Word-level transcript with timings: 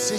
C'est 0.00 0.16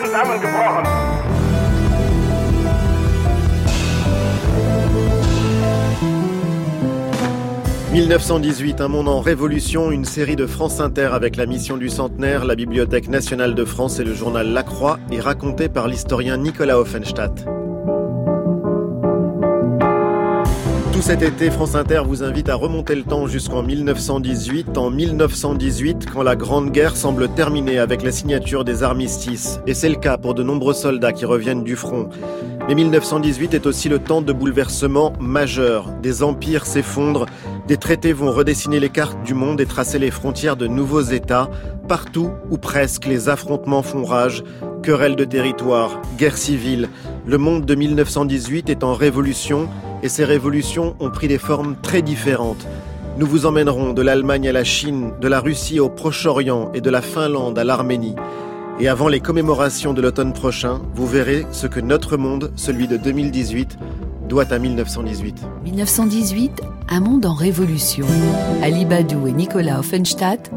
zusammengebrochen. 0.00 0.84
1918, 7.92 8.80
un 8.80 8.88
monde 8.88 9.08
en 9.08 9.20
révolution, 9.20 9.90
une 9.90 10.04
série 10.04 10.36
de 10.36 10.46
France 10.46 10.78
Inter 10.78 11.10
avec 11.12 11.34
la 11.34 11.46
mission 11.46 11.76
du 11.76 11.88
centenaire, 11.88 12.44
la 12.44 12.54
Bibliothèque 12.54 13.08
nationale 13.08 13.56
de 13.56 13.64
France 13.64 13.98
et 13.98 14.04
le 14.04 14.14
journal 14.14 14.46
La 14.52 14.62
Croix 14.62 15.00
est 15.10 15.20
raconté 15.20 15.68
par 15.68 15.88
l'historien 15.88 16.36
Nicolas 16.36 16.78
Offenstadt. 16.78 17.44
Cet 21.02 21.22
été, 21.22 21.50
France 21.50 21.74
Inter 21.74 22.02
vous 22.06 22.22
invite 22.22 22.48
à 22.48 22.54
remonter 22.54 22.94
le 22.94 23.02
temps 23.02 23.26
jusqu'en 23.26 23.64
1918. 23.64 24.78
En 24.78 24.88
1918, 24.88 26.06
quand 26.08 26.22
la 26.22 26.36
Grande 26.36 26.70
Guerre 26.70 26.94
semble 26.94 27.28
terminée 27.28 27.80
avec 27.80 28.04
la 28.04 28.12
signature 28.12 28.64
des 28.64 28.84
armistices. 28.84 29.58
Et 29.66 29.74
c'est 29.74 29.88
le 29.88 29.96
cas 29.96 30.16
pour 30.16 30.34
de 30.34 30.44
nombreux 30.44 30.74
soldats 30.74 31.12
qui 31.12 31.24
reviennent 31.24 31.64
du 31.64 31.74
front. 31.74 32.08
Mais 32.68 32.76
1918 32.76 33.52
est 33.52 33.66
aussi 33.66 33.88
le 33.88 33.98
temps 33.98 34.22
de 34.22 34.32
bouleversements 34.32 35.12
majeurs. 35.18 35.90
Des 36.00 36.22
empires 36.22 36.66
s'effondrent, 36.66 37.26
des 37.66 37.78
traités 37.78 38.12
vont 38.12 38.30
redessiner 38.30 38.78
les 38.78 38.88
cartes 38.88 39.20
du 39.24 39.34
monde 39.34 39.60
et 39.60 39.66
tracer 39.66 39.98
les 39.98 40.12
frontières 40.12 40.56
de 40.56 40.68
nouveaux 40.68 41.02
États. 41.02 41.50
Partout 41.88 42.30
ou 42.48 42.58
presque, 42.58 43.06
les 43.06 43.28
affrontements 43.28 43.82
font 43.82 44.04
rage. 44.04 44.44
Querelles 44.84 45.16
de 45.16 45.24
territoire, 45.24 46.00
guerre 46.16 46.38
civile. 46.38 46.88
Le 47.24 47.38
monde 47.38 47.64
de 47.64 47.74
1918 47.76 48.68
est 48.68 48.82
en 48.82 48.94
révolution 48.94 49.68
et 50.02 50.08
ces 50.08 50.24
révolutions 50.24 50.96
ont 50.98 51.10
pris 51.10 51.28
des 51.28 51.38
formes 51.38 51.76
très 51.80 52.02
différentes. 52.02 52.66
Nous 53.16 53.26
vous 53.26 53.46
emmènerons 53.46 53.92
de 53.92 54.02
l'Allemagne 54.02 54.48
à 54.48 54.52
la 54.52 54.64
Chine, 54.64 55.12
de 55.20 55.28
la 55.28 55.38
Russie 55.38 55.78
au 55.78 55.88
Proche-Orient 55.88 56.72
et 56.74 56.80
de 56.80 56.90
la 56.90 57.00
Finlande 57.00 57.58
à 57.58 57.64
l'Arménie. 57.64 58.16
Et 58.80 58.88
avant 58.88 59.06
les 59.06 59.20
commémorations 59.20 59.92
de 59.92 60.02
l'automne 60.02 60.32
prochain, 60.32 60.80
vous 60.94 61.06
verrez 61.06 61.46
ce 61.52 61.68
que 61.68 61.78
notre 61.78 62.16
monde, 62.16 62.50
celui 62.56 62.88
de 62.88 62.96
2018, 62.96 63.78
doit 64.28 64.52
à 64.52 64.58
1918. 64.58 65.42
1918, 65.62 66.60
un 66.88 67.00
monde 67.00 67.26
en 67.26 67.34
révolution. 67.34 68.06
Ali 68.62 68.84
Badou 68.84 69.28
et 69.28 69.32
Nicolas 69.32 69.78
Offenstadt 69.78 70.50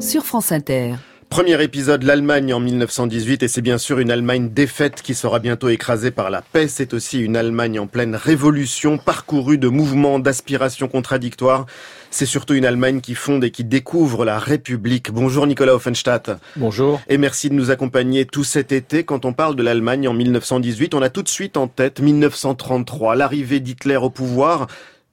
sur 0.00 0.24
France 0.24 0.50
Inter. 0.50 0.94
Premier 1.30 1.62
épisode, 1.62 2.02
l'Allemagne 2.02 2.52
en 2.52 2.58
1918, 2.58 3.44
et 3.44 3.48
c'est 3.48 3.62
bien 3.62 3.78
sûr 3.78 4.00
une 4.00 4.10
Allemagne 4.10 4.48
défaite 4.50 5.00
qui 5.00 5.14
sera 5.14 5.38
bientôt 5.38 5.68
écrasée 5.68 6.10
par 6.10 6.28
la 6.28 6.42
paix. 6.42 6.66
C'est 6.66 6.92
aussi 6.92 7.20
une 7.20 7.36
Allemagne 7.36 7.78
en 7.78 7.86
pleine 7.86 8.16
révolution, 8.16 8.98
parcourue 8.98 9.56
de 9.56 9.68
mouvements, 9.68 10.18
d'aspirations 10.18 10.88
contradictoires. 10.88 11.66
C'est 12.10 12.26
surtout 12.26 12.54
une 12.54 12.64
Allemagne 12.64 13.00
qui 13.00 13.14
fonde 13.14 13.44
et 13.44 13.52
qui 13.52 13.62
découvre 13.62 14.24
la 14.24 14.40
République. 14.40 15.12
Bonjour 15.12 15.46
Nicolas 15.46 15.76
Offenstadt. 15.76 16.32
Bonjour. 16.56 17.00
Et 17.08 17.16
merci 17.16 17.48
de 17.48 17.54
nous 17.54 17.70
accompagner 17.70 18.26
tout 18.26 18.44
cet 18.44 18.72
été. 18.72 19.04
Quand 19.04 19.24
on 19.24 19.32
parle 19.32 19.54
de 19.54 19.62
l'Allemagne 19.62 20.08
en 20.08 20.14
1918, 20.14 20.94
on 20.94 21.00
a 21.00 21.10
tout 21.10 21.22
de 21.22 21.28
suite 21.28 21.56
en 21.56 21.68
tête 21.68 22.00
1933, 22.00 23.14
l'arrivée 23.14 23.60
d'Hitler 23.60 23.96
au 23.96 24.10
pouvoir. 24.10 24.66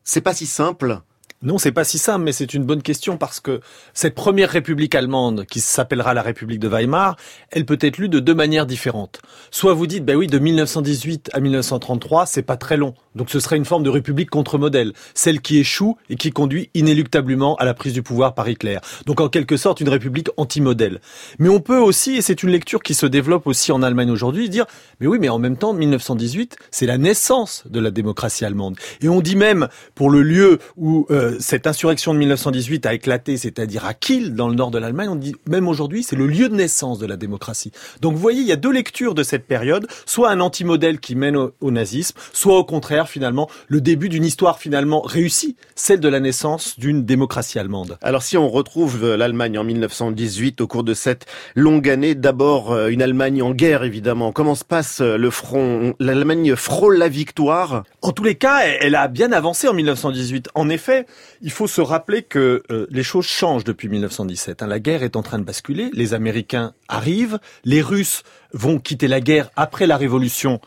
C'est 0.03 0.21
pas 0.21 0.33
si 0.33 0.47
simple. 0.47 0.99
Non, 1.43 1.59
c'est 1.59 1.71
pas 1.71 1.83
si 1.83 1.99
simple, 1.99 2.25
mais 2.25 2.31
c'est 2.31 2.55
une 2.55 2.63
bonne 2.63 2.81
question 2.81 3.15
parce 3.15 3.39
que 3.39 3.61
cette 3.93 4.15
première 4.15 4.49
république 4.49 4.95
allemande, 4.95 5.45
qui 5.45 5.59
s'appellera 5.59 6.15
la 6.15 6.23
République 6.23 6.59
de 6.59 6.67
Weimar, 6.67 7.15
elle 7.51 7.63
peut 7.63 7.77
être 7.79 7.99
lue 7.99 8.09
de 8.09 8.19
deux 8.19 8.33
manières 8.33 8.65
différentes. 8.65 9.21
Soit 9.51 9.75
vous 9.75 9.85
dites, 9.85 10.03
ben 10.03 10.15
oui, 10.15 10.25
de 10.25 10.39
1918 10.39 11.29
à 11.33 11.39
1933, 11.39 12.25
c'est 12.25 12.41
pas 12.41 12.57
très 12.57 12.75
long. 12.75 12.95
Donc 13.13 13.29
ce 13.29 13.39
serait 13.39 13.55
une 13.55 13.65
forme 13.65 13.83
de 13.83 13.91
république 13.91 14.31
contre-modèle, 14.31 14.93
celle 15.13 15.39
qui 15.39 15.59
échoue 15.59 15.95
et 16.09 16.15
qui 16.15 16.31
conduit 16.31 16.71
inéluctablement 16.73 17.55
à 17.57 17.65
la 17.65 17.75
prise 17.75 17.93
du 17.93 18.01
pouvoir 18.01 18.33
par 18.33 18.49
Hitler. 18.49 18.79
Donc 19.05 19.21
en 19.21 19.29
quelque 19.29 19.57
sorte 19.57 19.79
une 19.79 19.89
république 19.89 20.29
anti-modèle. 20.37 21.01
Mais 21.37 21.49
on 21.49 21.59
peut 21.59 21.77
aussi, 21.77 22.15
et 22.15 22.23
c'est 22.23 22.41
une 22.41 22.49
lecture 22.49 22.81
qui 22.81 22.95
se 22.95 23.05
développe 23.05 23.45
aussi 23.45 23.71
en 23.71 23.83
Allemagne 23.83 24.09
aujourd'hui, 24.09 24.49
dire, 24.49 24.65
mais 24.99 25.05
oui, 25.05 25.19
mais 25.21 25.29
en 25.29 25.37
même 25.37 25.57
temps, 25.57 25.73
1918, 25.73 26.57
c'est 26.71 26.87
la 26.87 26.97
naissance 26.97 27.63
de 27.69 27.79
la 27.79 27.91
démocratie 27.91 28.43
allemande. 28.43 28.75
Et 29.01 29.09
on 29.09 29.21
dit 29.21 29.35
même, 29.35 29.67
pour 29.93 30.09
le 30.09 30.23
lieu 30.23 30.57
où 30.77 31.05
euh, 31.11 31.26
cette 31.39 31.67
insurrection 31.67 32.13
de 32.13 32.19
1918 32.19 32.85
a 32.85 32.93
éclaté, 32.93 33.37
c'est-à-dire 33.37 33.85
à 33.85 33.93
Kiel, 33.93 34.35
dans 34.35 34.49
le 34.49 34.55
nord 34.55 34.71
de 34.71 34.77
l'Allemagne, 34.77 35.09
on 35.09 35.15
dit 35.15 35.35
même 35.47 35.67
aujourd'hui, 35.67 36.03
c'est 36.03 36.15
le 36.15 36.27
lieu 36.27 36.49
de 36.49 36.55
naissance 36.55 36.99
de 36.99 37.05
la 37.05 37.17
démocratie. 37.17 37.71
Donc 38.01 38.13
vous 38.13 38.19
voyez, 38.19 38.41
il 38.41 38.47
y 38.47 38.51
a 38.51 38.57
deux 38.57 38.71
lectures 38.71 39.15
de 39.15 39.23
cette 39.23 39.45
période, 39.45 39.87
soit 40.05 40.29
un 40.29 40.39
anti-modèle 40.39 40.99
qui 40.99 41.15
mène 41.15 41.35
au, 41.35 41.51
au, 41.61 41.71
nazisme, 41.71 42.17
soit 42.33 42.57
au 42.57 42.63
contraire, 42.63 43.09
finalement, 43.09 43.49
le 43.67 43.81
début 43.81 44.09
d'une 44.09 44.25
histoire 44.25 44.59
finalement 44.59 45.01
réussie, 45.01 45.55
celle 45.75 45.99
de 45.99 46.09
la 46.09 46.19
naissance 46.19 46.79
d'une 46.79 47.05
démocratie 47.05 47.59
allemande. 47.59 47.97
Alors 48.01 48.23
si 48.23 48.37
on 48.37 48.49
retrouve 48.49 49.15
l'Allemagne 49.15 49.57
en 49.57 49.63
1918 49.63 50.61
au 50.61 50.67
cours 50.67 50.83
de 50.83 50.93
cette 50.93 51.25
longue 51.55 51.89
année, 51.89 52.15
d'abord 52.15 52.71
euh, 52.71 52.89
une 52.89 53.01
Allemagne 53.01 53.41
en 53.41 53.51
guerre, 53.51 53.83
évidemment. 53.83 54.31
Comment 54.31 54.55
se 54.55 54.63
passe 54.63 55.01
euh, 55.01 55.17
le 55.17 55.29
front 55.29 55.93
L'Allemagne 55.99 56.55
frôle 56.55 56.97
la 56.97 57.09
victoire? 57.09 57.83
En 58.01 58.11
tous 58.11 58.23
les 58.23 58.35
cas, 58.35 58.59
elle 58.81 58.95
a 58.95 59.07
bien 59.07 59.31
avancé 59.31 59.67
en 59.67 59.73
1918. 59.73 60.49
En 60.55 60.69
effet, 60.69 61.05
il 61.41 61.51
faut 61.51 61.67
se 61.67 61.81
rappeler 61.81 62.23
que 62.23 62.63
euh, 62.71 62.87
les 62.89 63.03
choses 63.03 63.25
changent 63.25 63.63
depuis 63.63 63.89
1917. 63.89 64.63
Hein. 64.63 64.67
La 64.67 64.79
guerre 64.79 65.03
est 65.03 65.15
en 65.15 65.23
train 65.23 65.39
de 65.39 65.43
basculer, 65.43 65.89
les 65.93 66.13
Américains 66.13 66.73
arrivent, 66.87 67.39
les 67.65 67.81
Russes 67.81 68.23
vont 68.53 68.79
quitter 68.79 69.07
la 69.07 69.21
guerre 69.21 69.49
après 69.55 69.87
la 69.87 69.97
révolution 69.97 70.61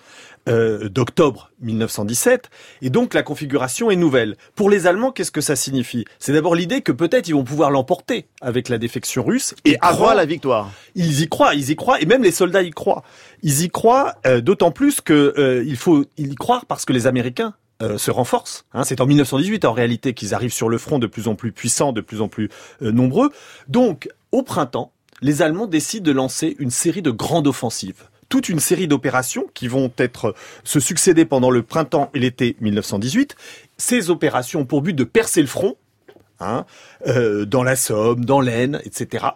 euh, 0.49 0.89
d'octobre 0.89 1.51
1917, 1.61 2.49
et 2.81 2.89
donc 2.89 3.13
la 3.13 3.23
configuration 3.23 3.91
est 3.91 3.97
nouvelle. 3.97 4.37
Pour 4.55 4.71
les 4.71 4.87
Allemands, 4.87 5.13
qu'est-ce 5.13 5.31
que 5.31 5.43
ça 5.43 5.55
signifie? 5.55 6.07
C'est 6.19 6.33
d'abord 6.33 6.55
l'idée 6.55 6.81
que 6.81 6.93
peut-être 6.93 7.29
ils 7.29 7.35
vont 7.35 7.45
pouvoir 7.45 7.71
l'emporter 7.71 8.27
avec 8.41 8.71
la 8.71 8.79
défection 8.79 9.23
russe. 9.23 9.55
Et, 9.67 9.73
et 9.73 9.79
avant 9.83 10.15
la 10.15 10.25
victoire. 10.25 10.71
Ils 10.95 11.21
y 11.21 11.29
croient, 11.29 11.55
ils 11.55 11.69
y 11.71 11.77
croient, 11.77 12.01
et 12.01 12.07
même 12.07 12.23
les 12.23 12.31
soldats 12.31 12.63
y 12.63 12.71
croient. 12.71 13.03
Ils 13.43 13.63
y 13.63 13.69
croient, 13.69 14.15
euh, 14.27 14.41
d'autant 14.41 14.71
plus 14.71 15.03
que 15.03 15.35
euh, 15.37 15.63
il 15.67 15.77
faut 15.77 16.07
y 16.17 16.35
croire 16.35 16.65
parce 16.65 16.87
que 16.87 16.95
les 16.95 17.07
Américains 17.07 17.55
euh, 17.83 17.99
se 17.99 18.11
renforcent. 18.11 18.67
Hein, 18.73 18.85
c'est 18.85 19.01
en 19.01 19.07
1918 19.07 19.65
en 19.65 19.73
réalité 19.73 20.15
qu'ils 20.15 20.35
arrivent 20.35 20.53
sur 20.53 20.69
le 20.69 20.79
front 20.79 20.99
de 20.99 21.07
plus 21.07 21.29
en 21.29 21.35
plus 21.35 21.53
puissants, 21.53 21.93
de 21.93 22.01
plus 22.01 22.21
en 22.21 22.29
plus 22.29 22.49
euh, 22.83 22.93
nombreux. 22.93 23.31
Donc, 23.69 24.09
au 24.33 24.43
printemps, 24.43 24.93
les 25.23 25.43
Allemands 25.43 25.67
décident 25.67 26.05
de 26.05 26.13
lancer 26.13 26.57
une 26.59 26.71
série 26.71 27.03
de 27.03 27.11
grandes 27.11 27.47
offensives 27.47 28.05
toute 28.31 28.49
une 28.49 28.61
série 28.61 28.87
d'opérations 28.87 29.47
qui 29.55 29.67
vont 29.67 29.93
être 29.99 30.35
se 30.63 30.79
succéder 30.79 31.25
pendant 31.25 31.51
le 31.51 31.63
printemps 31.65 32.11
et 32.15 32.21
l'été 32.21 32.57
1918. 32.61 33.35
Ces 33.77 34.09
opérations 34.09 34.61
ont 34.61 34.65
pour 34.65 34.83
but 34.83 34.95
de 34.95 35.05
percer 35.05 35.41
le 35.41 35.49
front 35.49 35.75
Hein, 36.43 36.65
euh, 37.07 37.45
dans 37.45 37.63
la 37.63 37.77
Somme, 37.77 38.25
dans 38.25 38.41
l'Aisne, 38.41 38.81
etc. 38.87 39.27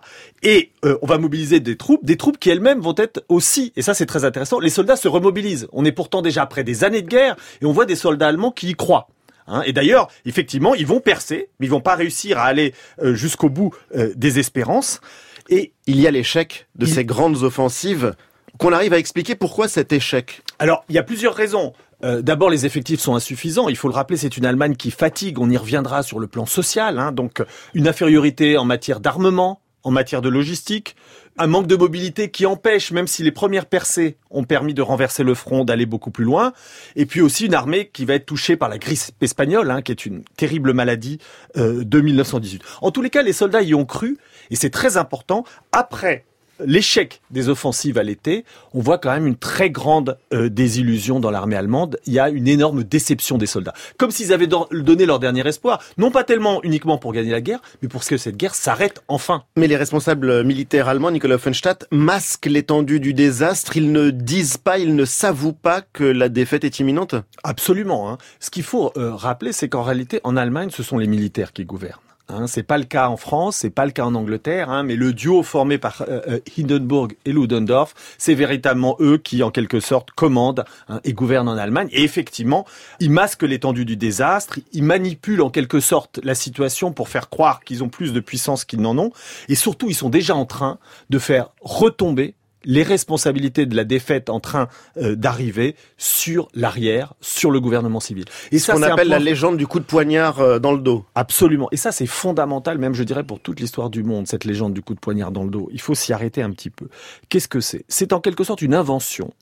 Et 0.43 0.73
euh, 0.87 0.97
on 1.03 1.07
va 1.07 1.19
mobiliser 1.19 1.61
des 1.61 1.77
troupes, 1.77 2.03
des 2.03 2.17
troupes 2.17 2.39
qui 2.39 2.49
elles-mêmes 2.49 2.81
vont 2.81 2.95
être 2.97 3.23
aussi, 3.29 3.75
et 3.77 3.83
ça 3.83 3.93
c'est 3.93 4.07
très 4.07 4.25
intéressant, 4.25 4.59
les 4.59 4.71
soldats 4.71 4.97
se 4.97 5.07
remobilisent. 5.07 5.69
On 5.73 5.85
est 5.85 5.93
pourtant 5.93 6.23
déjà 6.23 6.41
après 6.41 6.65
des 6.65 6.83
années 6.83 7.03
de 7.03 7.09
guerre, 7.09 7.37
et 7.61 7.67
on 7.67 7.73
voit 7.73 7.85
des 7.85 7.95
soldats 7.95 8.29
allemands 8.29 8.53
qui 8.53 8.71
y 8.71 8.75
croient. 8.75 9.09
Hein, 9.47 9.61
et 9.67 9.75
d'ailleurs, 9.75 10.09
effectivement, 10.25 10.75
ils 10.75 10.87
vont 10.87 11.01
percer, 11.01 11.51
mais 11.61 11.67
ils 11.67 11.71
vont 11.71 11.83
pas 11.83 11.95
réussir 11.95 12.39
à 12.39 12.45
aller 12.45 12.73
euh, 13.03 13.15
jusqu'au 13.15 13.51
bout 13.51 13.75
des 13.95 14.39
espérances. 14.39 15.03
Et 15.51 15.73
il 15.87 16.01
y 16.01 16.07
a 16.07 16.11
l'échec 16.11 16.69
de 16.75 16.87
il... 16.87 16.95
ces 16.95 17.05
grandes 17.05 17.43
offensives 17.43 18.15
qu'on 18.59 18.73
arrive 18.73 18.95
à 18.95 18.99
expliquer 18.99 19.35
pourquoi 19.35 19.69
cet 19.69 19.93
échec? 19.93 20.43
Alors, 20.59 20.85
il 20.89 20.95
y 20.95 20.99
a 20.99 21.03
plusieurs 21.03 21.35
raisons. 21.35 21.75
Euh, 22.05 22.23
D'abord, 22.23 22.51
les 22.51 22.67
effectifs 22.67 23.01
sont 23.01 23.15
insuffisants. 23.15 23.69
Il 23.69 23.77
faut 23.77 23.89
le 23.89 23.95
rappeler, 23.95 24.17
c'est 24.17 24.37
une 24.37 24.47
Allemagne 24.47 24.77
qui 24.77 24.91
fatigue. 24.91 25.39
On 25.39 25.51
y 25.51 25.57
reviendra 25.57 26.03
sur 26.03 26.19
le 26.19 26.27
plan 26.27 26.47
social. 26.47 26.99
Hein, 26.99 27.13
donc, 27.13 27.43
une 27.73 27.89
infériorité 27.89 28.57
en 28.59 28.65
matière 28.65 29.01
d'armement, 29.01 29.61
en 29.83 29.91
matière 29.91 30.23
de 30.23 30.29
logistique, 30.29 30.97
un 31.37 31.47
manque 31.47 31.67
de 31.67 31.77
mobilité 31.77 32.31
qui 32.31 32.47
empêche, 32.47 32.93
même 32.93 33.07
si 33.07 33.23
les 33.23 33.33
premières 33.33 33.67
percées 33.67 34.17
ont 34.31 34.45
permis 34.45 34.73
de 34.73 34.83
renverser 34.83 35.25
le 35.25 35.35
front, 35.35 35.65
d'aller 35.65 35.85
beaucoup 35.85 36.11
plus 36.11 36.25
loin. 36.25 36.53
Et 36.97 37.07
puis 37.07 37.21
aussi 37.21 37.47
une 37.47 37.55
armée 37.55 37.91
qui 37.93 38.05
va 38.05 38.15
être 38.15 38.27
touchée 38.27 38.57
par 38.57 38.69
la 38.69 38.79
grippe 38.79 39.01
espagnole, 39.21 39.71
hein, 39.71 39.83
qui 39.83 39.93
est 39.93 40.07
une 40.07 40.23
terrible 40.37 40.73
maladie 40.73 41.19
euh, 41.57 41.85
de 41.85 42.01
1918. 42.01 42.63
En 42.83 42.91
tous 42.91 43.03
les 43.03 43.11
cas, 43.11 43.23
les 43.23 43.33
soldats 43.33 43.63
y 43.63 43.75
ont 43.75 43.85
cru, 43.85 44.19
et 44.51 44.57
c'est 44.57 44.71
très 44.71 44.97
important. 44.97 45.45
Après 45.73 46.25
l'échec 46.61 47.21
des 47.31 47.49
offensives 47.49 47.99
à 47.99 48.03
l'été, 48.03 48.45
on 48.73 48.81
voit 48.81 48.99
quand 48.99 49.13
même 49.13 49.27
une 49.27 49.37
très 49.37 49.71
grande 49.71 50.19
euh, 50.33 50.49
désillusion 50.49 51.21
dans 51.21 51.31
l'armée 51.31 51.57
allemande. 51.57 51.99
Il 52.07 52.13
y 52.13 52.19
a 52.19 52.29
une 52.29 52.49
énorme 52.49 52.85
déception 52.85 53.39
des 53.39 53.47
soldats. 53.47 53.75
Comme 53.99 54.11
s'ils 54.11 54.33
avaient 54.33 54.47
donné 54.47 55.07
leur 55.07 55.19
dernier 55.19 55.47
espoir. 55.47 55.83
Non 55.99 56.11
pas 56.11 56.25
tellement 56.25 56.63
uniquement 56.63 56.99
pour 56.99 57.13
gagner 57.13 57.31
la 57.31 57.41
guerre, 57.41 57.61
mais 57.83 57.89
pour 57.89 58.05
que 58.05 58.17
cette 58.17 58.37
guerre 58.37 58.55
s'arrête 58.55 59.03
enfin. 59.09 59.45
Mais 59.57 59.67
les 59.67 59.77
responsables 59.77 60.45
militaires 60.45 60.89
allemands, 60.89 61.11
Nicolas 61.11 61.37
Offenstadt, 61.37 61.87
masquent 61.91 62.47
l'étendue 62.47 63.01
du 63.01 63.15
désastre. 63.15 63.77
Ils 63.77 63.93
ne 63.93 64.11
disent 64.11 64.59
pas, 64.59 64.79
ils 64.79 64.95
ne 64.95 65.05
s'avouent 65.05 65.53
pas 65.53 65.81
que 65.81 66.05
la 66.05 66.29
défaite 66.29 66.65
est 66.65 66.79
imminente 66.81 67.15
Absolument. 67.43 68.11
Hein. 68.11 68.19
Ce 68.41 68.51
qu'il 68.51 68.63
faut 68.63 68.93
euh, 68.97 69.15
rappeler, 69.15 69.53
c'est 69.53 69.69
qu'en 69.69 69.83
réalité, 69.83 70.21
en 70.25 70.37
Allemagne, 70.37 70.71
ce 70.71 70.83
sont 70.83 70.99
les 70.99 71.07
militaires 71.07 71.53
qui 71.53 71.65
gouvernent. 71.65 72.01
Hein, 72.29 72.47
c'est 72.47 72.63
pas 72.63 72.79
le 72.79 72.85
cas 72.85 73.09
en 73.09 73.19
France, 73.19 73.57
c'est 73.57 73.71
pas 73.71 73.85
le 73.85 73.91
cas 73.91 74.05
en 74.05 74.15
Angleterre, 74.15 74.71
hein, 74.71 74.83
mais 74.83 74.97
le 74.97 75.13
duo 75.13 75.43
formé 75.43 75.77
par 75.77 76.03
euh, 76.09 76.23
euh, 76.27 76.39
Hindenburg 76.59 77.13
et 77.27 77.33
Ludendorff, 77.33 77.95
c'est 78.17 78.35
véritablement 78.35 78.97
eux 78.99 79.19
qui, 79.19 79.43
en 79.43 79.51
quelque 79.51 79.79
sorte, 79.79 80.11
commandent 80.13 80.65
hein, 80.89 81.01
et 81.05 81.13
gouvernent 81.13 81.51
en 81.51 81.59
Allemagne. 81.59 81.89
Et 81.93 82.03
effectivement, 82.03 82.65
ils 82.99 83.11
masquent 83.11 83.43
l'étendue 83.43 83.85
du 83.85 83.99
désastre, 83.99 84.59
ils 84.73 84.83
manipulent 84.83 85.43
en 85.43 85.51
quelque 85.51 85.81
sorte 85.81 86.19
la 86.25 86.35
situation 86.35 86.93
pour 86.93 87.11
faire 87.11 87.29
croire 87.29 87.61
qu'ils 87.61 87.85
ont 87.85 87.91
plus 87.91 88.15
de 88.15 88.21
puissance 88.21 88.65
qu'ils 88.65 88.81
n'en 88.81 88.97
ont, 88.97 89.13
et 89.51 89.55
surtout, 89.55 89.91
ils 89.91 89.95
sont 89.95 90.09
déjà 90.09 90.35
en 90.35 90.47
train 90.47 90.79
de 91.11 91.19
faire 91.19 91.51
retomber 91.61 92.35
les 92.65 92.83
responsabilités 92.83 93.67
de 93.67 93.77
la 93.77 93.85
défaite 93.85 94.31
en 94.31 94.41
train 94.41 94.69
euh, 94.97 95.15
d'arriver 95.15 95.77
sur 95.99 96.49
l'arrière, 96.55 97.15
sur 97.21 97.51
le 97.51 97.61
gouvernement 97.61 98.01
civil. 98.01 98.25
Et 98.53 98.59
ça, 98.59 98.77
on 98.77 98.83
appelle 98.83 99.09
la 99.09 99.19
légende 99.19 99.57
du 99.57 99.67
coup 99.67 99.81
de 99.81 99.85
poignard 99.85 100.41
euh, 100.41 100.59
dans 100.59 100.73
le 100.73 100.81
dos. 100.81 101.05
Absolument. 101.15 101.69
Et 101.73 101.77
ça, 101.77 101.93
c'est 101.93 102.07
fondamental, 102.07 102.79
même 102.79 102.95
je 102.95 103.03
dirais 103.03 103.25
pour 103.25 103.41
toute 103.41 103.61
l'histoire 103.61 103.91
du 103.91 104.03
monde, 104.03 104.27
cette 104.27 104.45
légende 104.45 104.75
du 104.75 104.83
coup 104.83 104.95
de 104.95 105.01
poignard 105.01 105.31
dans 105.31 105.45
le 105.45 105.51
dos. 105.51 105.69
Il 105.73 105.81
faut 105.81 105.95
s'y 105.95 106.13
arrêter 106.13 106.43
un 106.43 106.51
petit 106.51 106.71
peu. 106.71 106.89
Qu'est-ce 107.29 107.49
que 107.49 107.61
c'est? 107.61 107.85
C'est 107.89 108.13
en 108.13 108.21
quelque 108.21 108.45
sorte 108.45 108.63
une 108.63 108.75
invention 108.75 109.33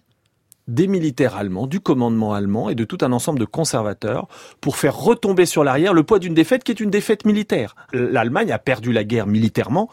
des 0.72 0.86
militaires 0.86 1.36
allemands, 1.36 1.66
du 1.66 1.80
commandement 1.80 2.32
allemand 2.32 2.70
et 2.70 2.74
de 2.74 2.84
tout 2.84 2.98
un 3.02 3.12
ensemble 3.12 3.38
de 3.38 3.44
conservateurs 3.44 4.26
pour 4.60 4.76
faire 4.76 4.96
retomber 4.96 5.44
sur 5.44 5.64
l'arrière 5.64 5.92
le 5.92 6.02
poids 6.02 6.18
d'une 6.18 6.34
défaite 6.34 6.64
qui 6.64 6.72
est 6.72 6.80
une 6.80 6.90
défaite 6.90 7.26
militaire. 7.26 7.76
L'Allemagne 7.92 8.50
a 8.52 8.58
perdu 8.58 8.90
la 8.92 9.04
guerre 9.04 9.26
militairement 9.26 9.90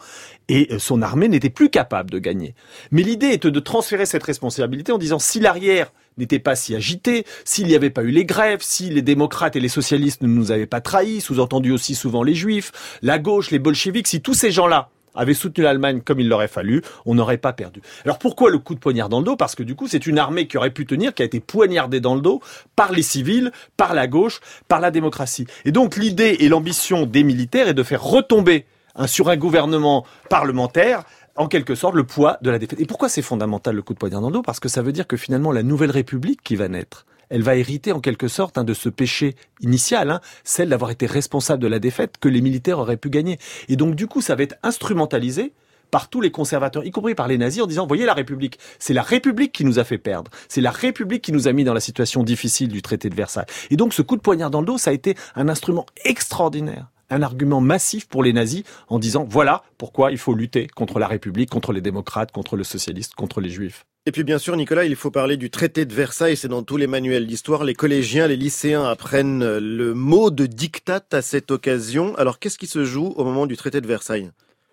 et 0.48 0.68
euh, 0.72 0.78
son 0.78 1.02
armée 1.02 1.28
n'était 1.28 1.50
plus 1.50 1.68
capable 1.68 2.10
de 2.10 2.18
gagner. 2.18 2.54
Mais 2.90 3.02
l'idée 3.02 3.28
était 3.28 3.50
de 3.50 3.60
transférer 3.60 4.06
cette 4.06 4.22
responsabilité 4.22 4.90
en 4.90 4.98
disant 4.98 5.18
si 5.18 5.38
l'arrière 5.38 5.92
n'était 6.16 6.38
pas 6.38 6.56
si 6.56 6.74
agité, 6.74 7.24
s'il 7.44 7.66
n'y 7.66 7.74
avait 7.74 7.90
pas 7.90 8.02
eu 8.02 8.10
les 8.10 8.24
grèves, 8.24 8.60
si 8.62 8.88
les 8.90 9.02
démocrates 9.02 9.56
et 9.56 9.60
les 9.60 9.68
socialistes 9.68 10.22
ne 10.22 10.28
nous 10.28 10.50
avaient 10.50 10.66
pas 10.66 10.80
trahis, 10.80 11.20
sous-entendu 11.20 11.72
aussi 11.72 11.94
souvent 11.94 12.22
les 12.22 12.34
juifs, 12.34 12.72
la 13.02 13.18
gauche, 13.18 13.50
les 13.50 13.58
bolcheviks, 13.58 14.08
si 14.08 14.20
tous 14.22 14.34
ces 14.34 14.50
gens-là 14.50 14.90
avait 15.14 15.34
soutenu 15.34 15.64
l'Allemagne 15.64 16.00
comme 16.00 16.20
il 16.20 16.28
l'aurait 16.28 16.48
fallu, 16.48 16.82
on 17.06 17.14
n'aurait 17.14 17.38
pas 17.38 17.52
perdu. 17.52 17.80
Alors 18.04 18.18
pourquoi 18.18 18.50
le 18.50 18.58
coup 18.58 18.74
de 18.74 18.80
poignard 18.80 19.08
dans 19.08 19.18
le 19.18 19.24
dos? 19.24 19.36
Parce 19.36 19.54
que 19.54 19.62
du 19.62 19.74
coup, 19.74 19.88
c'est 19.88 20.06
une 20.06 20.18
armée 20.18 20.46
qui 20.46 20.56
aurait 20.56 20.70
pu 20.70 20.86
tenir, 20.86 21.14
qui 21.14 21.22
a 21.22 21.24
été 21.24 21.40
poignardée 21.40 22.00
dans 22.00 22.14
le 22.14 22.20
dos 22.20 22.40
par 22.76 22.92
les 22.92 23.02
civils, 23.02 23.52
par 23.76 23.94
la 23.94 24.06
gauche, 24.06 24.40
par 24.68 24.80
la 24.80 24.90
démocratie. 24.90 25.46
Et 25.64 25.72
donc 25.72 25.96
l'idée 25.96 26.36
et 26.40 26.48
l'ambition 26.48 27.06
des 27.06 27.22
militaires 27.22 27.68
est 27.68 27.74
de 27.74 27.82
faire 27.82 28.02
retomber 28.02 28.66
hein, 28.94 29.06
sur 29.06 29.28
un 29.28 29.36
gouvernement 29.36 30.06
parlementaire 30.28 31.04
en 31.36 31.48
quelque 31.48 31.74
sorte 31.74 31.94
le 31.94 32.04
poids 32.04 32.38
de 32.42 32.50
la 32.50 32.58
défaite. 32.58 32.80
Et 32.80 32.86
pourquoi 32.86 33.08
c'est 33.08 33.22
fondamental 33.22 33.74
le 33.74 33.82
coup 33.82 33.94
de 33.94 33.98
poignard 33.98 34.20
dans 34.20 34.28
le 34.28 34.34
dos? 34.34 34.42
Parce 34.42 34.60
que 34.60 34.68
ça 34.68 34.82
veut 34.82 34.92
dire 34.92 35.06
que 35.06 35.16
finalement 35.16 35.52
la 35.52 35.62
nouvelle 35.62 35.90
République 35.90 36.42
qui 36.42 36.56
va 36.56 36.68
naître, 36.68 37.06
elle 37.30 37.42
va 37.42 37.56
hériter 37.56 37.92
en 37.92 38.00
quelque 38.00 38.28
sorte 38.28 38.58
hein, 38.58 38.64
de 38.64 38.74
ce 38.74 38.88
péché 38.88 39.36
initial, 39.60 40.10
hein, 40.10 40.20
celle 40.44 40.68
d'avoir 40.68 40.90
été 40.90 41.06
responsable 41.06 41.62
de 41.62 41.68
la 41.68 41.78
défaite 41.78 42.16
que 42.20 42.28
les 42.28 42.40
militaires 42.40 42.78
auraient 42.78 42.96
pu 42.96 43.08
gagner. 43.08 43.38
Et 43.68 43.76
donc 43.76 43.94
du 43.94 44.06
coup, 44.06 44.20
ça 44.20 44.34
va 44.34 44.42
être 44.42 44.56
instrumentalisé 44.62 45.52
par 45.90 46.08
tous 46.08 46.20
les 46.20 46.30
conservateurs, 46.30 46.84
y 46.84 46.90
compris 46.90 47.14
par 47.14 47.26
les 47.26 47.38
nazis, 47.38 47.62
en 47.62 47.66
disant, 47.66 47.86
voyez 47.86 48.04
la 48.04 48.14
République, 48.14 48.58
c'est 48.78 48.94
la 48.94 49.02
République 49.02 49.52
qui 49.52 49.64
nous 49.64 49.78
a 49.78 49.84
fait 49.84 49.98
perdre, 49.98 50.30
c'est 50.48 50.60
la 50.60 50.70
République 50.70 51.22
qui 51.22 51.32
nous 51.32 51.48
a 51.48 51.52
mis 51.52 51.64
dans 51.64 51.74
la 51.74 51.80
situation 51.80 52.22
difficile 52.22 52.68
du 52.68 52.82
traité 52.82 53.08
de 53.08 53.14
Versailles. 53.14 53.46
Et 53.70 53.76
donc 53.76 53.92
ce 53.92 54.02
coup 54.02 54.16
de 54.16 54.20
poignard 54.20 54.50
dans 54.50 54.60
le 54.60 54.66
dos, 54.66 54.78
ça 54.78 54.90
a 54.90 54.92
été 54.92 55.16
un 55.34 55.48
instrument 55.48 55.86
extraordinaire 56.04 56.90
un 57.12 57.22
argument 57.22 57.60
massif 57.60 58.06
pour 58.06 58.22
les 58.22 58.32
nazis 58.32 58.62
en 58.86 59.00
disant 59.00 59.26
voilà 59.28 59.64
pourquoi 59.78 60.12
il 60.12 60.18
faut 60.18 60.32
lutter 60.32 60.68
contre 60.68 61.00
la 61.00 61.08
République, 61.08 61.50
contre 61.50 61.72
les 61.72 61.80
démocrates, 61.80 62.30
contre 62.30 62.54
le 62.54 62.62
socialiste, 62.62 63.16
contre 63.16 63.40
les 63.40 63.50
juifs. 63.50 63.84
Et 64.06 64.12
puis 64.12 64.24
bien 64.24 64.38
sûr, 64.38 64.56
Nicolas, 64.56 64.86
il 64.86 64.96
faut 64.96 65.10
parler 65.10 65.36
du 65.36 65.50
traité 65.50 65.84
de 65.84 65.92
Versailles. 65.92 66.36
C'est 66.36 66.48
dans 66.48 66.62
tous 66.62 66.78
les 66.78 66.86
manuels 66.86 67.26
d'histoire. 67.26 67.64
Les 67.64 67.74
collégiens, 67.74 68.26
les 68.26 68.36
lycéens 68.36 68.84
apprennent 68.84 69.58
le 69.58 69.92
mot 69.92 70.30
de 70.30 70.46
diktat 70.46 71.04
à 71.12 71.20
cette 71.20 71.50
occasion. 71.50 72.16
Alors 72.16 72.38
qu'est-ce 72.38 72.56
qui 72.56 72.66
se 72.66 72.84
joue 72.84 73.12
au 73.16 73.24
moment 73.24 73.46
du 73.46 73.58
traité 73.58 73.82
de 73.82 73.86
Versailles? 73.86 74.30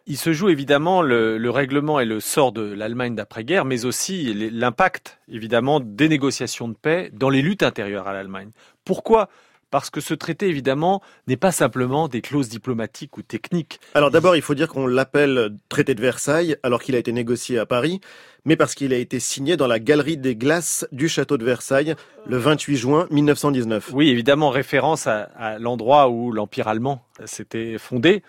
Il 0.10 0.16
se 0.16 0.32
joue 0.32 0.48
évidemment 0.48 1.02
le, 1.02 1.50
règlement 1.50 2.00
et 2.00 2.06
le 2.06 2.22
sort 2.22 2.54
de 2.54 2.62
l'Allemagne 2.62 3.16
d'après-guerre, 3.16 3.66
mais 3.66 3.84
aussi 3.84 4.34
l'impact 4.34 5.20
évidemment 5.28 5.82
des 5.82 6.08
négociations 6.08 6.70
de 6.70 6.76
paix 6.76 7.12
dans 7.12 7.30
les 7.30 7.42
luttes 7.42 7.64
intérieures 7.64 8.08
à 8.08 8.14
l'Allemagne. 8.14 8.52
Pourquoi 8.86 9.28
parce 9.70 9.90
que 9.90 10.02
ce 10.02 10.14
traité, 10.14 10.48
évidemment, 10.48 11.02
n'est 11.28 11.38
pas 11.38 11.52
simplement 11.52 12.08
des 12.08 12.22
clauses 12.22 12.50
diplomatiques 12.50 13.18
ou 13.18 13.22
techniques. 13.22 13.80
Alors 13.94 14.12
d'abord, 14.12 14.36
il 14.36 14.42
faut 14.42 14.56
dire 14.56 14.68
qu'on 14.68 14.88
l'appelle 14.88 15.56
traité 15.70 15.96
de 15.96 16.02
Versailles, 16.02 16.56
alors 16.64 16.82
qu'il 16.82 16.96
a 16.96 17.00
été 17.00 17.12
négocié 17.12 17.60
à 17.60 17.66
Paris, 17.66 18.00
mais 18.46 18.56
parce 18.56 18.76
qu'il 18.76 18.94
a 18.94 18.98
été 18.98 19.20
signé 19.20 19.58
dans 19.58 19.68
la 19.68 19.80
galerie 19.80 20.18
des 20.18 20.36
glaces 20.36 20.88
du 20.92 21.10
château 21.10 21.38
de 21.38 21.46
Versailles 21.46 21.96
le 22.26 22.38
28 22.38 22.78
juin 22.78 23.08
1919. 23.12 23.92
Oui, 23.94 24.10
évidemment, 24.10 24.50
référence 24.50 25.08
à, 25.08 25.24
à 25.38 25.60
l'endroit 25.60 26.10
où 26.10 26.32
l'Empire 26.32 26.68
allemand 26.68 27.04
s'était 27.26 27.78
fondé. 27.78 28.24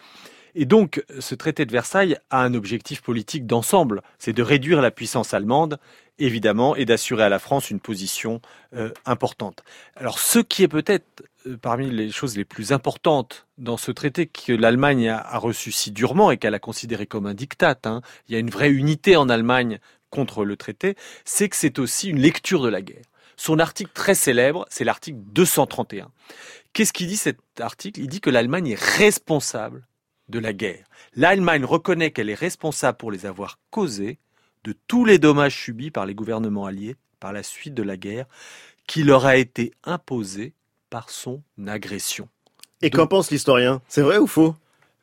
Et 0.54 0.64
donc, 0.64 1.04
ce 1.20 1.36
traité 1.36 1.66
de 1.66 1.72
Versailles 1.72 2.16
a 2.30 2.42
un 2.42 2.54
objectif 2.54 3.00
politique 3.00 3.46
d'ensemble, 3.46 4.02
c'est 4.18 4.32
de 4.32 4.42
réduire 4.42 4.80
la 4.80 4.90
puissance 4.90 5.32
allemande, 5.32 5.78
évidemment, 6.18 6.76
et 6.76 6.84
d'assurer 6.84 7.22
à 7.24 7.28
la 7.28 7.38
France 7.38 7.70
une 7.70 7.80
position 7.80 8.40
euh, 8.74 8.92
importante. 9.06 9.62
Alors, 9.96 10.18
ce 10.18 10.38
qui 10.38 10.62
est 10.62 10.68
peut-être 10.68 11.22
euh, 11.46 11.56
parmi 11.56 11.90
les 11.90 12.10
choses 12.10 12.36
les 12.36 12.44
plus 12.44 12.72
importantes 12.72 13.46
dans 13.56 13.76
ce 13.76 13.90
traité 13.90 14.26
que 14.26 14.52
l'Allemagne 14.52 15.08
a, 15.08 15.38
reçu 15.38 15.72
si 15.72 15.92
durement 15.92 16.30
et 16.30 16.36
qu'elle 16.36 16.54
a 16.54 16.58
considéré 16.58 17.06
comme 17.06 17.26
un 17.26 17.34
diktat, 17.34 17.78
hein, 17.84 18.02
il 18.28 18.32
y 18.32 18.36
a 18.36 18.40
une 18.40 18.50
vraie 18.50 18.70
unité 18.70 19.16
en 19.16 19.28
Allemagne 19.28 19.78
contre 20.10 20.44
le 20.44 20.56
traité, 20.56 20.96
c'est 21.24 21.48
que 21.48 21.56
c'est 21.56 21.78
aussi 21.78 22.08
une 22.08 22.18
lecture 22.18 22.62
de 22.62 22.68
la 22.68 22.82
guerre. 22.82 23.04
Son 23.36 23.58
article 23.58 23.92
très 23.94 24.14
célèbre, 24.14 24.66
c'est 24.68 24.84
l'article 24.84 25.18
231. 25.32 26.10
Qu'est-ce 26.72 26.92
qu'il 26.92 27.06
dit 27.06 27.16
cet 27.16 27.38
article? 27.60 28.00
Il 28.00 28.08
dit 28.08 28.20
que 28.20 28.30
l'Allemagne 28.30 28.68
est 28.68 28.80
responsable 28.80 29.86
de 30.28 30.38
la 30.38 30.52
guerre. 30.52 30.84
L'Allemagne 31.14 31.64
reconnaît 31.64 32.10
qu'elle 32.10 32.30
est 32.30 32.34
responsable 32.34 32.98
pour 32.98 33.10
les 33.10 33.26
avoir 33.26 33.58
causés 33.70 34.18
de 34.68 34.74
tous 34.86 35.06
les 35.06 35.18
dommages 35.18 35.56
subis 35.56 35.90
par 35.90 36.04
les 36.04 36.14
gouvernements 36.14 36.66
alliés 36.66 36.96
par 37.20 37.32
la 37.32 37.42
suite 37.42 37.72
de 37.72 37.82
la 37.82 37.96
guerre 37.96 38.26
qui 38.86 39.02
leur 39.02 39.24
a 39.24 39.36
été 39.36 39.72
imposée 39.82 40.52
par 40.90 41.08
son 41.08 41.42
agression. 41.66 42.28
Et 42.82 42.90
qu'en 42.90 43.06
pense 43.06 43.30
l'historien? 43.30 43.80
C'est 43.88 44.02
vrai 44.02 44.18
ou 44.18 44.26
faux? 44.26 44.54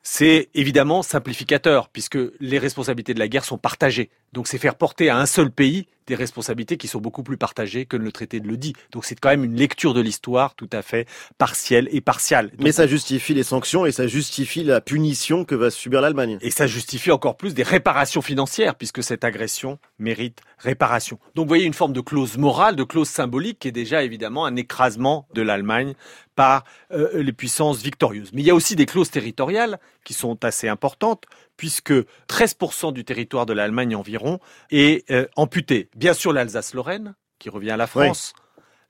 C'est 0.04 0.50
évidemment 0.54 1.02
simplificateur, 1.02 1.90
puisque 1.90 2.20
les 2.40 2.60
responsabilités 2.60 3.16
de 3.16 3.20
la 3.20 3.28
guerre 3.28 3.44
sont 3.44 3.58
partagées. 3.58 4.12
Donc 4.34 4.48
c'est 4.48 4.60
faire 4.60 4.76
porter 4.76 5.10
à 5.10 5.18
un 5.18 5.26
seul 5.26 5.50
pays 5.50 5.88
des 6.08 6.16
responsabilités 6.16 6.78
qui 6.78 6.88
sont 6.88 7.00
beaucoup 7.00 7.24
plus 7.24 7.38
partagées 7.38 7.86
que 7.86 7.98
le 7.98 8.12
traité 8.12 8.40
de 8.40 8.48
le 8.48 8.58
dit. 8.58 8.74
Donc 8.92 9.06
c'est 9.06 9.20
quand 9.20 9.30
même 9.30 9.44
une 9.44 9.56
lecture 9.56 9.94
de 9.94 10.02
l'histoire 10.02 10.56
tout 10.56 10.70
à 10.72 10.82
fait 10.82 11.08
partielle 11.38 11.88
et 11.92 12.02
partiale. 12.02 12.52
Mais 12.60 12.72
ça 12.72 12.88
justifie 12.88 13.34
les 13.34 13.44
sanctions 13.44 13.86
et 13.86 13.92
ça 13.92 14.08
justifie 14.08 14.64
la 14.64 14.82
punition 14.82 15.46
que 15.46 15.56
va 15.56 15.70
subir 15.70 16.02
l'Allemagne. 16.02 16.38
Et 16.42 16.52
ça 16.52 16.68
justifie 16.68 17.12
encore 17.12 17.38
plus 17.38 17.54
des 17.54 17.64
réparations 17.64 18.22
financières, 18.22 18.76
puisque 18.76 19.04
cette 19.04 19.24
agression 19.24 19.80
mérite 20.00 20.42
réparation. 20.58 21.20
Donc 21.36 21.46
vous 21.46 21.50
voyez 21.50 21.66
une 21.66 21.74
forme 21.74 21.94
de 21.94 22.02
clause 22.02 22.38
morale, 22.38 22.76
de 22.76 22.84
clause 22.84 23.10
symbolique 23.10 23.60
qui 23.60 23.68
est 23.68 23.74
déjà 23.74 24.04
évidemment 24.04 24.46
un 24.46 24.56
écrasement 24.56 25.28
de 25.34 25.42
l'Allemagne 25.42 25.94
par 26.36 26.66
euh, 26.92 27.24
les 27.24 27.34
puissances 27.34 27.82
victorieuses. 27.82 28.32
Mais 28.34 28.42
il 28.42 28.46
y 28.46 28.52
a 28.52 28.56
aussi 28.56 28.76
des 28.76 28.86
clauses 28.86 29.10
territoriales 29.10 29.80
qui 30.04 30.14
sont 30.14 30.44
assez 30.44 30.68
importantes 30.68 31.24
puisque 31.58 31.94
13% 32.28 32.94
du 32.94 33.06
territoire 33.06 33.46
de 33.46 33.54
l'Allemagne 33.54 33.96
environ 33.96 34.40
est 34.72 35.10
euh, 35.12 35.28
amputé. 35.36 35.90
Bien 35.96 36.14
sûr 36.14 36.34
l'Alsace-Lorraine, 36.34 37.16
qui 37.40 37.50
revient 37.50 37.72
à 37.72 37.78
la 37.78 37.88
France, 37.88 38.34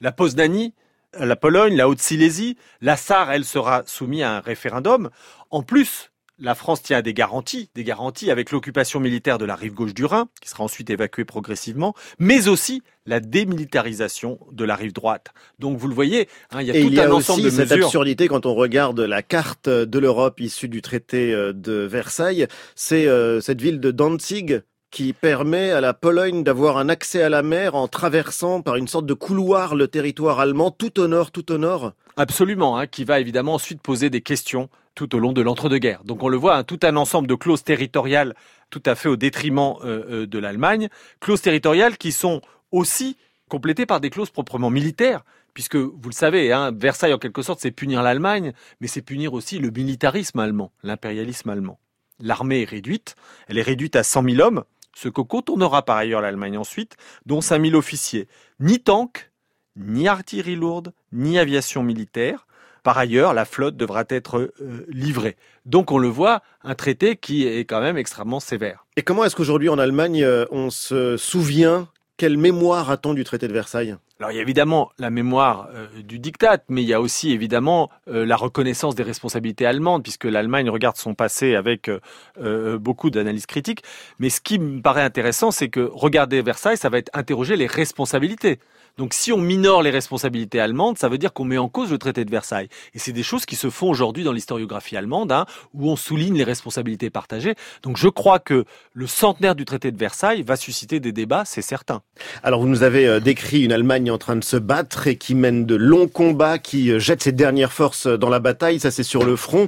la 0.01 0.11
Poznanie, 0.11 0.73
la 1.17 1.35
Pologne, 1.35 1.75
la 1.75 1.87
Haute-Silésie, 1.87 2.57
la 2.81 2.97
Sarre, 2.97 3.31
elle 3.31 3.45
sera 3.45 3.83
soumise 3.85 4.23
à 4.23 4.37
un 4.37 4.39
référendum. 4.39 5.09
En 5.49 5.63
plus, 5.63 6.11
la 6.39 6.55
France 6.55 6.81
tient 6.81 6.97
à 6.97 7.01
des 7.01 7.13
garanties, 7.13 7.69
des 7.75 7.83
garanties 7.83 8.29
avec 8.31 8.51
l'occupation 8.51 8.99
militaire 8.99 9.37
de 9.37 9.45
la 9.45 9.55
rive 9.55 9.73
gauche 9.73 9.93
du 9.93 10.05
Rhin, 10.05 10.27
qui 10.41 10.49
sera 10.49 10.63
ensuite 10.63 10.89
évacuée 10.89 11.25
progressivement, 11.25 11.93
mais 12.19 12.47
aussi 12.47 12.83
la 13.05 13.19
démilitarisation 13.19 14.39
de 14.51 14.65
la 14.65 14.75
rive 14.75 14.93
droite. 14.93 15.27
Donc 15.59 15.77
vous 15.77 15.87
le 15.87 15.93
voyez, 15.93 16.27
hein, 16.51 16.61
il 16.61 16.67
y 16.67 16.71
a 16.71 16.73
tout 16.73 17.01
un 17.01 17.11
ensemble 17.11 17.41
de 17.41 17.45
mesures. 17.47 17.67
cette 17.67 17.71
absurdité 17.71 18.27
quand 18.27 18.45
on 18.45 18.53
regarde 18.53 18.99
la 18.99 19.21
carte 19.21 19.69
de 19.69 19.99
l'Europe 19.99 20.39
issue 20.39 20.67
du 20.67 20.81
traité 20.81 21.33
euh, 21.33 21.53
de 21.53 21.73
Versailles, 21.73 22.47
c'est 22.75 23.07
euh, 23.07 23.39
cette 23.39 23.61
ville 23.61 23.79
de 23.79 23.91
Danzig 23.91 24.61
qui 24.95 25.11
permet 25.11 25.71
à 25.71 25.81
la 25.81 25.93
Pologne 25.93 26.41
d'avoir 26.41 26.77
un 26.77 26.87
accès 26.87 27.21
à 27.21 27.27
la 27.27 27.43
mer 27.43 27.75
en 27.75 27.89
traversant 27.89 28.61
par 28.61 28.77
une 28.77 28.87
sorte 28.87 29.05
de 29.05 29.13
couloir 29.13 29.75
le 29.75 29.89
territoire 29.89 30.39
allemand 30.39 30.71
tout 30.71 31.01
au 31.01 31.07
nord, 31.09 31.31
tout 31.31 31.51
au 31.51 31.57
nord. 31.57 31.91
Absolument, 32.15 32.77
hein, 32.77 32.87
qui 32.87 33.03
va 33.03 33.19
évidemment 33.19 33.55
ensuite 33.55 33.81
poser 33.81 34.09
des 34.09 34.21
questions 34.21 34.69
tout 34.95 35.13
au 35.13 35.19
long 35.19 35.33
de 35.33 35.41
l'entre-deux-guerres. 35.41 36.05
Donc 36.05 36.23
on 36.23 36.29
le 36.29 36.37
voit, 36.37 36.55
hein, 36.55 36.63
tout 36.63 36.79
un 36.83 36.95
ensemble 36.95 37.27
de 37.27 37.35
clauses 37.35 37.65
territoriales 37.65 38.35
tout 38.69 38.81
à 38.85 38.95
fait 38.95 39.09
au 39.09 39.17
détriment 39.17 39.73
euh, 39.83 40.21
euh, 40.23 40.27
de 40.27 40.39
l'Allemagne, 40.39 40.87
clauses 41.19 41.41
territoriales 41.41 41.97
qui 41.97 42.13
sont 42.13 42.39
aussi 42.71 43.17
complétées 43.49 43.85
par 43.85 43.99
des 43.99 44.09
clauses 44.09 44.29
proprement 44.29 44.69
militaires, 44.69 45.25
puisque 45.53 45.75
vous 45.75 46.07
le 46.07 46.13
savez, 46.13 46.53
hein, 46.53 46.71
Versailles 46.71 47.13
en 47.13 47.19
quelque 47.19 47.41
sorte 47.41 47.59
c'est 47.59 47.71
punir 47.71 48.01
l'Allemagne, 48.01 48.53
mais 48.79 48.87
c'est 48.87 49.01
punir 49.01 49.33
aussi 49.33 49.59
le 49.59 49.71
militarisme 49.71 50.39
allemand, 50.39 50.71
l'impérialisme 50.83 51.49
allemand. 51.49 51.79
L'armée 52.21 52.61
est 52.61 52.69
réduite, 52.69 53.17
elle 53.49 53.57
est 53.57 53.61
réduite 53.61 53.97
à 53.97 54.03
100 54.03 54.23
000 54.23 54.41
hommes, 54.41 54.63
ce 54.95 55.09
que 55.09 55.21
contournera 55.21 55.83
par 55.83 55.97
ailleurs 55.97 56.21
l'Allemagne 56.21 56.57
ensuite, 56.57 56.97
dont 57.27 57.41
5 57.41 57.63
000 57.63 57.75
officiers. 57.75 58.27
Ni 58.59 58.79
tanks, 58.79 59.29
ni 59.75 60.07
artillerie 60.07 60.55
lourde, 60.55 60.93
ni 61.11 61.37
aviation 61.37 61.83
militaire, 61.83 62.47
Par 62.83 62.99
ailleurs, 62.99 63.33
la 63.33 63.45
flotte 63.45 63.77
devra 63.77 64.03
être 64.09 64.51
euh, 64.61 64.85
livrée. 64.89 65.37
Donc 65.65 65.91
on 65.91 65.97
le 65.97 66.07
voit, 66.07 66.43
un 66.63 66.75
traité 66.75 67.15
qui 67.15 67.47
est 67.47 67.65
quand 67.65 67.81
même 67.81 67.97
extrêmement 67.97 68.39
sévère. 68.39 68.85
Et 68.95 69.01
comment 69.01 69.25
est-ce 69.25 69.35
qu'aujourd'hui 69.35 69.69
en 69.69 69.79
Allemagne, 69.79 70.23
euh, 70.23 70.45
on 70.51 70.69
se 70.69 71.17
souvient 71.17 71.89
quelle 72.17 72.37
mémoire 72.37 72.91
a-t-on 72.91 73.15
du 73.15 73.23
traité 73.23 73.47
de 73.47 73.53
Versailles? 73.53 73.95
Alors 74.19 74.31
il 74.31 74.35
y 74.35 74.39
a 74.39 74.41
évidemment 74.41 74.91
la 74.97 75.09
mémoire 75.09 75.67
euh, 75.73 75.87
du 76.01 76.19
diktat, 76.19 76.59
mais 76.69 76.83
il 76.83 76.87
y 76.87 76.93
a 76.93 77.01
aussi 77.01 77.33
évidemment 77.33 77.89
euh, 78.07 78.25
la 78.25 78.37
reconnaissance 78.37 78.95
des 78.95 79.03
responsabilités 79.03 79.65
allemandes, 79.65 80.03
puisque 80.03 80.23
l'Allemagne 80.23 80.69
regarde 80.69 80.95
son 80.95 81.13
passé 81.13 81.55
avec 81.55 81.89
euh, 81.89 82.79
beaucoup 82.79 83.09
d'analyses 83.09 83.45
critiques. 83.45 83.83
Mais 84.19 84.29
ce 84.29 84.39
qui 84.39 84.57
me 84.57 84.81
paraît 84.81 85.01
intéressant, 85.01 85.51
c'est 85.51 85.67
que 85.67 85.89
regarder 85.93 86.41
Versailles, 86.41 86.77
ça 86.77 86.87
va 86.87 86.99
être 86.99 87.11
interroger 87.13 87.57
les 87.57 87.67
responsabilités. 87.67 88.59
Donc 88.97 89.13
si 89.13 89.33
on 89.33 89.37
minore 89.37 89.83
les 89.83 89.89
responsabilités 89.89 90.61
allemandes, 90.61 90.97
ça 90.97 91.09
veut 91.09 91.17
dire 91.17 91.33
qu'on 91.33 91.43
met 91.43 91.57
en 91.57 91.67
cause 91.67 91.91
le 91.91 91.97
traité 91.97 92.23
de 92.23 92.31
Versailles. 92.31 92.69
Et 92.93 92.99
c'est 92.99 93.11
des 93.11 93.23
choses 93.23 93.45
qui 93.45 93.57
se 93.57 93.69
font 93.69 93.89
aujourd'hui 93.89 94.23
dans 94.23 94.31
l'historiographie 94.31 94.95
allemande, 94.95 95.33
hein, 95.33 95.45
où 95.73 95.89
on 95.89 95.97
souligne 95.97 96.37
les 96.37 96.45
responsabilités 96.45 97.09
partagées. 97.09 97.55
Donc 97.83 97.97
je 97.97 98.07
crois 98.07 98.39
que 98.39 98.63
le 98.93 99.07
centenaire 99.07 99.55
du 99.55 99.65
traité 99.65 99.91
de 99.91 99.97
Versailles 99.97 100.43
va 100.43 100.55
susciter 100.55 101.01
des 101.01 101.11
débats, 101.11 101.43
c'est 101.43 101.61
certain. 101.61 102.03
Alors 102.41 102.61
vous 102.61 102.69
nous 102.69 102.83
avez 102.83 103.19
décrit 103.19 103.63
une 103.63 103.73
Allemagne 103.73 104.05
en 104.15 104.17
train 104.17 104.37
de 104.37 104.43
se 104.45 104.55
battre 104.55 105.07
et 105.07 105.17
qui 105.17 105.35
mène 105.35 105.65
de 105.65 105.75
longs 105.75 106.07
combats, 106.07 106.57
qui 106.57 106.89
euh, 106.89 106.99
jette 106.99 107.21
ses 107.21 107.33
dernières 107.33 107.73
forces 107.73 108.07
dans 108.07 108.29
la 108.29 108.39
bataille, 108.39 108.79
ça 108.79 108.91
c'est 108.91 109.03
sur 109.03 109.25
le 109.25 109.35
front. 109.35 109.67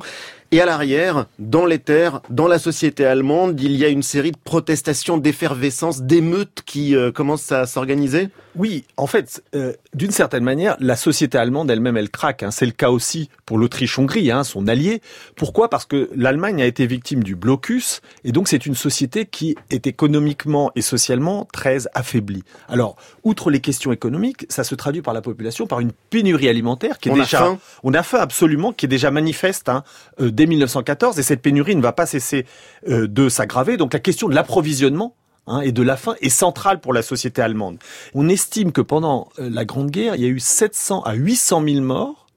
Et 0.51 0.61
à 0.61 0.65
l'arrière, 0.65 1.25
dans 1.39 1.65
les 1.65 1.77
terres, 1.77 2.21
dans 2.29 2.47
la 2.47 2.57
société 2.57 3.05
allemande, 3.05 3.59
il 3.59 3.75
y 3.75 3.83
a 3.83 3.89
une 3.89 4.01
série 4.01 4.31
de 4.31 4.37
protestations, 4.41 5.17
d'effervescence, 5.17 6.03
d'émeutes 6.03 6.63
qui 6.65 6.95
euh, 6.95 7.11
commencent 7.11 7.51
à 7.51 7.65
s'organiser 7.65 8.29
Oui, 8.55 8.85
en 8.95 9.07
fait, 9.07 9.43
euh, 9.55 9.73
d'une 9.93 10.11
certaine 10.11 10.45
manière, 10.45 10.77
la 10.79 10.95
société 10.95 11.37
allemande 11.37 11.69
elle-même, 11.69 11.97
elle 11.97 12.09
craque. 12.09 12.43
Hein. 12.43 12.51
C'est 12.51 12.65
le 12.65 12.71
cas 12.71 12.91
aussi 12.91 13.29
pour 13.45 13.57
l'Autriche-Hongrie, 13.57 14.31
hein, 14.31 14.45
son 14.45 14.69
allié. 14.69 15.01
Pourquoi? 15.35 15.69
Parce 15.69 15.85
que 15.85 16.09
l'Allemagne 16.15 16.61
a 16.61 16.65
été 16.65 16.87
victime 16.87 17.23
du 17.23 17.35
blocus, 17.35 17.99
et 18.23 18.31
donc 18.31 18.47
c'est 18.47 18.65
une 18.65 18.75
société 18.75 19.25
qui 19.25 19.57
est 19.69 19.85
économiquement 19.85 20.71
et 20.77 20.81
socialement 20.81 21.45
très 21.51 21.87
affaiblie. 21.93 22.43
Alors, 22.69 22.95
outre 23.25 23.49
les 23.49 23.59
questions 23.59 23.91
économiques, 23.91 24.45
ça 24.47 24.63
se 24.63 24.75
traduit 24.75 25.01
par 25.01 25.13
la 25.13 25.21
population 25.21 25.67
par 25.67 25.81
une 25.81 25.91
pénurie 26.09 26.47
alimentaire 26.47 26.99
qui 26.99 27.09
est 27.09 27.11
on 27.11 27.17
déjà... 27.17 27.39
A 27.39 27.41
faim. 27.41 27.59
On 27.83 27.93
a 27.93 28.03
faim 28.03 28.19
absolument, 28.19 28.71
qui 28.71 28.85
est 28.85 28.89
déjà 28.89 29.11
manifeste. 29.11 29.67
Hein, 29.67 29.83
euh, 30.21 30.31
dès 30.37 30.45
1914 30.45 31.19
et 31.19 31.23
cette 31.23 31.41
pénurie 31.41 31.75
ne 31.75 31.81
va 31.81 31.91
pas 31.91 32.05
cesser 32.05 32.45
euh, 32.87 33.07
de 33.07 33.27
s'aggraver. 33.27 33.75
Donc 33.75 33.91
la 33.91 33.99
question 33.99 34.29
de 34.29 34.35
l'approvisionnement 34.35 35.15
hein, 35.47 35.61
et 35.61 35.73
de 35.73 35.81
la 35.81 35.97
faim 35.97 36.15
est 36.21 36.29
centrale 36.29 36.79
pour 36.79 36.93
la 36.93 37.01
société 37.01 37.41
allemande. 37.41 37.79
On 38.13 38.29
estime 38.29 38.71
que 38.71 38.81
pendant 38.81 39.29
euh, 39.39 39.49
la 39.49 39.65
Grande 39.65 39.89
Guerre, 39.89 40.15
il 40.15 40.21
y 40.21 40.25
a 40.25 40.29
eu 40.29 40.39
700 40.39 41.01
à 41.01 41.13
800 41.15 41.63
000 41.67 41.81
morts 41.81 42.27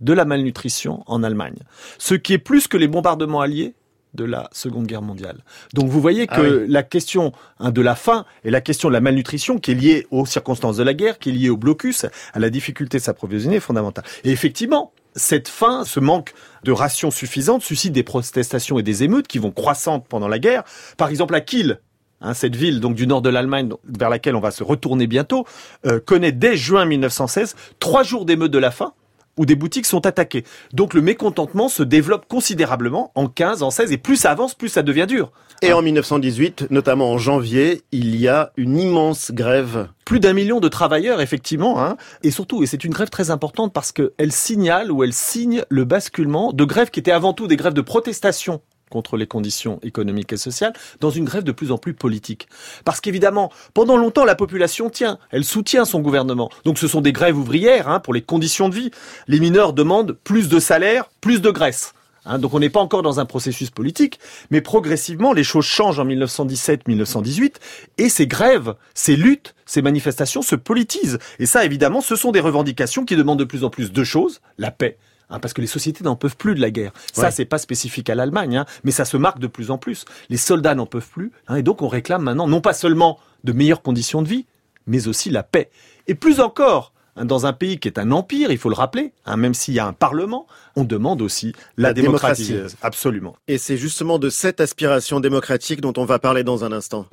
de 0.00 0.12
la 0.12 0.24
malnutrition 0.24 1.02
en 1.06 1.22
Allemagne, 1.22 1.58
ce 1.98 2.14
qui 2.14 2.32
est 2.32 2.38
plus 2.38 2.68
que 2.68 2.76
les 2.76 2.88
bombardements 2.88 3.40
alliés 3.40 3.74
de 4.14 4.24
la 4.24 4.48
Seconde 4.52 4.86
Guerre 4.86 5.02
mondiale. 5.02 5.38
Donc 5.74 5.88
vous 5.88 6.00
voyez 6.00 6.26
que 6.26 6.34
Ah 6.34 6.40
oui. 6.42 6.64
la 6.68 6.82
question 6.82 7.32
hein, 7.58 7.70
de 7.70 7.80
la 7.80 7.94
faim 7.94 8.24
et 8.44 8.50
la 8.50 8.60
question 8.60 8.88
de 8.88 8.92
la 8.94 9.00
malnutrition 9.00 9.58
qui 9.58 9.72
est 9.72 9.74
liée 9.74 10.06
aux 10.10 10.26
circonstances 10.26 10.76
de 10.76 10.82
la 10.82 10.94
guerre, 10.94 11.18
qui 11.18 11.30
est 11.30 11.32
liée 11.32 11.50
au 11.50 11.56
blocus, 11.56 12.06
à 12.32 12.38
la 12.38 12.50
difficulté 12.50 12.98
de 12.98 13.02
s'approvisionner 13.02 13.56
est 13.56 13.60
fondamentale. 13.60 14.04
Et 14.24 14.30
effectivement, 14.30 14.92
cette 15.16 15.48
faim, 15.48 15.84
ce 15.84 16.00
manque 16.00 16.34
de 16.64 16.72
rations 16.72 17.10
suffisantes 17.10 17.62
suscite 17.62 17.92
des 17.92 18.02
protestations 18.02 18.78
et 18.78 18.82
des 18.82 19.02
émeutes 19.02 19.26
qui 19.26 19.38
vont 19.38 19.50
croissantes 19.50 20.06
pendant 20.08 20.28
la 20.28 20.38
guerre. 20.38 20.62
Par 20.96 21.08
exemple, 21.08 21.34
à 21.34 21.40
Kiel, 21.40 21.80
hein, 22.20 22.34
cette 22.34 22.54
ville 22.54 22.80
donc 22.80 22.94
du 22.94 23.06
nord 23.06 23.22
de 23.22 23.28
l'Allemagne 23.28 23.70
vers 23.84 24.08
laquelle 24.10 24.36
on 24.36 24.40
va 24.40 24.50
se 24.50 24.62
retourner 24.62 25.06
bientôt, 25.06 25.46
euh, 25.86 26.00
connaît 26.00 26.32
dès 26.32 26.56
juin 26.56 26.84
1916 26.84 27.56
trois 27.80 28.02
jours 28.02 28.24
d'émeutes 28.24 28.52
de 28.52 28.58
la 28.58 28.70
faim 28.70 28.92
où 29.40 29.46
des 29.46 29.56
boutiques 29.56 29.86
sont 29.86 30.04
attaquées. 30.04 30.44
Donc 30.74 30.92
le 30.92 31.00
mécontentement 31.00 31.70
se 31.70 31.82
développe 31.82 32.28
considérablement 32.28 33.10
en 33.14 33.26
15, 33.26 33.62
en 33.62 33.70
16, 33.70 33.90
et 33.90 33.96
plus 33.96 34.16
ça 34.16 34.30
avance, 34.30 34.54
plus 34.54 34.68
ça 34.68 34.82
devient 34.82 35.06
dur. 35.08 35.32
Et 35.62 35.72
en 35.72 35.80
1918, 35.80 36.66
notamment 36.70 37.10
en 37.10 37.18
janvier, 37.18 37.80
il 37.90 38.16
y 38.16 38.28
a 38.28 38.52
une 38.58 38.78
immense 38.78 39.32
grève. 39.32 39.88
Plus 40.04 40.20
d'un 40.20 40.34
million 40.34 40.60
de 40.60 40.68
travailleurs, 40.68 41.22
effectivement, 41.22 41.82
hein, 41.82 41.96
et 42.22 42.30
surtout, 42.30 42.62
et 42.62 42.66
c'est 42.66 42.84
une 42.84 42.92
grève 42.92 43.08
très 43.08 43.30
importante 43.30 43.72
parce 43.72 43.92
qu'elle 43.92 44.32
signale 44.32 44.92
ou 44.92 45.04
elle 45.04 45.14
signe 45.14 45.62
le 45.70 45.84
basculement 45.84 46.52
de 46.52 46.64
grèves 46.64 46.90
qui 46.90 47.00
étaient 47.00 47.10
avant 47.10 47.32
tout 47.32 47.46
des 47.46 47.56
grèves 47.56 47.74
de 47.74 47.80
protestation 47.80 48.60
contre 48.90 49.16
les 49.16 49.26
conditions 49.26 49.80
économiques 49.82 50.32
et 50.34 50.36
sociales, 50.36 50.74
dans 51.00 51.10
une 51.10 51.24
grève 51.24 51.44
de 51.44 51.52
plus 51.52 51.72
en 51.72 51.78
plus 51.78 51.94
politique. 51.94 52.48
Parce 52.84 53.00
qu'évidemment, 53.00 53.50
pendant 53.72 53.96
longtemps, 53.96 54.24
la 54.24 54.34
population 54.34 54.90
tient, 54.90 55.18
elle 55.30 55.44
soutient 55.44 55.86
son 55.86 56.00
gouvernement. 56.00 56.50
Donc 56.64 56.78
ce 56.78 56.88
sont 56.88 57.00
des 57.00 57.12
grèves 57.12 57.38
ouvrières 57.38 57.88
hein, 57.88 58.00
pour 58.00 58.12
les 58.12 58.22
conditions 58.22 58.68
de 58.68 58.74
vie. 58.74 58.90
Les 59.28 59.40
mineurs 59.40 59.72
demandent 59.72 60.12
plus 60.12 60.48
de 60.48 60.58
salaire, 60.58 61.08
plus 61.20 61.40
de 61.40 61.50
graisse. 61.50 61.94
Hein, 62.26 62.38
donc 62.38 62.52
on 62.52 62.58
n'est 62.58 62.70
pas 62.70 62.80
encore 62.80 63.02
dans 63.02 63.18
un 63.18 63.24
processus 63.24 63.70
politique, 63.70 64.20
mais 64.50 64.60
progressivement 64.60 65.32
les 65.32 65.44
choses 65.44 65.64
changent 65.64 65.98
en 65.98 66.06
1917-1918 66.06 67.54
et 67.98 68.08
ces 68.08 68.26
grèves, 68.26 68.74
ces 68.94 69.16
luttes, 69.16 69.54
ces 69.64 69.82
manifestations 69.82 70.42
se 70.42 70.56
politisent. 70.56 71.18
Et 71.38 71.46
ça, 71.46 71.64
évidemment, 71.64 72.00
ce 72.00 72.16
sont 72.16 72.32
des 72.32 72.40
revendications 72.40 73.04
qui 73.04 73.16
demandent 73.16 73.38
de 73.38 73.44
plus 73.44 73.64
en 73.64 73.70
plus 73.70 73.92
de 73.92 74.04
choses, 74.04 74.40
la 74.58 74.70
paix. 74.70 74.98
Hein, 75.30 75.38
parce 75.38 75.54
que 75.54 75.60
les 75.60 75.66
sociétés 75.66 76.04
n'en 76.04 76.16
peuvent 76.16 76.36
plus 76.36 76.54
de 76.54 76.60
la 76.60 76.70
guerre. 76.70 76.92
Ça, 77.12 77.22
Ouais. 77.22 77.30
c'est 77.30 77.44
pas 77.44 77.58
spécifique 77.58 78.10
à 78.10 78.14
l'Allemagne, 78.14 78.56
hein, 78.58 78.66
mais 78.84 78.90
ça 78.90 79.04
se 79.04 79.16
marque 79.16 79.38
de 79.38 79.46
plus 79.46 79.70
en 79.70 79.78
plus. 79.78 80.04
Les 80.28 80.36
soldats 80.36 80.74
n'en 80.74 80.86
peuvent 80.86 81.08
plus, 81.08 81.32
hein, 81.48 81.56
et 81.56 81.62
donc 81.62 81.82
on 81.82 81.88
réclame 81.88 82.22
maintenant 82.22 82.46
non 82.48 82.60
pas 82.60 82.72
seulement 82.72 83.18
de 83.44 83.52
meilleures 83.52 83.82
conditions 83.82 84.22
de 84.22 84.28
vie, 84.28 84.46
mais 84.86 85.08
aussi 85.08 85.30
la 85.30 85.42
paix. 85.42 85.70
Et 86.08 86.14
plus 86.14 86.40
encore, 86.40 86.92
hein, 87.16 87.24
dans 87.24 87.46
un 87.46 87.52
pays 87.52 87.78
qui 87.78 87.88
est 87.88 87.98
un 87.98 88.10
empire, 88.10 88.50
il 88.50 88.58
faut 88.58 88.68
le 88.68 88.74
rappeler, 88.74 89.12
hein, 89.26 89.36
même 89.36 89.54
s'il 89.54 89.74
y 89.74 89.78
a 89.78 89.86
un 89.86 89.92
parlement, 89.92 90.46
on 90.76 90.84
demande 90.84 91.22
aussi 91.22 91.52
la, 91.76 91.88
La 91.88 91.94
démocratie. 91.94 92.48
démocratie. 92.48 92.76
Absolument. 92.82 93.36
Et 93.48 93.58
c'est 93.58 93.76
justement 93.76 94.18
de 94.18 94.28
cette 94.30 94.60
aspiration 94.60 95.20
démocratique 95.20 95.80
dont 95.80 95.92
on 95.96 96.04
va 96.04 96.18
parler 96.18 96.44
dans 96.44 96.64
un 96.64 96.72
instant. 96.72 97.06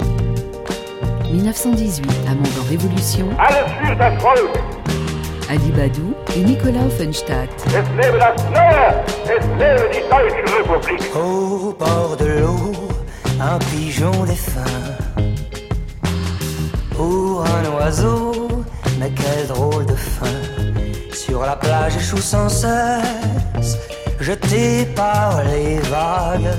1918, 1.32 2.08
un 2.28 2.36
monde 2.36 2.48
en 2.60 2.70
révolution, 2.70 3.28
das 3.98 4.18
Volk! 4.22 4.77
Ali 5.50 5.72
Badou 5.72 6.14
et 6.36 6.42
Nicolas 6.42 6.86
Offenstadt. 6.88 7.50
Es 7.68 7.86
lebe 7.96 8.20
das 8.20 8.36
Neue! 8.52 9.04
Es 9.24 9.46
lebe 9.58 9.90
die 9.94 10.04
Deutsche 10.10 10.44
Republik! 10.58 11.02
Au 11.16 11.74
bord 11.74 12.18
de 12.20 12.26
l'eau, 12.26 12.74
un 13.40 13.58
pigeon 13.72 14.26
défunt. 14.26 14.62
Pour 16.96 17.46
un 17.46 17.78
oiseau, 17.78 18.48
mais 19.00 19.12
quel 19.12 19.48
drôle 19.48 19.86
de 19.86 19.96
fin. 19.96 20.26
Sur 21.14 21.42
la 21.42 21.56
plage 21.56 21.96
échoue 21.96 22.18
sans 22.18 22.50
cesse, 22.50 23.78
jeté 24.20 24.86
par 24.96 25.44
les 25.46 25.78
vagues, 25.90 26.52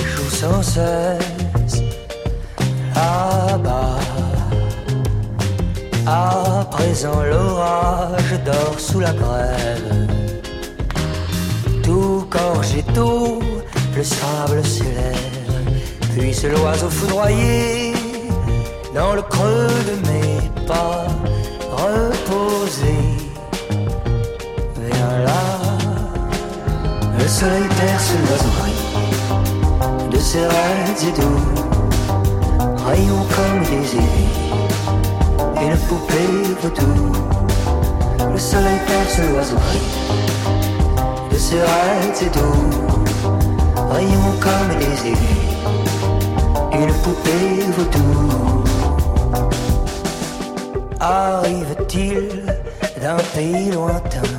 échoue 0.00 0.30
sans 0.30 0.62
cesse. 0.62 1.82
Là-bas, 2.94 3.98
à 6.06 6.64
présent 6.70 7.22
l'orage 7.22 8.40
dort 8.44 8.78
sous 8.78 9.00
la 9.00 9.12
grève. 9.12 10.08
Tout 11.82 12.26
gorgé 12.30 12.82
d'eau, 12.94 13.40
le 13.96 14.02
sable 14.04 14.64
s'élève, 14.64 15.16
puis 16.14 16.32
c'est 16.32 16.50
l'oiseau 16.50 16.90
foudroyé 16.90 17.92
dans 18.94 19.14
le 19.14 19.22
creux 19.22 19.68
de 19.90 20.08
mes 20.08 20.66
pas, 20.66 21.06
reposé. 21.70 22.96
Viens 24.80 25.18
là, 25.24 25.44
le 27.18 27.28
soleil 27.28 27.68
perce 27.80 28.12
l'oiseau 28.28 28.50
de 30.10 30.18
ses 30.18 30.46
raids 30.46 31.08
et 31.08 31.20
doux, 31.20 31.44
rayons 32.86 33.26
comme 33.34 33.62
des 33.64 33.94
aiguilles, 33.94 34.45
une 35.66 35.76
poupée 35.88 36.54
vaudou. 36.62 37.12
Le 38.32 38.38
soleil 38.38 38.78
perce 38.86 39.18
l'oiseau 39.18 39.56
de 41.30 41.36
ses 41.36 41.60
raids 41.60 42.22
et 42.22 42.30
doux, 42.36 42.70
rayons 43.90 44.34
comme 44.44 44.78
des 44.78 44.96
aiguilles, 45.10 45.56
une 46.72 46.94
poupée 47.02 47.58
vaudou. 47.76 48.64
Arrive-t-il 51.00 52.46
d'un 53.02 53.16
pays 53.34 53.70
lointain? 53.72 54.32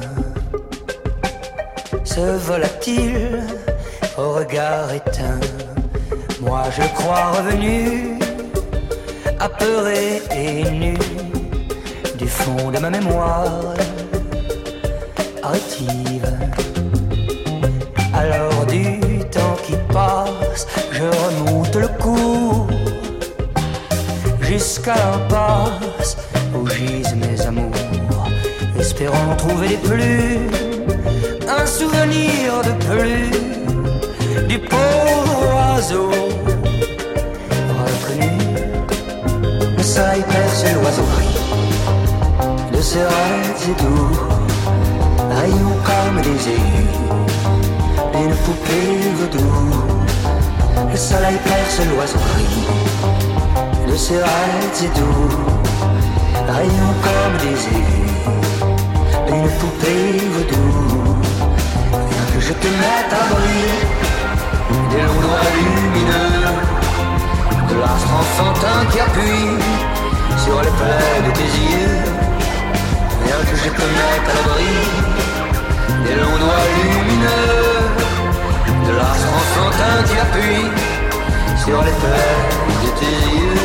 Se 2.04 2.38
vola-t-il 2.38 3.44
au 4.18 4.34
regard 4.34 4.94
éteint? 4.94 5.46
Moi 6.42 6.64
je 6.76 6.84
crois 6.96 7.32
revenu, 7.38 8.18
apeuré 9.40 10.22
et 10.32 10.64
nu 10.72 10.98
fond 12.38 12.72
de 12.72 12.80
ma 12.80 12.90
mémoire 12.90 13.74
rétive. 15.44 16.30
Alors 18.14 18.66
du 18.66 19.00
temps 19.36 19.58
qui 19.66 19.76
passe, 19.94 20.68
je 20.92 21.04
remonte 21.04 21.76
le 21.76 21.88
cours 22.04 22.68
jusqu'à 24.42 24.96
l'impasse 24.96 26.18
où 26.56 26.68
gisent 26.68 27.16
mes 27.16 27.40
amours. 27.46 27.72
Espérant 28.80 29.36
trouver 29.38 29.70
des 29.70 29.82
plus, 29.90 30.40
un 31.48 31.66
souvenir 31.66 32.62
de 32.68 32.74
plus 32.88 34.48
du 34.48 34.60
pauvre 34.60 35.38
oiseau 35.54 36.10
reconnu. 37.82 38.32
Le 39.78 39.84
soleil 39.84 40.24
perce 40.30 40.64
l'oiseau 40.74 41.37
et 42.96 43.82
doux, 43.82 44.18
rayons 45.30 45.78
comme 45.84 46.22
des 46.22 46.50
aigus, 46.50 46.96
une 48.14 48.36
poupée 48.46 49.12
vaudou. 49.18 49.52
Le 50.90 50.98
soleil 50.98 51.38
perce 51.44 51.82
l'oiseau 51.90 52.18
gris 52.18 52.68
rêves 53.92 54.84
et 54.84 54.88
doux, 54.98 55.30
rayons 56.48 56.96
comme 57.04 57.38
des 57.44 57.60
aigus, 57.76 58.16
une 59.28 59.50
poupée 59.60 60.22
vaudou. 60.32 61.18
Viens 61.92 62.28
que 62.34 62.40
je 62.40 62.54
te 62.54 62.68
mette 62.68 63.12
à 63.12 63.24
briller 63.34 63.84
des 64.92 65.06
doigts 65.22 65.50
lumineux, 65.58 66.46
de 67.70 67.76
l'art 67.82 68.08
enfantin 68.22 68.80
qui 68.92 69.00
appuie 69.02 69.60
sur 70.38 70.62
les 70.62 70.70
plaies 70.70 71.22
de 71.28 71.32
tes 71.36 71.44
yeux. 71.44 71.97
Que 73.40 73.56
je 73.56 73.70
te 73.70 73.86
mette 73.98 74.28
à 74.30 74.34
l'abri 74.34 74.74
des 76.04 76.16
longs 76.16 76.40
doigts 76.40 76.68
lumineux, 76.76 77.84
de 78.86 78.92
l'art 78.98 79.24
enfantin 79.38 79.98
qui 80.08 80.16
appuie 80.20 80.68
sur 81.64 81.80
les 81.84 81.96
plaies 82.02 82.40
de 82.84 82.90
tes 83.00 83.18
yeux. 83.38 83.58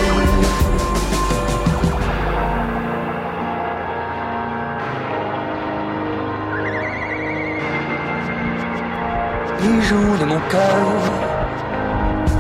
Pigeon 9.59 10.07
de 10.21 10.25
mon 10.27 10.41
cœur, 10.51 10.85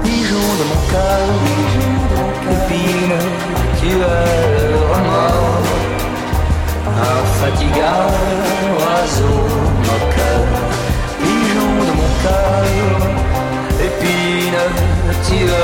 pigeon 0.05 0.49
de 0.61 0.65
mon 0.71 0.81
cœur, 0.93 1.25
épine, 2.53 3.19
tu 3.81 3.89
es 3.89 4.52
infatigable 7.43 8.71
oiseau 8.79 9.39
moqueur, 9.79 10.47
pigeon 11.19 11.73
de 11.79 11.93
mon 11.99 12.11
cœur, 12.23 12.99
épine, 13.81 14.63
le 15.03 15.55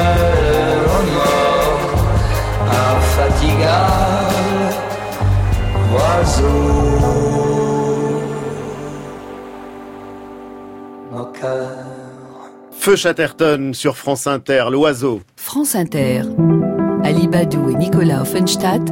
remords, 0.91 1.95
infatigable 2.97 3.99
oiseau. 5.95 6.69
moqueur. 11.13 11.69
Feu 12.73 12.97
Chatterton 12.97 13.73
sur 13.73 13.97
France 13.97 14.27
Inter, 14.27 14.65
l'oiseau. 14.71 15.21
France 15.37 15.75
Inter. 15.75 16.23
Ali 17.05 17.29
Badou 17.29 17.71
et 17.71 17.75
Nicolas 17.75 18.23
Offenstadt. 18.23 18.83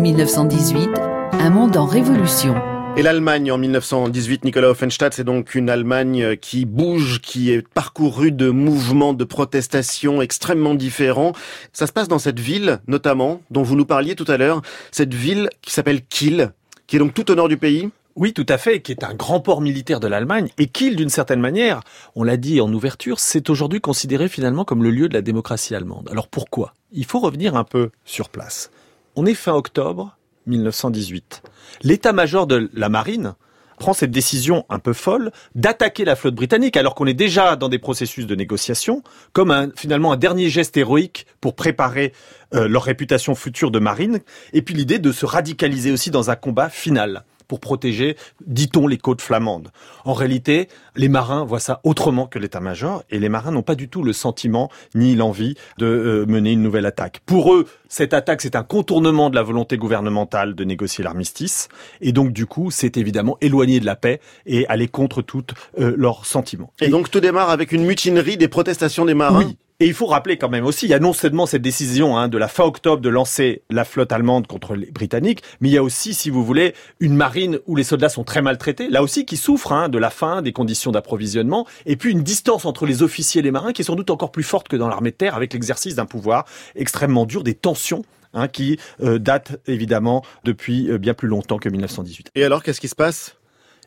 1918. 0.00 1.03
Un 1.40 1.50
monde 1.50 1.76
en 1.76 1.86
révolution. 1.86 2.54
Et 2.96 3.02
l'Allemagne 3.02 3.50
en 3.50 3.58
1918, 3.58 4.44
Nicolas 4.44 4.70
Offenstadt, 4.70 5.14
c'est 5.14 5.24
donc 5.24 5.54
une 5.54 5.68
Allemagne 5.68 6.36
qui 6.36 6.64
bouge, 6.64 7.20
qui 7.20 7.50
est 7.50 7.66
parcourue 7.66 8.32
de 8.32 8.50
mouvements 8.50 9.14
de 9.14 9.24
protestation 9.24 10.22
extrêmement 10.22 10.74
différents. 10.74 11.32
Ça 11.72 11.86
se 11.86 11.92
passe 11.92 12.08
dans 12.08 12.18
cette 12.18 12.40
ville, 12.40 12.80
notamment, 12.86 13.42
dont 13.50 13.62
vous 13.62 13.76
nous 13.76 13.84
parliez 13.84 14.14
tout 14.14 14.24
à 14.28 14.36
l'heure, 14.36 14.62
cette 14.90 15.14
ville 15.14 15.50
qui 15.62 15.72
s'appelle 15.72 16.02
Kiel, 16.02 16.52
qui 16.86 16.96
est 16.96 17.00
donc 17.00 17.14
tout 17.14 17.30
au 17.30 17.34
nord 17.34 17.48
du 17.48 17.56
pays. 17.56 17.90
Oui, 18.16 18.32
tout 18.32 18.46
à 18.48 18.58
fait, 18.58 18.80
qui 18.80 18.92
est 18.92 19.02
un 19.02 19.14
grand 19.14 19.40
port 19.40 19.60
militaire 19.60 19.98
de 19.98 20.06
l'Allemagne 20.06 20.48
et 20.56 20.68
Kiel, 20.68 20.94
d'une 20.94 21.08
certaine 21.08 21.40
manière, 21.40 21.80
on 22.14 22.22
l'a 22.22 22.36
dit 22.36 22.60
en 22.60 22.72
ouverture, 22.72 23.18
c'est 23.18 23.50
aujourd'hui 23.50 23.80
considéré 23.80 24.28
finalement 24.28 24.64
comme 24.64 24.84
le 24.84 24.90
lieu 24.90 25.08
de 25.08 25.14
la 25.14 25.22
démocratie 25.22 25.74
allemande. 25.74 26.08
Alors 26.12 26.28
pourquoi? 26.28 26.74
Il 26.92 27.04
faut 27.04 27.18
revenir 27.18 27.56
un 27.56 27.64
peu 27.64 27.90
sur 28.04 28.28
place. 28.28 28.70
On 29.16 29.26
est 29.26 29.34
fin 29.34 29.54
octobre 29.54 30.16
1918. 30.46 31.42
L'état-major 31.82 32.46
de 32.46 32.70
la 32.74 32.88
marine 32.88 33.34
prend 33.78 33.92
cette 33.92 34.10
décision 34.10 34.64
un 34.68 34.78
peu 34.78 34.92
folle 34.92 35.32
d'attaquer 35.54 36.04
la 36.04 36.16
flotte 36.16 36.34
britannique 36.34 36.76
alors 36.76 36.94
qu'on 36.94 37.06
est 37.06 37.14
déjà 37.14 37.56
dans 37.56 37.68
des 37.68 37.78
processus 37.78 38.26
de 38.26 38.34
négociation 38.34 39.02
comme 39.32 39.72
finalement 39.76 40.12
un 40.12 40.16
dernier 40.16 40.48
geste 40.48 40.76
héroïque 40.76 41.26
pour 41.40 41.56
préparer 41.56 42.12
euh, 42.54 42.68
leur 42.68 42.84
réputation 42.84 43.34
future 43.34 43.70
de 43.70 43.78
marine 43.78 44.20
et 44.52 44.62
puis 44.62 44.74
l'idée 44.74 44.98
de 44.98 45.12
se 45.12 45.26
radicaliser 45.26 45.90
aussi 45.90 46.10
dans 46.10 46.30
un 46.30 46.36
combat 46.36 46.68
final 46.68 47.24
pour 47.48 47.60
protéger, 47.60 48.16
dit-on, 48.46 48.86
les 48.86 48.98
côtes 48.98 49.20
flamandes. 49.20 49.70
En 50.04 50.12
réalité, 50.12 50.68
les 50.96 51.08
marins 51.08 51.44
voient 51.44 51.60
ça 51.60 51.80
autrement 51.84 52.26
que 52.26 52.38
l'état-major, 52.38 53.02
et 53.10 53.18
les 53.18 53.28
marins 53.28 53.50
n'ont 53.50 53.62
pas 53.62 53.74
du 53.74 53.88
tout 53.88 54.02
le 54.02 54.12
sentiment 54.12 54.70
ni 54.94 55.14
l'envie 55.14 55.54
de 55.78 55.86
euh, 55.86 56.26
mener 56.26 56.52
une 56.52 56.62
nouvelle 56.62 56.86
attaque. 56.86 57.20
Pour 57.26 57.54
eux, 57.54 57.66
cette 57.88 58.14
attaque, 58.14 58.42
c'est 58.42 58.56
un 58.56 58.62
contournement 58.62 59.30
de 59.30 59.34
la 59.34 59.42
volonté 59.42 59.76
gouvernementale 59.76 60.54
de 60.54 60.64
négocier 60.64 61.04
l'armistice, 61.04 61.68
et 62.00 62.12
donc 62.12 62.32
du 62.32 62.46
coup, 62.46 62.70
c'est 62.70 62.96
évidemment 62.96 63.36
éloigné 63.40 63.80
de 63.80 63.86
la 63.86 63.96
paix 63.96 64.20
et 64.46 64.66
aller 64.68 64.88
contre 64.88 65.22
tous 65.22 65.44
euh, 65.78 65.94
leurs 65.96 66.26
sentiments. 66.26 66.72
Et, 66.80 66.86
et, 66.86 66.88
donc 66.88 67.10
tout 67.10 67.20
démarre 67.20 67.50
avec 67.50 67.72
une 67.72 67.84
mutinerie 67.84 68.36
des 68.36 68.48
protestations 68.48 69.04
des 69.04 69.14
marins? 69.14 69.44
Oui. 69.46 69.56
Et 69.80 69.86
il 69.86 69.94
faut 69.94 70.06
rappeler 70.06 70.38
quand 70.38 70.48
même 70.48 70.64
aussi, 70.64 70.86
il 70.86 70.90
y 70.90 70.94
a 70.94 71.00
non 71.00 71.12
seulement 71.12 71.46
cette 71.46 71.62
décision 71.62 72.16
hein, 72.16 72.28
de 72.28 72.38
la 72.38 72.46
fin 72.46 72.62
octobre 72.62 73.02
de 73.02 73.08
lancer 73.08 73.62
la 73.70 73.84
flotte 73.84 74.12
allemande 74.12 74.46
contre 74.46 74.76
les 74.76 74.90
Britanniques, 74.92 75.42
mais 75.60 75.68
il 75.68 75.72
y 75.72 75.78
a 75.78 75.82
aussi, 75.82 76.14
si 76.14 76.30
vous 76.30 76.44
voulez, 76.44 76.74
une 77.00 77.16
marine 77.16 77.58
où 77.66 77.74
les 77.74 77.82
soldats 77.82 78.08
sont 78.08 78.22
très 78.22 78.40
maltraités, 78.40 78.88
là 78.88 79.02
aussi 79.02 79.26
qui 79.26 79.36
souffrent 79.36 79.72
hein, 79.72 79.88
de 79.88 79.98
la 79.98 80.10
faim, 80.10 80.42
des 80.42 80.52
conditions 80.52 80.92
d'approvisionnement, 80.92 81.66
et 81.86 81.96
puis 81.96 82.12
une 82.12 82.22
distance 82.22 82.66
entre 82.66 82.86
les 82.86 83.02
officiers 83.02 83.40
et 83.40 83.42
les 83.42 83.50
marins 83.50 83.72
qui 83.72 83.82
est 83.82 83.84
sans 83.84 83.96
doute 83.96 84.10
encore 84.10 84.30
plus 84.30 84.44
forte 84.44 84.68
que 84.68 84.76
dans 84.76 84.88
l'armée 84.88 85.10
de 85.10 85.16
terre, 85.16 85.34
avec 85.34 85.52
l'exercice 85.52 85.96
d'un 85.96 86.06
pouvoir 86.06 86.44
extrêmement 86.76 87.26
dur, 87.26 87.42
des 87.42 87.54
tensions 87.54 88.04
Hein, 88.36 88.48
qui 88.48 88.80
euh, 89.00 89.20
datent 89.20 89.60
évidemment 89.68 90.24
depuis 90.42 90.90
euh, 90.90 90.98
bien 90.98 91.14
plus 91.14 91.28
longtemps 91.28 91.58
que 91.58 91.68
1918. 91.68 92.32
Et 92.34 92.42
alors, 92.42 92.64
qu'est-ce 92.64 92.80
qui 92.80 92.88
se 92.88 92.96
passe? 92.96 93.36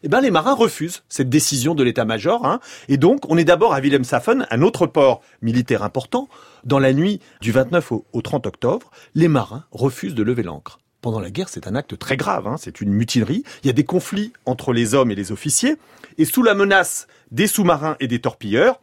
Eh 0.03 0.07
ben, 0.07 0.21
les 0.21 0.31
marins 0.31 0.53
refusent 0.53 1.03
cette 1.09 1.29
décision 1.29 1.75
de 1.75 1.83
l'état-major. 1.83 2.45
Hein, 2.45 2.59
et 2.87 2.97
donc, 2.97 3.29
on 3.29 3.37
est 3.37 3.43
d'abord 3.43 3.73
à 3.73 3.79
Wilhelmshaven, 3.79 4.47
un 4.49 4.61
autre 4.61 4.85
port 4.87 5.21
militaire 5.41 5.83
important. 5.83 6.27
Dans 6.63 6.79
la 6.79 6.93
nuit 6.93 7.19
du 7.41 7.51
29 7.51 7.91
au, 7.91 8.05
au 8.13 8.21
30 8.21 8.47
octobre, 8.47 8.91
les 9.15 9.27
marins 9.27 9.65
refusent 9.71 10.15
de 10.15 10.23
lever 10.23 10.43
l'ancre. 10.43 10.79
Pendant 11.01 11.19
la 11.19 11.29
guerre, 11.29 11.49
c'est 11.49 11.67
un 11.67 11.75
acte 11.75 11.97
très 11.97 12.17
grave, 12.17 12.47
hein, 12.47 12.55
c'est 12.57 12.81
une 12.81 12.91
mutinerie. 12.91 13.43
Il 13.63 13.67
y 13.67 13.69
a 13.69 13.73
des 13.73 13.85
conflits 13.85 14.33
entre 14.45 14.73
les 14.73 14.93
hommes 14.93 15.11
et 15.11 15.15
les 15.15 15.31
officiers. 15.31 15.77
Et 16.17 16.25
sous 16.25 16.43
la 16.43 16.53
menace 16.53 17.07
des 17.31 17.47
sous-marins 17.47 17.95
et 17.99 18.07
des 18.07 18.19
torpilleurs, 18.19 18.81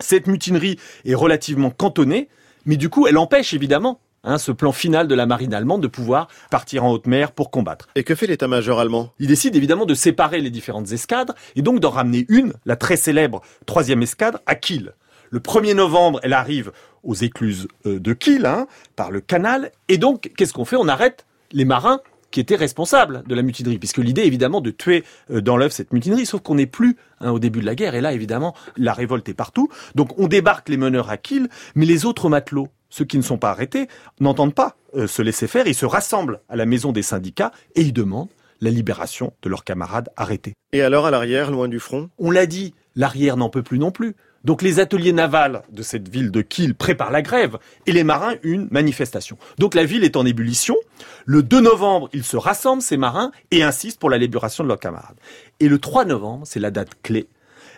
cette 0.00 0.26
mutinerie 0.26 0.78
est 1.04 1.14
relativement 1.14 1.70
cantonnée, 1.70 2.28
mais 2.66 2.76
du 2.76 2.88
coup, 2.88 3.06
elle 3.06 3.18
empêche 3.18 3.54
évidemment 3.54 4.00
Hein, 4.24 4.38
ce 4.38 4.52
plan 4.52 4.70
final 4.70 5.08
de 5.08 5.16
la 5.16 5.26
marine 5.26 5.52
allemande 5.52 5.82
de 5.82 5.88
pouvoir 5.88 6.28
partir 6.48 6.84
en 6.84 6.92
haute 6.92 7.08
mer 7.08 7.32
pour 7.32 7.50
combattre. 7.50 7.88
Et 7.96 8.04
que 8.04 8.14
fait 8.14 8.28
l'état-major 8.28 8.78
allemand? 8.78 9.12
Il 9.18 9.26
décide 9.26 9.56
évidemment 9.56 9.84
de 9.84 9.94
séparer 9.94 10.40
les 10.40 10.50
différentes 10.50 10.92
escadres 10.92 11.34
et 11.56 11.62
donc 11.62 11.80
d'en 11.80 11.90
ramener 11.90 12.24
une, 12.28 12.52
la 12.64 12.76
très 12.76 12.96
célèbre 12.96 13.40
troisième 13.66 14.00
escadre, 14.00 14.38
à 14.46 14.54
Kiel. 14.54 14.94
Le 15.30 15.40
1er 15.40 15.74
novembre, 15.74 16.20
elle 16.22 16.34
arrive 16.34 16.70
aux 17.02 17.14
écluses 17.14 17.66
de 17.84 18.12
Kiel, 18.12 18.46
hein, 18.46 18.68
par 18.94 19.10
le 19.10 19.20
canal, 19.20 19.72
et 19.88 19.98
donc 19.98 20.30
qu'est-ce 20.36 20.52
qu'on 20.52 20.64
fait? 20.64 20.76
On 20.76 20.86
arrête 20.86 21.26
les 21.50 21.64
marins 21.64 21.98
qui 22.30 22.38
étaient 22.38 22.54
responsables 22.54 23.24
de 23.26 23.34
la 23.34 23.42
mutinerie, 23.42 23.78
puisque 23.78 23.98
l'idée 23.98 24.22
évidemment 24.22 24.60
de 24.60 24.70
tuer 24.70 25.02
dans 25.30 25.56
l'œuf 25.56 25.72
cette 25.72 25.92
mutinerie, 25.92 26.26
sauf 26.26 26.42
qu'on 26.42 26.54
n'est 26.54 26.66
plus 26.66 26.96
hein, 27.20 27.32
au 27.32 27.40
début 27.40 27.60
de 27.60 27.66
la 27.66 27.74
guerre, 27.74 27.96
et 27.96 28.00
là 28.00 28.12
évidemment 28.12 28.54
la 28.76 28.92
révolte 28.92 29.28
est 29.28 29.34
partout. 29.34 29.68
Donc 29.96 30.16
on 30.16 30.28
débarque 30.28 30.68
les 30.68 30.76
meneurs 30.76 31.10
à 31.10 31.16
Kiel, 31.16 31.48
mais 31.74 31.86
les 31.86 32.06
autres 32.06 32.28
matelots, 32.28 32.68
ceux 32.92 33.06
qui 33.06 33.16
ne 33.16 33.22
sont 33.22 33.38
pas 33.38 33.50
arrêtés, 33.50 33.88
n'entendent 34.20 34.54
pas 34.54 34.76
euh, 34.94 35.06
se 35.06 35.22
laisser 35.22 35.48
faire, 35.48 35.66
ils 35.66 35.74
se 35.74 35.86
rassemblent 35.86 36.40
à 36.48 36.56
la 36.56 36.66
maison 36.66 36.92
des 36.92 37.02
syndicats 37.02 37.50
et 37.74 37.80
ils 37.80 37.92
demandent 37.92 38.28
la 38.60 38.70
libération 38.70 39.32
de 39.42 39.48
leurs 39.48 39.64
camarades 39.64 40.10
arrêtés. 40.16 40.52
Et 40.72 40.82
alors 40.82 41.06
à 41.06 41.10
l'arrière, 41.10 41.50
loin 41.50 41.68
du 41.68 41.80
front? 41.80 42.10
On 42.18 42.30
l'a 42.30 42.46
dit, 42.46 42.74
l'arrière 42.94 43.36
n'en 43.36 43.48
peut 43.48 43.62
plus 43.62 43.78
non 43.78 43.90
plus. 43.90 44.14
Donc 44.44 44.60
les 44.60 44.78
ateliers 44.78 45.12
navals 45.12 45.62
de 45.70 45.82
cette 45.82 46.08
ville 46.08 46.30
de 46.30 46.42
Kiel 46.42 46.74
préparent 46.74 47.10
la 47.10 47.22
grève 47.22 47.58
et 47.86 47.92
les 47.92 48.04
marins 48.04 48.34
une 48.42 48.68
manifestation. 48.70 49.38
Donc 49.58 49.74
la 49.74 49.84
ville 49.84 50.04
est 50.04 50.16
en 50.16 50.26
ébullition. 50.26 50.76
Le 51.24 51.42
2 51.42 51.60
novembre, 51.60 52.10
ils 52.12 52.24
se 52.24 52.36
rassemblent, 52.36 52.82
ces 52.82 52.98
marins, 52.98 53.30
et 53.50 53.62
insistent 53.62 54.00
pour 54.00 54.10
la 54.10 54.18
libération 54.18 54.64
de 54.64 54.68
leurs 54.68 54.80
camarades. 54.80 55.16
Et 55.60 55.68
le 55.68 55.78
3 55.78 56.04
novembre, 56.04 56.46
c'est 56.46 56.60
la 56.60 56.70
date 56.70 56.90
clé. 57.02 57.28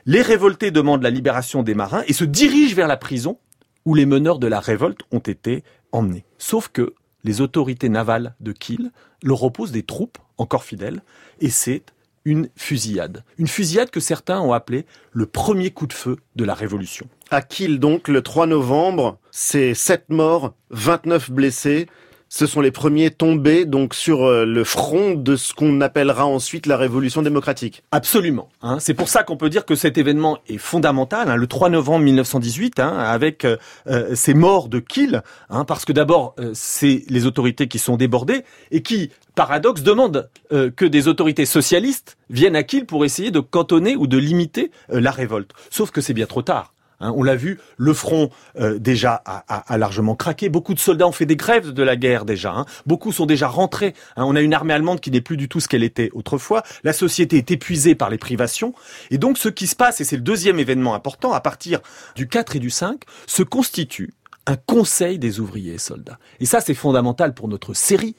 Les 0.06 0.22
révoltés 0.22 0.70
demandent 0.70 1.02
la 1.02 1.10
libération 1.10 1.62
des 1.62 1.74
marins 1.74 2.02
et 2.08 2.12
se 2.12 2.24
dirigent 2.24 2.74
vers 2.74 2.88
la 2.88 2.96
prison 2.96 3.38
où 3.84 3.94
les 3.94 4.06
meneurs 4.06 4.38
de 4.38 4.46
la 4.46 4.60
révolte 4.60 5.00
ont 5.10 5.18
été 5.18 5.64
emmenés. 5.92 6.24
Sauf 6.38 6.68
que 6.68 6.94
les 7.24 7.40
autorités 7.40 7.88
navales 7.88 8.34
de 8.40 8.52
Kiel 8.52 8.90
leur 9.22 9.42
opposent 9.42 9.72
des 9.72 9.82
troupes 9.82 10.18
encore 10.36 10.64
fidèles 10.64 11.02
et 11.40 11.50
c'est 11.50 11.84
une 12.24 12.48
fusillade. 12.56 13.22
Une 13.38 13.48
fusillade 13.48 13.90
que 13.90 14.00
certains 14.00 14.40
ont 14.40 14.52
appelée 14.52 14.86
le 15.12 15.26
premier 15.26 15.70
coup 15.70 15.86
de 15.86 15.92
feu 15.92 16.16
de 16.36 16.44
la 16.44 16.54
Révolution. 16.54 17.06
À 17.30 17.42
Kiel 17.42 17.78
donc, 17.78 18.08
le 18.08 18.22
3 18.22 18.46
novembre, 18.46 19.18
c'est 19.30 19.74
7 19.74 20.08
morts, 20.08 20.54
29 20.70 21.30
blessés. 21.30 21.86
Ce 22.34 22.46
sont 22.46 22.60
les 22.60 22.72
premiers 22.72 23.12
tombés 23.12 23.64
donc 23.64 23.94
sur 23.94 24.24
euh, 24.24 24.44
le 24.44 24.64
front 24.64 25.14
de 25.14 25.36
ce 25.36 25.54
qu'on 25.54 25.80
appellera 25.80 26.26
ensuite 26.26 26.66
la 26.66 26.76
révolution 26.76 27.22
démocratique. 27.22 27.84
Absolument. 27.92 28.48
Hein. 28.60 28.78
C'est 28.80 28.92
pour 28.92 29.08
ça 29.08 29.22
qu'on 29.22 29.36
peut 29.36 29.48
dire 29.48 29.64
que 29.64 29.76
cet 29.76 29.98
événement 29.98 30.38
est 30.48 30.58
fondamental. 30.58 31.30
Hein, 31.30 31.36
le 31.36 31.46
3 31.46 31.68
novembre 31.68 32.04
1918, 32.06 32.80
hein, 32.80 32.98
avec 32.98 33.44
euh, 33.44 33.56
euh, 33.86 34.16
ces 34.16 34.34
morts 34.34 34.68
de 34.68 34.80
Kiel, 34.80 35.22
hein, 35.48 35.64
parce 35.64 35.84
que 35.84 35.92
d'abord 35.92 36.34
c'est 36.54 37.04
les 37.08 37.24
autorités 37.24 37.68
qui 37.68 37.78
sont 37.78 37.96
débordées 37.96 38.42
et 38.72 38.82
qui, 38.82 39.10
paradoxe, 39.36 39.82
demandent 39.82 40.28
que 40.50 40.84
des 40.84 41.08
autorités 41.08 41.46
socialistes 41.46 42.16
viennent 42.30 42.56
à 42.56 42.64
Kiel 42.64 42.84
pour 42.86 43.04
essayer 43.04 43.30
de 43.30 43.40
cantonner 43.40 43.94
ou 43.94 44.06
de 44.08 44.18
limiter 44.18 44.72
la 44.88 45.10
révolte. 45.10 45.52
Sauf 45.70 45.90
que 45.90 46.00
c'est 46.00 46.14
bien 46.14 46.26
trop 46.26 46.42
tard. 46.42 46.73
Hein, 47.00 47.12
on 47.16 47.22
l'a 47.22 47.36
vu, 47.36 47.58
le 47.76 47.92
front 47.92 48.30
euh, 48.58 48.78
déjà 48.78 49.22
a, 49.24 49.78
largement 49.78 50.14
craqué. 50.14 50.48
Beaucoup 50.48 50.74
de 50.74 50.78
soldats 50.78 51.06
ont 51.06 51.12
fait 51.12 51.26
des 51.26 51.36
grèves 51.36 51.72
de 51.72 51.82
la 51.82 51.96
guerre 51.96 52.24
déjà. 52.24 52.52
Hein. 52.52 52.66
Beaucoup 52.86 53.12
sont 53.12 53.26
déjà 53.26 53.48
rentrés. 53.48 53.94
Hein. 54.16 54.24
On 54.26 54.36
a 54.36 54.40
une 54.40 54.54
armée 54.54 54.74
allemande 54.74 55.00
qui 55.00 55.10
n'est 55.10 55.20
plus 55.20 55.36
du 55.36 55.48
tout 55.48 55.60
ce 55.60 55.68
qu'elle 55.68 55.82
était 55.82 56.10
autrefois. 56.12 56.62
La 56.82 56.92
société 56.92 57.36
est 57.36 57.50
épuisée 57.50 57.94
par 57.94 58.10
les 58.10 58.18
privations. 58.18 58.74
Et 59.10 59.18
donc 59.18 59.38
ce 59.38 59.48
qui 59.48 59.66
se 59.66 59.76
passe, 59.76 60.00
et 60.00 60.04
c'est 60.04 60.16
le 60.16 60.22
deuxième 60.22 60.58
événement 60.58 60.94
important, 60.94 61.32
à 61.32 61.40
partir 61.40 61.80
du 62.16 62.28
4 62.28 62.56
et 62.56 62.60
du 62.60 62.70
5, 62.70 63.02
se 63.26 63.42
constitue 63.42 64.12
un 64.46 64.56
conseil 64.56 65.18
des 65.18 65.40
ouvriers 65.40 65.74
et 65.74 65.78
soldats. 65.78 66.18
Et 66.40 66.46
ça, 66.46 66.60
c'est 66.60 66.74
fondamental 66.74 67.34
pour 67.34 67.48
notre 67.48 67.74
série. 67.74 68.14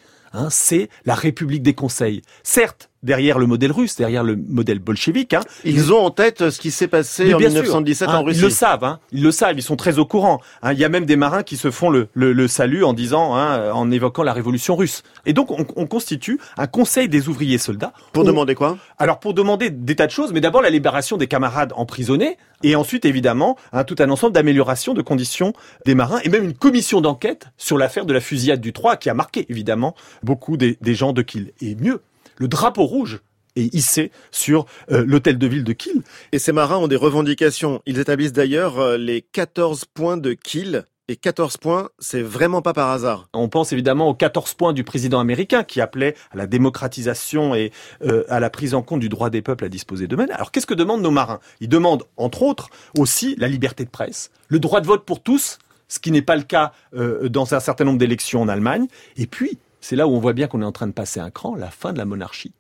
c'est 0.50 0.90
la 1.06 1.16
République 1.16 1.64
des 1.64 1.76
conseils. 1.76 2.22
Certes, 2.44 2.90
derrière 3.06 3.40
le 3.40 3.46
modèle 3.46 3.72
russe, 3.72 3.96
derrière 3.96 4.24
le 4.24 4.36
modèle 4.36 4.80
bolchevique. 4.80 5.34
Hein. 5.34 5.42
Ils 5.64 5.94
ont 5.94 6.00
en 6.00 6.12
tête 6.12 6.50
ce 6.50 6.60
qui 6.60 6.72
s'est 6.72 6.88
passé 6.88 7.34
en 7.34 7.40
1917 7.40 8.10
en 8.10 8.12
hein, 8.12 8.20
Russie. 8.20 8.40
Ils 8.40 8.44
le 8.44 8.50
savent, 8.50 8.84
hein, 8.84 9.00
ils 9.12 9.24
le 9.24 9.32
savent, 9.32 9.58
ils 9.58 9.64
sont 9.64 9.76
très 9.76 10.00
au 10.00 10.06
courant. 10.06 10.42
Hein. 10.64 10.74
Il 10.74 10.80
y 10.80 10.84
a 10.84 10.90
même 10.90 11.06
des 11.06 11.16
marins 11.16 11.44
qui 11.44 11.56
se 11.56 11.72
font 11.72 11.90
le, 11.90 12.10
le, 12.14 12.48
salut 12.48 12.84
en 12.84 12.94
disant, 12.94 13.36
hein, 13.36 13.72
en 13.72 13.92
évoquant 13.92 14.24
la 14.24 14.34
révolution 14.34 14.76
russe. 14.76 15.04
Et 15.26 15.34
donc 15.34 15.52
on, 15.52 15.66
on 15.76 15.86
constitue 15.86 16.40
un 16.58 16.68
conseil 16.68 17.08
des 17.08 17.30
ouvriers 17.30 17.58
soldats. 17.58 17.94
Pour 18.12 18.24
demander 18.24 18.56
quoi? 18.56 18.78
Alors 18.98 19.20
pour 19.20 19.34
demander 19.34 19.70
des 19.70 19.96
tas 19.96 20.08
de 20.08 20.12
choses, 20.12 20.34
mais 20.34 20.42
d'abord 20.42 20.62
la 20.62 20.70
libération 20.70 21.18
des 21.18 21.28
camarades 21.28 21.74
emprisonnés, 21.76 22.38
et 22.64 22.76
ensuite 22.76 23.06
évidemment 23.06 23.58
tout 23.86 23.96
un 24.00 24.10
ensemble 24.10 24.34
d'améliorations 24.34 24.94
de 24.94 25.02
conditions 25.02 25.54
des 25.86 25.96
marins, 25.96 26.20
et 26.24 26.30
même 26.30 26.44
une 26.44 26.54
commission 26.54 27.02
d'enquête 27.02 27.48
sur 27.58 27.78
l'affaire 27.78 28.06
de 28.06 28.14
la 28.14 28.22
fusillade 28.22 28.62
du 28.62 28.74
3 28.74 28.98
qui 28.98 29.10
a 29.10 29.14
marqué 29.14 29.46
évidemment 29.50 29.96
beaucoup 30.24 30.58
des, 30.58 30.78
des 30.82 30.96
gens 30.96 31.14
de 31.14 31.22
Kiel. 31.22 31.52
Et 31.62 31.76
mieux, 31.76 32.02
le 32.38 32.48
drapeau 32.48 32.86
rouge 32.86 33.22
est 33.56 33.74
hissé 33.74 34.12
sur 34.32 34.66
euh, 34.92 35.04
l'hôtel 35.06 35.38
de 35.38 35.48
ville 35.48 35.64
de 35.64 35.74
Kiel. 35.74 36.02
Et 36.32 36.40
ces 36.40 36.52
marins 36.52 36.78
ont 36.78 36.88
des 36.88 36.96
revendications. 36.96 37.82
Ils 37.86 38.00
établissent 38.00 38.34
d'ailleurs 38.34 38.80
euh, 38.80 38.98
les 38.98 39.22
14 39.22 39.86
points 39.86 40.18
de 40.18 40.34
Kiel. 40.34 40.86
Et 41.08 41.18
14 41.18 41.58
points, 41.58 41.90
c'est 42.00 42.24
vraiment 42.24 42.64
pas 42.64 42.74
par 42.74 42.90
hasard. 42.90 43.30
On 43.32 43.48
pense 43.48 43.72
évidemment 43.72 44.10
aux 44.10 44.16
14 44.16 44.56
points 44.56 44.74
du 44.74 44.84
président 44.84 45.20
américain 45.20 45.64
qui 45.64 45.80
appelait 45.80 46.16
à 46.32 46.38
la 46.38 46.48
démocratisation 46.48 47.54
et 47.54 47.72
euh, 48.04 48.24
à 48.28 48.40
la 48.40 48.50
prise 48.50 48.74
en 48.74 48.82
compte 48.82 49.02
du 49.02 49.10
droit 49.10 49.30
des 49.30 49.44
peuples 49.44 49.66
à 49.66 49.70
disposer 49.70 50.08
d'eux-mêmes. 50.08 50.32
Alors 50.32 50.52
qu'est-ce 50.52 50.66
que 50.66 50.74
demandent 50.74 51.04
nos 51.04 51.12
marins? 51.12 51.40
Ils 51.60 51.70
demandent, 51.70 52.06
entre 52.18 52.42
autres, 52.42 52.70
aussi 52.98 53.36
la 53.38 53.48
liberté 53.48 53.86
de 53.86 53.92
presse, 53.92 54.32
le 54.48 54.58
droit 54.58 54.82
de 54.82 54.88
vote 54.88 55.06
pour 55.06 55.22
tous, 55.22 55.60
ce 55.88 56.00
qui 56.00 56.10
n'est 56.10 56.24
pas 56.24 56.36
le 56.36 56.42
cas 56.42 56.74
dans 56.92 57.54
un 57.54 57.60
certain 57.60 57.84
nombre 57.84 58.00
d'élections 58.00 58.42
en 58.42 58.48
Allemagne. 58.48 58.88
Et 59.18 59.28
puis, 59.28 59.60
c'est 59.86 59.96
là 59.96 60.08
où 60.08 60.16
on 60.16 60.20
voit 60.20 60.34
bien 60.34 60.48
qu'on 60.48 60.64
est 60.64 60.66
en 60.66 60.72
train 60.72 60.88
de 60.88 60.94
passer 60.94 61.20
un 61.20 61.30
cran, 61.30 61.54
la 61.54 61.70
fin 61.70 61.94
de 61.94 62.00
la 62.00 62.06
monarchie 62.06 62.54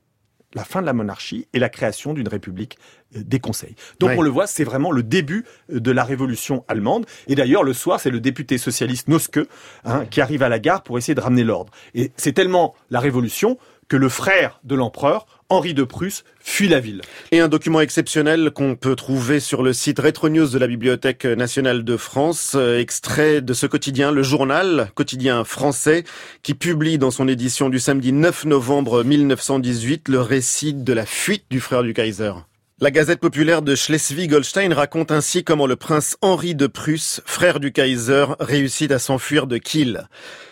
la 0.53 0.63
fin 0.63 0.79
de 0.79 0.85
la 0.85 0.93
monarchie 0.93 1.49
et 1.51 1.59
la 1.59 1.67
création 1.67 2.13
d'une 2.13 2.29
république 2.29 2.77
euh, 3.13 3.19
des 3.25 3.39
conseils. 3.39 3.75
Donc 3.99 4.11
on 4.17 4.21
le 4.21 4.29
voit, 4.29 4.47
c'est 4.47 4.63
vraiment 4.63 4.89
le 4.93 5.03
début 5.03 5.43
euh, 5.69 5.81
de 5.81 5.91
la 5.91 6.05
révolution 6.05 6.63
allemande. 6.69 7.05
Et 7.27 7.35
d'ailleurs, 7.35 7.63
le 7.63 7.73
soir, 7.73 7.99
c'est 7.99 8.09
le 8.09 8.21
député 8.21 8.57
socialiste 8.57 9.09
Noske 9.09 9.41
hein, 9.83 10.05
qui 10.05 10.21
arrive 10.21 10.43
à 10.43 10.47
la 10.47 10.59
gare 10.59 10.81
pour 10.81 10.97
essayer 10.97 11.13
de 11.13 11.19
ramener 11.19 11.43
l'ordre. 11.43 11.73
Et 11.93 12.13
c'est 12.15 12.31
tellement 12.31 12.73
la 12.89 13.01
révolution 13.01 13.57
que 13.89 13.97
le 13.97 14.07
frère 14.07 14.61
de 14.63 14.75
l'empereur, 14.75 15.25
Henri 15.49 15.73
de 15.73 15.84
Prusse, 15.84 16.23
fuit 16.39 16.67
la 16.67 16.79
ville. 16.79 17.01
Et 17.31 17.39
un 17.39 17.47
document 17.47 17.79
exceptionnel 17.79 18.49
qu'on 18.51 18.75
peut 18.75 18.95
trouver 18.95 19.39
sur 19.39 19.62
le 19.62 19.73
site 19.73 19.99
Retro 19.99 20.29
News 20.29 20.47
de 20.47 20.58
la 20.58 20.67
Bibliothèque 20.67 21.25
nationale 21.25 21.84
de 21.84 21.97
France, 21.97 22.53
euh, 22.55 22.79
extrait 22.79 23.41
de 23.41 23.53
ce 23.53 23.67
quotidien, 23.67 24.12
le 24.12 24.23
journal, 24.23 24.89
quotidien 24.95 25.43
français, 25.43 26.03
qui 26.41 26.55
publie 26.55 26.97
dans 26.97 27.12
son 27.12 27.27
édition 27.27 27.69
du 27.69 27.79
samedi 27.79 28.12
9 28.12 28.45
novembre 28.45 29.03
1918 29.03 30.10
le 30.10 30.21
récit 30.21 30.73
de 30.73 30.93
la 30.93 31.05
fuite 31.05 31.45
du 31.51 31.60
frère 31.60 31.84
du 31.84 31.93
Kaiser. 31.93 32.34
La 32.81 32.91
Gazette 32.91 33.21
populaire 33.21 33.61
de 33.61 33.73
Schleswig-Holstein 33.73 34.73
raconte 34.73 35.09
ainsi 35.09 35.45
comment 35.45 35.65
le 35.65 35.77
prince 35.77 36.17
Henri 36.21 36.55
de 36.55 36.67
Prusse, 36.67 37.21
frère 37.25 37.61
du 37.61 37.71
Kaiser, 37.71 38.25
réussit 38.41 38.91
à 38.91 38.99
s'enfuir 38.99 39.47
de 39.47 39.57
Kiel. 39.57 40.09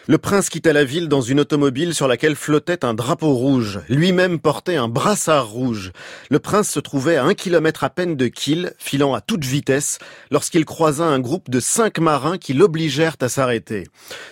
Le 0.07 0.17
prince 0.17 0.47
quitta 0.47 0.71
la 0.71 0.85
ville 0.85 1.09
dans 1.09 1.19
une 1.19 1.41
automobile 1.41 1.93
sur 1.93 2.07
laquelle 2.07 2.37
flottait 2.37 2.85
un 2.85 2.93
drapeau 2.93 3.33
rouge. 3.33 3.81
Lui-même 3.89 4.39
portait 4.39 4.77
un 4.77 4.87
brassard 4.87 5.49
rouge. 5.49 5.91
Le 6.29 6.39
prince 6.39 6.69
se 6.69 6.79
trouvait 6.79 7.17
à 7.17 7.25
un 7.25 7.33
kilomètre 7.33 7.83
à 7.83 7.89
peine 7.89 8.15
de 8.15 8.27
Kiel, 8.27 8.73
filant 8.77 9.13
à 9.13 9.19
toute 9.19 9.43
vitesse, 9.43 9.99
lorsqu'il 10.31 10.63
croisa 10.63 11.03
un 11.03 11.19
groupe 11.19 11.49
de 11.49 11.59
cinq 11.59 11.99
marins 11.99 12.37
qui 12.37 12.53
l'obligèrent 12.53 13.17
à 13.19 13.27
s'arrêter. 13.27 13.89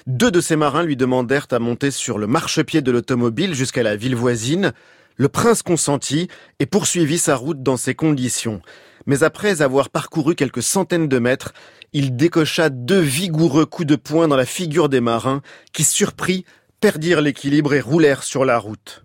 Deux 0.08 0.32
de 0.32 0.40
ces 0.40 0.56
marins 0.56 0.84
lui 0.84 0.96
demandèrent 0.96 1.48
à 1.52 1.60
monter 1.60 1.92
sur 1.92 2.20
le 2.20 2.28
marchepied 2.28 2.82
de 2.82 2.92
l'automobile 2.92 3.54
jusqu'à 3.54 3.84
la 3.84 3.98
ville 3.98 4.16
voisine. 4.16 4.72
Le 5.16 5.30
prince 5.30 5.62
consentit 5.62 6.28
et 6.60 6.66
poursuivit 6.66 7.20
sa 7.20 7.36
route 7.36 7.62
dans 7.62 7.78
ces 7.78 7.96
conditions. 7.96 8.62
Mais 9.06 9.24
après 9.24 9.62
avoir 9.62 9.90
parcouru 9.90 10.36
quelques 10.36 10.64
centaines 10.64 11.08
de 11.08 11.20
mètres, 11.20 11.54
il 11.94 12.16
décocha 12.16 12.70
deux 12.70 13.00
vigoureux 13.00 13.66
coups 13.66 13.88
de 13.88 13.96
poing 13.96 14.28
dans 14.28 14.36
la 14.36 14.46
figure 14.46 14.90
des 14.90 15.02
marins 15.02 15.42
qui, 15.74 15.84
surpris, 15.84 16.46
perdirent 16.80 17.22
l'équilibre 17.22 17.74
et 17.74 17.82
roulèrent 17.82 18.24
sur 18.24 18.46
la 18.46 18.58
route. 18.58 19.04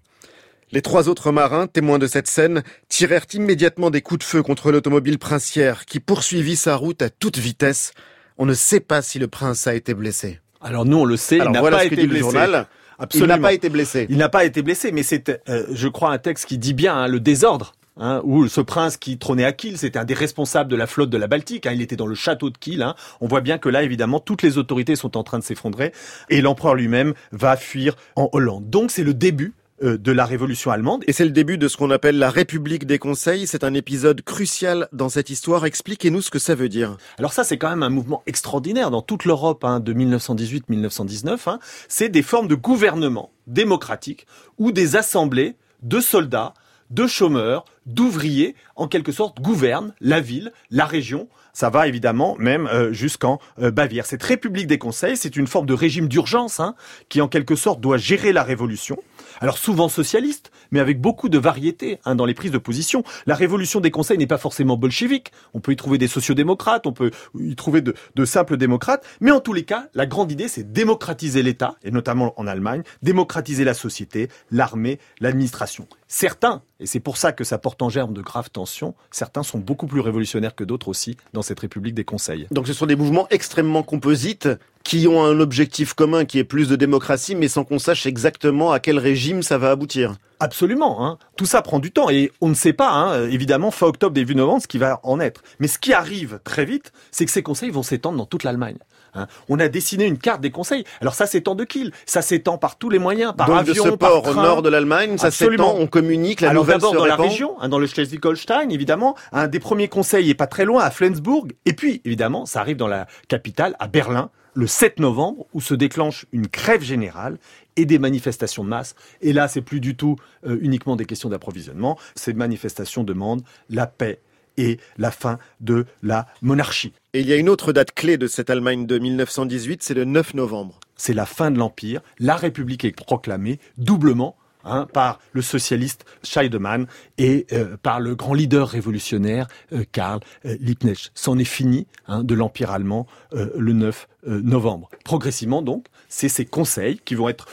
Les 0.72 0.82
trois 0.82 1.08
autres 1.08 1.30
marins, 1.30 1.66
témoins 1.66 1.98
de 1.98 2.06
cette 2.06 2.26
scène, 2.26 2.62
tirèrent 2.88 3.26
immédiatement 3.32 3.90
des 3.90 4.02
coups 4.02 4.18
de 4.20 4.24
feu 4.24 4.42
contre 4.42 4.72
l'automobile 4.72 5.18
princière 5.18 5.84
qui 5.84 6.00
poursuivit 6.00 6.56
sa 6.56 6.76
route 6.76 7.02
à 7.02 7.10
toute 7.10 7.38
vitesse. 7.38 7.92
On 8.36 8.46
ne 8.46 8.54
sait 8.54 8.80
pas 8.80 9.00
si 9.00 9.18
le 9.18 9.28
prince 9.28 9.66
a 9.66 9.74
été 9.74 9.94
blessé. 9.94 10.40
Alors 10.60 10.84
nous, 10.84 10.98
on 10.98 11.04
le 11.04 11.16
sait, 11.16 11.38
il 11.38 11.50
n'a 11.50 11.62
pas 11.62 11.84
été 11.84 12.06
blessé. 12.06 12.20
Journal. 12.20 12.66
Absolument. 12.98 13.34
Il 13.34 13.36
n'a 13.36 13.42
pas 13.42 13.52
été 13.52 13.68
blessé. 13.68 14.06
Il 14.08 14.16
n'a 14.16 14.28
pas 14.28 14.44
été 14.44 14.62
blessé, 14.62 14.92
mais 14.92 15.02
c'est, 15.02 15.42
euh, 15.48 15.66
je 15.70 15.88
crois, 15.88 16.10
un 16.12 16.18
texte 16.18 16.46
qui 16.46 16.58
dit 16.58 16.74
bien 16.74 16.96
hein, 16.96 17.08
le 17.08 17.20
désordre. 17.20 17.72
Hein, 17.98 18.20
où 18.24 18.46
ce 18.46 18.60
prince 18.60 18.98
qui 18.98 19.16
trônait 19.16 19.46
à 19.46 19.52
Kiel, 19.52 19.78
c'était 19.78 19.98
un 19.98 20.04
des 20.04 20.12
responsables 20.12 20.70
de 20.70 20.76
la 20.76 20.86
flotte 20.86 21.08
de 21.08 21.16
la 21.16 21.28
Baltique. 21.28 21.66
Hein, 21.66 21.72
il 21.72 21.80
était 21.80 21.96
dans 21.96 22.06
le 22.06 22.14
château 22.14 22.50
de 22.50 22.58
Kiel. 22.58 22.82
Hein. 22.82 22.94
On 23.22 23.26
voit 23.26 23.40
bien 23.40 23.56
que 23.56 23.70
là, 23.70 23.82
évidemment, 23.82 24.20
toutes 24.20 24.42
les 24.42 24.58
autorités 24.58 24.96
sont 24.96 25.16
en 25.16 25.22
train 25.22 25.38
de 25.38 25.44
s'effondrer 25.44 25.92
et 26.28 26.42
l'empereur 26.42 26.74
lui-même 26.74 27.14
va 27.32 27.56
fuir 27.56 27.96
en 28.14 28.28
Hollande. 28.32 28.68
Donc, 28.68 28.90
c'est 28.90 29.02
le 29.02 29.14
début 29.14 29.54
de 29.82 30.12
la 30.12 30.24
révolution 30.24 30.70
allemande. 30.70 31.04
Et 31.06 31.12
c'est 31.12 31.24
le 31.24 31.30
début 31.30 31.58
de 31.58 31.68
ce 31.68 31.76
qu'on 31.76 31.90
appelle 31.90 32.18
la 32.18 32.30
République 32.30 32.86
des 32.86 32.98
conseils. 32.98 33.46
C'est 33.46 33.64
un 33.64 33.74
épisode 33.74 34.22
crucial 34.22 34.88
dans 34.92 35.08
cette 35.08 35.30
histoire. 35.30 35.66
Expliquez-nous 35.66 36.22
ce 36.22 36.30
que 36.30 36.38
ça 36.38 36.54
veut 36.54 36.68
dire. 36.68 36.96
Alors 37.18 37.32
ça, 37.32 37.44
c'est 37.44 37.58
quand 37.58 37.68
même 37.68 37.82
un 37.82 37.90
mouvement 37.90 38.22
extraordinaire 38.26 38.90
dans 38.90 39.02
toute 39.02 39.24
l'Europe 39.24 39.64
hein, 39.64 39.80
de 39.80 39.92
1918-1919. 39.92 41.38
Hein. 41.46 41.58
C'est 41.88 42.08
des 42.08 42.22
formes 42.22 42.48
de 42.48 42.54
gouvernement 42.54 43.30
démocratique 43.46 44.26
ou 44.58 44.72
des 44.72 44.96
assemblées 44.96 45.56
de 45.82 46.00
soldats, 46.00 46.54
de 46.90 47.06
chômeurs, 47.06 47.64
d'ouvriers, 47.84 48.54
en 48.76 48.88
quelque 48.88 49.12
sorte, 49.12 49.40
gouvernent 49.40 49.94
la 50.00 50.20
ville, 50.20 50.52
la 50.70 50.86
région. 50.86 51.28
Ça 51.56 51.70
va 51.70 51.88
évidemment 51.88 52.36
même 52.38 52.66
euh, 52.66 52.92
jusqu'en 52.92 53.38
euh, 53.60 53.70
Bavière. 53.70 54.04
Cette 54.04 54.22
République 54.22 54.66
des 54.66 54.76
conseils, 54.76 55.16
c'est 55.16 55.36
une 55.36 55.46
forme 55.46 55.64
de 55.64 55.72
régime 55.72 56.06
d'urgence 56.06 56.60
hein, 56.60 56.74
qui, 57.08 57.22
en 57.22 57.28
quelque 57.28 57.56
sorte, 57.56 57.80
doit 57.80 57.96
gérer 57.96 58.34
la 58.34 58.42
révolution 58.42 58.98
alors 59.40 59.58
souvent 59.58 59.88
socialiste, 59.88 60.50
mais 60.70 60.80
avec 60.80 61.00
beaucoup 61.00 61.28
de 61.28 61.38
variété 61.38 61.98
hein, 62.04 62.14
dans 62.14 62.24
les 62.24 62.34
prises 62.34 62.50
de 62.50 62.58
position. 62.58 63.04
La 63.26 63.34
révolution 63.34 63.80
des 63.80 63.90
conseils 63.90 64.18
n'est 64.18 64.26
pas 64.26 64.38
forcément 64.38 64.76
bolchevique. 64.76 65.32
On 65.54 65.60
peut 65.60 65.72
y 65.72 65.76
trouver 65.76 65.98
des 65.98 66.08
sociodémocrates, 66.08 66.86
on 66.86 66.92
peut 66.92 67.10
y 67.38 67.54
trouver 67.56 67.80
de, 67.80 67.94
de 68.14 68.24
simples 68.24 68.56
démocrates, 68.56 69.04
mais 69.20 69.30
en 69.30 69.40
tous 69.40 69.52
les 69.52 69.64
cas, 69.64 69.88
la 69.94 70.06
grande 70.06 70.32
idée, 70.32 70.48
c'est 70.48 70.72
démocratiser 70.72 71.42
l'État, 71.42 71.76
et 71.82 71.90
notamment 71.90 72.38
en 72.38 72.46
Allemagne, 72.46 72.82
démocratiser 73.02 73.64
la 73.64 73.74
société, 73.74 74.28
l'armée, 74.50 74.98
l'administration. 75.20 75.86
Certains, 76.08 76.62
et 76.78 76.86
c'est 76.86 77.00
pour 77.00 77.16
ça 77.16 77.32
que 77.32 77.42
ça 77.42 77.58
porte 77.58 77.82
en 77.82 77.88
germe 77.88 78.14
de 78.14 78.22
graves 78.22 78.50
tensions, 78.50 78.94
certains 79.10 79.42
sont 79.42 79.58
beaucoup 79.58 79.88
plus 79.88 80.00
révolutionnaires 80.00 80.54
que 80.54 80.62
d'autres 80.62 80.88
aussi 80.88 81.16
dans 81.32 81.42
cette 81.42 81.58
République 81.58 81.94
des 81.94 82.04
conseils. 82.04 82.46
Donc 82.52 82.68
ce 82.68 82.72
sont 82.72 82.86
des 82.86 82.94
mouvements 82.94 83.26
extrêmement 83.30 83.82
composites 83.82 84.48
qui 84.86 85.08
ont 85.08 85.24
un 85.24 85.40
objectif 85.40 85.94
commun 85.94 86.24
qui 86.24 86.38
est 86.38 86.44
plus 86.44 86.68
de 86.68 86.76
démocratie, 86.76 87.34
mais 87.34 87.48
sans 87.48 87.64
qu'on 87.64 87.80
sache 87.80 88.06
exactement 88.06 88.70
à 88.70 88.78
quel 88.78 89.00
régime 89.00 89.42
ça 89.42 89.58
va 89.58 89.72
aboutir. 89.72 90.14
Absolument. 90.38 91.04
Hein. 91.04 91.18
Tout 91.36 91.44
ça 91.44 91.60
prend 91.60 91.80
du 91.80 91.90
temps 91.90 92.08
et 92.08 92.30
on 92.40 92.48
ne 92.48 92.54
sait 92.54 92.72
pas, 92.72 92.90
hein, 92.90 93.28
évidemment, 93.28 93.72
fin 93.72 93.88
octobre, 93.88 94.14
début 94.14 94.36
novembre, 94.36 94.62
ce 94.62 94.68
qui 94.68 94.78
va 94.78 95.00
en 95.02 95.18
être. 95.18 95.42
Mais 95.58 95.66
ce 95.66 95.80
qui 95.80 95.92
arrive 95.92 96.38
très 96.44 96.64
vite, 96.64 96.92
c'est 97.10 97.24
que 97.24 97.32
ces 97.32 97.42
conseils 97.42 97.70
vont 97.70 97.82
s'étendre 97.82 98.16
dans 98.16 98.26
toute 98.26 98.44
l'Allemagne. 98.44 98.76
Hein. 99.14 99.26
On 99.48 99.58
a 99.58 99.66
dessiné 99.66 100.04
une 100.04 100.18
carte 100.18 100.40
des 100.40 100.52
conseils. 100.52 100.84
Alors 101.00 101.14
ça 101.14 101.26
s'étend 101.26 101.56
de 101.56 101.64
Kiel, 101.64 101.90
ça 102.04 102.22
s'étend 102.22 102.56
par 102.56 102.78
tous 102.78 102.90
les 102.90 103.00
moyens, 103.00 103.34
par 103.36 103.48
Donc 103.48 103.58
avion, 103.58 103.86
de 103.86 103.90
ce 103.90 103.94
port 103.96 104.28
au 104.28 104.34
nord 104.34 104.62
de 104.62 104.68
l'Allemagne, 104.68 105.18
ça 105.18 105.32
s'étend, 105.32 105.74
on 105.76 105.88
communique, 105.88 106.42
la 106.42 106.50
Alors 106.50 106.62
nouvelle 106.62 106.78
d'abord 106.78 106.94
dans 106.94 107.06
la 107.06 107.16
région, 107.16 107.56
dans 107.68 107.80
le 107.80 107.88
Schleswig-Holstein, 107.88 108.68
évidemment, 108.70 109.16
un 109.32 109.48
des 109.48 109.58
premiers 109.58 109.88
conseils 109.88 110.30
est 110.30 110.34
pas 110.34 110.46
très 110.46 110.64
loin, 110.64 110.84
à 110.84 110.92
Flensburg, 110.92 111.48
et 111.64 111.72
puis 111.72 112.02
évidemment, 112.04 112.46
ça 112.46 112.60
arrive 112.60 112.76
dans 112.76 112.86
la 112.86 113.06
capitale, 113.26 113.74
à 113.80 113.88
Berlin, 113.88 114.30
le 114.56 114.66
7 114.66 114.98
novembre 115.00 115.46
où 115.52 115.60
se 115.60 115.74
déclenche 115.74 116.26
une 116.32 116.48
crève 116.48 116.82
générale 116.82 117.38
et 117.76 117.84
des 117.84 117.98
manifestations 117.98 118.64
de 118.64 118.70
masse. 118.70 118.94
Et 119.20 119.32
là, 119.32 119.48
c'est 119.48 119.60
plus 119.60 119.80
du 119.80 119.94
tout 119.94 120.16
euh, 120.46 120.58
uniquement 120.62 120.96
des 120.96 121.04
questions 121.04 121.28
d'approvisionnement. 121.28 121.98
Ces 122.14 122.32
manifestations 122.32 123.04
demandent 123.04 123.42
la 123.68 123.86
paix 123.86 124.20
et 124.56 124.78
la 124.96 125.10
fin 125.10 125.38
de 125.60 125.84
la 126.02 126.26
monarchie. 126.40 126.94
Et 127.12 127.20
il 127.20 127.28
y 127.28 127.34
a 127.34 127.36
une 127.36 127.50
autre 127.50 127.74
date 127.74 127.92
clé 127.92 128.16
de 128.16 128.26
cette 128.26 128.48
Allemagne 128.48 128.86
de 128.86 128.98
1918, 128.98 129.82
c'est 129.82 129.92
le 129.92 130.06
9 130.06 130.32
novembre. 130.32 130.80
C'est 130.96 131.12
la 131.12 131.26
fin 131.26 131.50
de 131.50 131.58
l'Empire. 131.58 132.00
La 132.18 132.36
République 132.36 132.86
est 132.86 132.96
proclamée 132.96 133.60
doublement 133.76 134.36
Hein, 134.68 134.88
par 134.92 135.20
le 135.32 135.42
socialiste 135.42 136.04
Scheidemann 136.24 136.88
et 137.18 137.46
euh, 137.52 137.76
par 137.80 138.00
le 138.00 138.16
grand 138.16 138.34
leader 138.34 138.68
révolutionnaire 138.68 139.46
euh, 139.72 139.84
Karl 139.92 140.20
euh, 140.44 140.56
Liebknecht. 140.60 141.12
C'en 141.14 141.38
est 141.38 141.44
fini 141.44 141.86
hein, 142.08 142.24
de 142.24 142.34
l'Empire 142.34 142.72
allemand 142.72 143.06
le 143.32 143.72
9 143.72 144.08
novembre. 144.26 144.88
Progressivement 145.04 145.62
donc, 145.62 145.86
c'est 146.08 146.28
ces 146.28 146.46
conseils 146.46 146.98
qui 147.04 147.14
vont 147.14 147.28
être, 147.28 147.46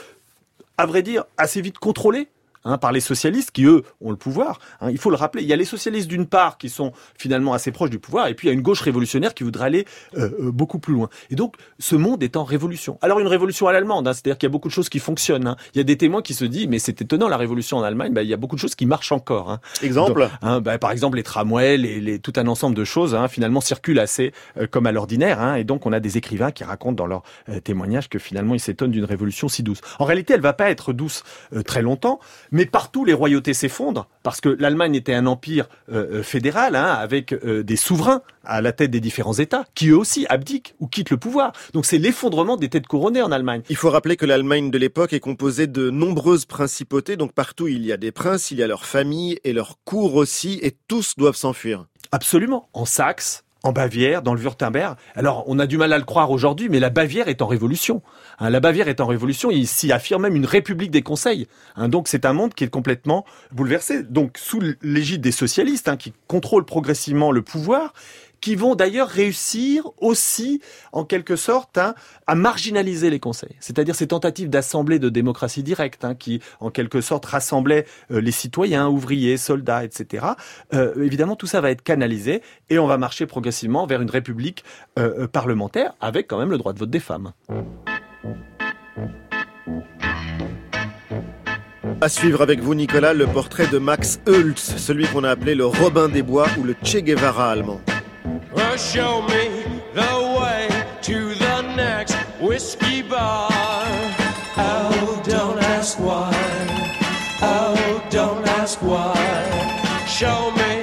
à 0.76 0.86
vrai 0.86 1.02
dire, 1.02 1.24
assez 1.36 1.60
vite 1.60 1.78
contrôlés 1.78 2.28
Hein, 2.66 2.78
par 2.78 2.92
les 2.92 3.00
socialistes 3.00 3.50
qui, 3.50 3.66
eux, 3.66 3.82
ont 4.00 4.10
le 4.10 4.16
pouvoir. 4.16 4.58
Hein. 4.80 4.90
il 4.90 4.96
faut 4.96 5.10
le 5.10 5.16
rappeler. 5.16 5.42
Il 5.42 5.48
y 5.48 5.52
a 5.52 5.56
les 5.56 5.66
socialistes 5.66 6.08
d'une 6.08 6.26
part 6.26 6.56
qui 6.56 6.70
sont 6.70 6.92
finalement 7.14 7.52
assez 7.52 7.72
proches 7.72 7.90
du 7.90 7.98
pouvoir, 7.98 8.28
et 8.28 8.34
puis 8.34 8.48
il 8.48 8.50
y 8.50 8.52
a 8.52 8.54
une 8.54 8.62
gauche 8.62 8.80
révolutionnaire 8.80 9.34
qui 9.34 9.44
voudrait 9.44 9.66
aller 9.66 9.84
euh, 10.16 10.30
euh, 10.40 10.50
beaucoup 10.50 10.78
plus 10.78 10.94
loin. 10.94 11.10
Et 11.28 11.34
donc, 11.34 11.56
ce 11.78 11.94
monde 11.94 12.22
est 12.22 12.38
en 12.38 12.44
révolution. 12.44 12.98
Alors, 13.02 13.20
une 13.20 13.26
révolution 13.26 13.68
à 13.68 13.74
l'allemande, 13.74 14.08
hein, 14.08 14.14
c'est-à-dire 14.14 14.38
qu'il 14.38 14.46
y 14.46 14.50
a 14.50 14.52
beaucoup 14.52 14.68
de 14.68 14.72
choses 14.72 14.88
qui 14.88 14.98
fonctionnent. 14.98 15.56
Il 15.74 15.78
y 15.78 15.80
a 15.82 15.84
des 15.84 15.98
témoins 15.98 16.22
qui 16.22 16.32
se 16.32 16.46
disent, 16.46 16.66
mais 16.66 16.78
c'est 16.78 17.02
étonnant, 17.02 17.28
la 17.28 17.36
révolution 17.36 17.76
en 17.76 17.82
Allemagne, 17.82 18.14
bah, 18.14 18.22
il 18.22 18.30
y 18.30 18.32
a 18.32 18.38
beaucoup 18.38 18.56
de 18.56 18.60
choses 18.60 18.74
qui 18.74 18.86
marchent 18.86 19.12
encore. 19.12 19.58
Exemple? 19.82 20.26
Bah, 20.40 20.78
Par 20.78 20.90
exemple, 20.90 21.18
les 21.18 21.22
tramways, 21.22 21.76
les, 21.76 22.00
les, 22.00 22.18
tout 22.18 22.32
un 22.36 22.46
ensemble 22.46 22.74
de 22.74 22.84
choses, 22.84 23.14
finalement, 23.28 23.60
circulent 23.60 23.98
assez 23.98 24.32
euh, 24.56 24.66
comme 24.66 24.86
à 24.86 24.92
l'ordinaire. 24.92 25.56
et 25.56 25.64
donc, 25.64 25.84
on 25.84 25.92
a 25.92 26.00
des 26.00 26.16
écrivains 26.16 26.50
qui 26.50 26.64
racontent 26.64 26.94
dans 26.94 27.06
leurs 27.06 27.24
témoignages 27.62 28.08
que 28.08 28.18
finalement, 28.18 28.54
ils 28.54 28.60
s'étonnent 28.60 28.90
d'une 28.90 29.04
révolution 29.04 29.48
si 29.48 29.62
douce. 29.62 29.82
En 29.98 30.06
réalité, 30.06 30.32
elle 30.32 30.40
va 30.40 30.54
pas 30.54 30.70
être 30.70 30.94
douce 30.94 31.24
très 31.66 31.82
longtemps, 31.82 32.20
mais 32.54 32.66
partout, 32.66 33.04
les 33.04 33.12
royaumes 33.12 33.34
s'effondre 33.52 34.06
parce 34.22 34.40
que 34.40 34.48
l'Allemagne 34.48 34.94
était 34.94 35.12
un 35.12 35.26
empire 35.26 35.68
euh, 35.90 36.20
euh, 36.20 36.22
fédéral 36.22 36.76
hein, 36.76 36.86
avec 36.86 37.32
euh, 37.32 37.64
des 37.64 37.74
souverains 37.74 38.22
à 38.44 38.60
la 38.60 38.72
tête 38.72 38.92
des 38.92 39.00
différents 39.00 39.34
États 39.34 39.64
qui 39.74 39.88
eux 39.88 39.98
aussi 39.98 40.24
abdiquent 40.28 40.76
ou 40.78 40.86
quittent 40.86 41.10
le 41.10 41.16
pouvoir. 41.16 41.52
Donc 41.72 41.84
c'est 41.84 41.98
l'effondrement 41.98 42.56
des 42.56 42.68
têtes 42.68 42.86
couronnées 42.86 43.22
en 43.22 43.32
Allemagne. 43.32 43.62
Il 43.70 43.76
faut 43.76 43.90
rappeler 43.90 44.16
que 44.16 44.24
l'Allemagne 44.24 44.70
de 44.70 44.78
l'époque 44.78 45.12
est 45.12 45.20
composée 45.20 45.66
de 45.66 45.90
nombreuses 45.90 46.44
principautés, 46.44 47.16
donc 47.16 47.32
partout 47.32 47.66
il 47.66 47.84
y 47.84 47.92
a 47.92 47.96
des 47.96 48.12
princes, 48.12 48.52
il 48.52 48.58
y 48.58 48.62
a 48.62 48.68
leurs 48.68 48.86
familles 48.86 49.40
et 49.42 49.52
leurs 49.52 49.78
cours 49.84 50.14
aussi, 50.14 50.60
et 50.62 50.76
tous 50.86 51.16
doivent 51.16 51.36
s'enfuir. 51.36 51.86
Absolument. 52.12 52.68
En 52.72 52.84
Saxe, 52.84 53.42
en 53.64 53.72
Bavière, 53.72 54.22
dans 54.22 54.34
le 54.34 54.40
Württemberg. 54.40 54.96
Alors, 55.16 55.42
on 55.46 55.58
a 55.58 55.66
du 55.66 55.78
mal 55.78 55.92
à 55.92 55.98
le 55.98 56.04
croire 56.04 56.30
aujourd'hui, 56.30 56.68
mais 56.68 56.78
la 56.78 56.90
Bavière 56.90 57.28
est 57.28 57.42
en 57.42 57.46
révolution. 57.46 58.02
Hein, 58.38 58.50
la 58.50 58.60
Bavière 58.60 58.88
est 58.88 59.00
en 59.00 59.06
révolution, 59.06 59.50
il 59.50 59.66
s'y 59.66 59.90
affirme 59.90 60.22
même 60.22 60.36
une 60.36 60.44
république 60.44 60.90
des 60.90 61.02
conseils. 61.02 61.48
Hein, 61.74 61.88
donc, 61.88 62.06
c'est 62.06 62.26
un 62.26 62.34
monde 62.34 62.54
qui 62.54 62.62
est 62.64 62.68
complètement 62.68 63.24
bouleversé. 63.52 64.02
Donc, 64.02 64.36
sous 64.36 64.60
l'égide 64.82 65.22
des 65.22 65.32
socialistes, 65.32 65.88
hein, 65.88 65.96
qui 65.96 66.12
contrôlent 66.28 66.66
progressivement 66.66 67.32
le 67.32 67.40
pouvoir, 67.40 67.94
qui 68.44 68.56
vont 68.56 68.74
d'ailleurs 68.74 69.08
réussir 69.08 69.88
aussi, 69.96 70.60
en 70.92 71.06
quelque 71.06 71.34
sorte, 71.34 71.78
hein, 71.78 71.94
à 72.26 72.34
marginaliser 72.34 73.08
les 73.08 73.18
conseils. 73.18 73.56
C'est-à-dire 73.58 73.94
ces 73.94 74.08
tentatives 74.08 74.50
d'assemblée 74.50 74.98
de 74.98 75.08
démocratie 75.08 75.62
directe, 75.62 76.04
hein, 76.04 76.14
qui, 76.14 76.42
en 76.60 76.68
quelque 76.68 77.00
sorte, 77.00 77.24
rassemblaient 77.24 77.86
euh, 78.10 78.20
les 78.20 78.32
citoyens, 78.32 78.86
ouvriers, 78.86 79.38
soldats, 79.38 79.82
etc. 79.82 80.26
Euh, 80.74 80.92
évidemment, 81.02 81.36
tout 81.36 81.46
ça 81.46 81.62
va 81.62 81.70
être 81.70 81.80
canalisé 81.82 82.42
et 82.68 82.78
on 82.78 82.86
va 82.86 82.98
marcher 82.98 83.24
progressivement 83.24 83.86
vers 83.86 84.02
une 84.02 84.10
république 84.10 84.62
euh, 84.98 85.26
parlementaire 85.26 85.94
avec 86.02 86.28
quand 86.28 86.36
même 86.36 86.50
le 86.50 86.58
droit 86.58 86.74
de 86.74 86.78
vote 86.78 86.90
des 86.90 87.00
femmes. 87.00 87.32
À 92.02 92.10
suivre 92.10 92.42
avec 92.42 92.60
vous, 92.60 92.74
Nicolas, 92.74 93.14
le 93.14 93.26
portrait 93.26 93.68
de 93.68 93.78
Max 93.78 94.20
Hultz, 94.26 94.76
celui 94.76 95.06
qu'on 95.06 95.24
a 95.24 95.30
appelé 95.30 95.54
le 95.54 95.64
Robin 95.64 96.10
des 96.10 96.20
Bois 96.20 96.48
ou 96.58 96.64
le 96.64 96.76
Che 96.82 96.98
Guevara 96.98 97.50
allemand. 97.50 97.80
Well, 98.52 98.76
show 98.76 99.22
me 99.22 99.64
the 99.94 100.36
way 100.38 100.68
to 101.02 101.34
the 101.34 101.62
next 101.76 102.14
whiskey 102.40 103.02
bar. 103.02 103.48
Oh, 104.56 105.22
don't 105.24 105.58
ask 105.62 105.98
why. 105.98 106.32
Oh, 107.42 108.06
don't 108.10 108.46
ask 108.46 108.80
why. 108.82 109.14
Show 110.06 110.50
me 110.52 110.73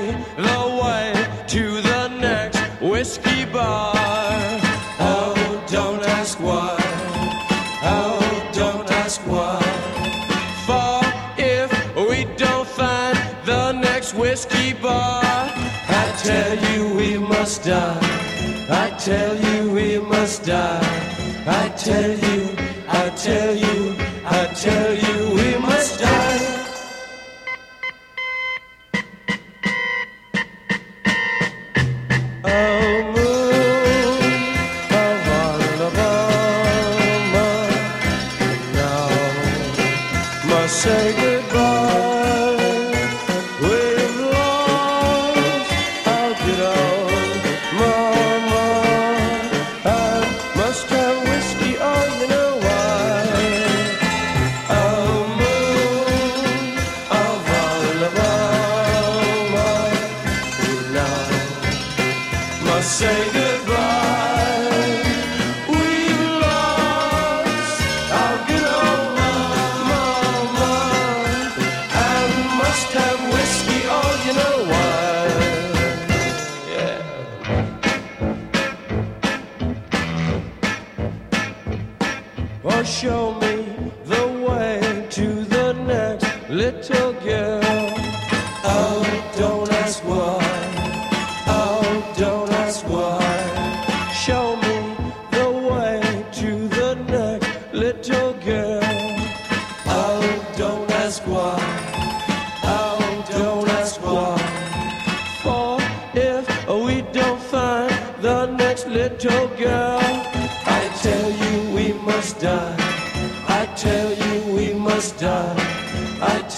must 17.52 17.66
die. 17.66 18.00
I 18.70 18.90
tell 18.98 19.36
you 19.36 19.72
we 19.74 19.98
must 20.00 20.46
die. 20.46 20.80
I 21.46 21.68
tell 21.76 22.12
you, 22.12 22.41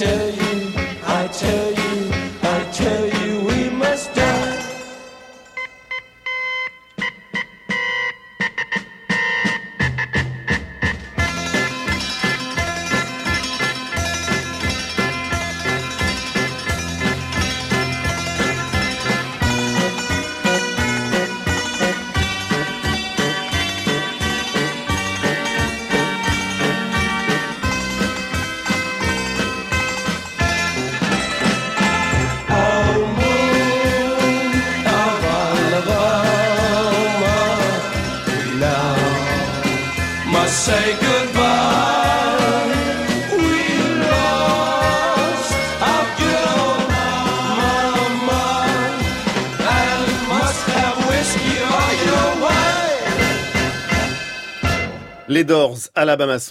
tell 0.04 0.30
you. 0.30 0.53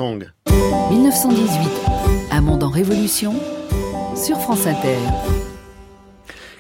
Song. 0.02 0.24
1918, 0.90 1.60
un 2.32 2.40
monde 2.40 2.64
en 2.64 2.70
révolution 2.70 3.34
sur 4.16 4.36
France 4.36 4.66
Inter. 4.66 4.98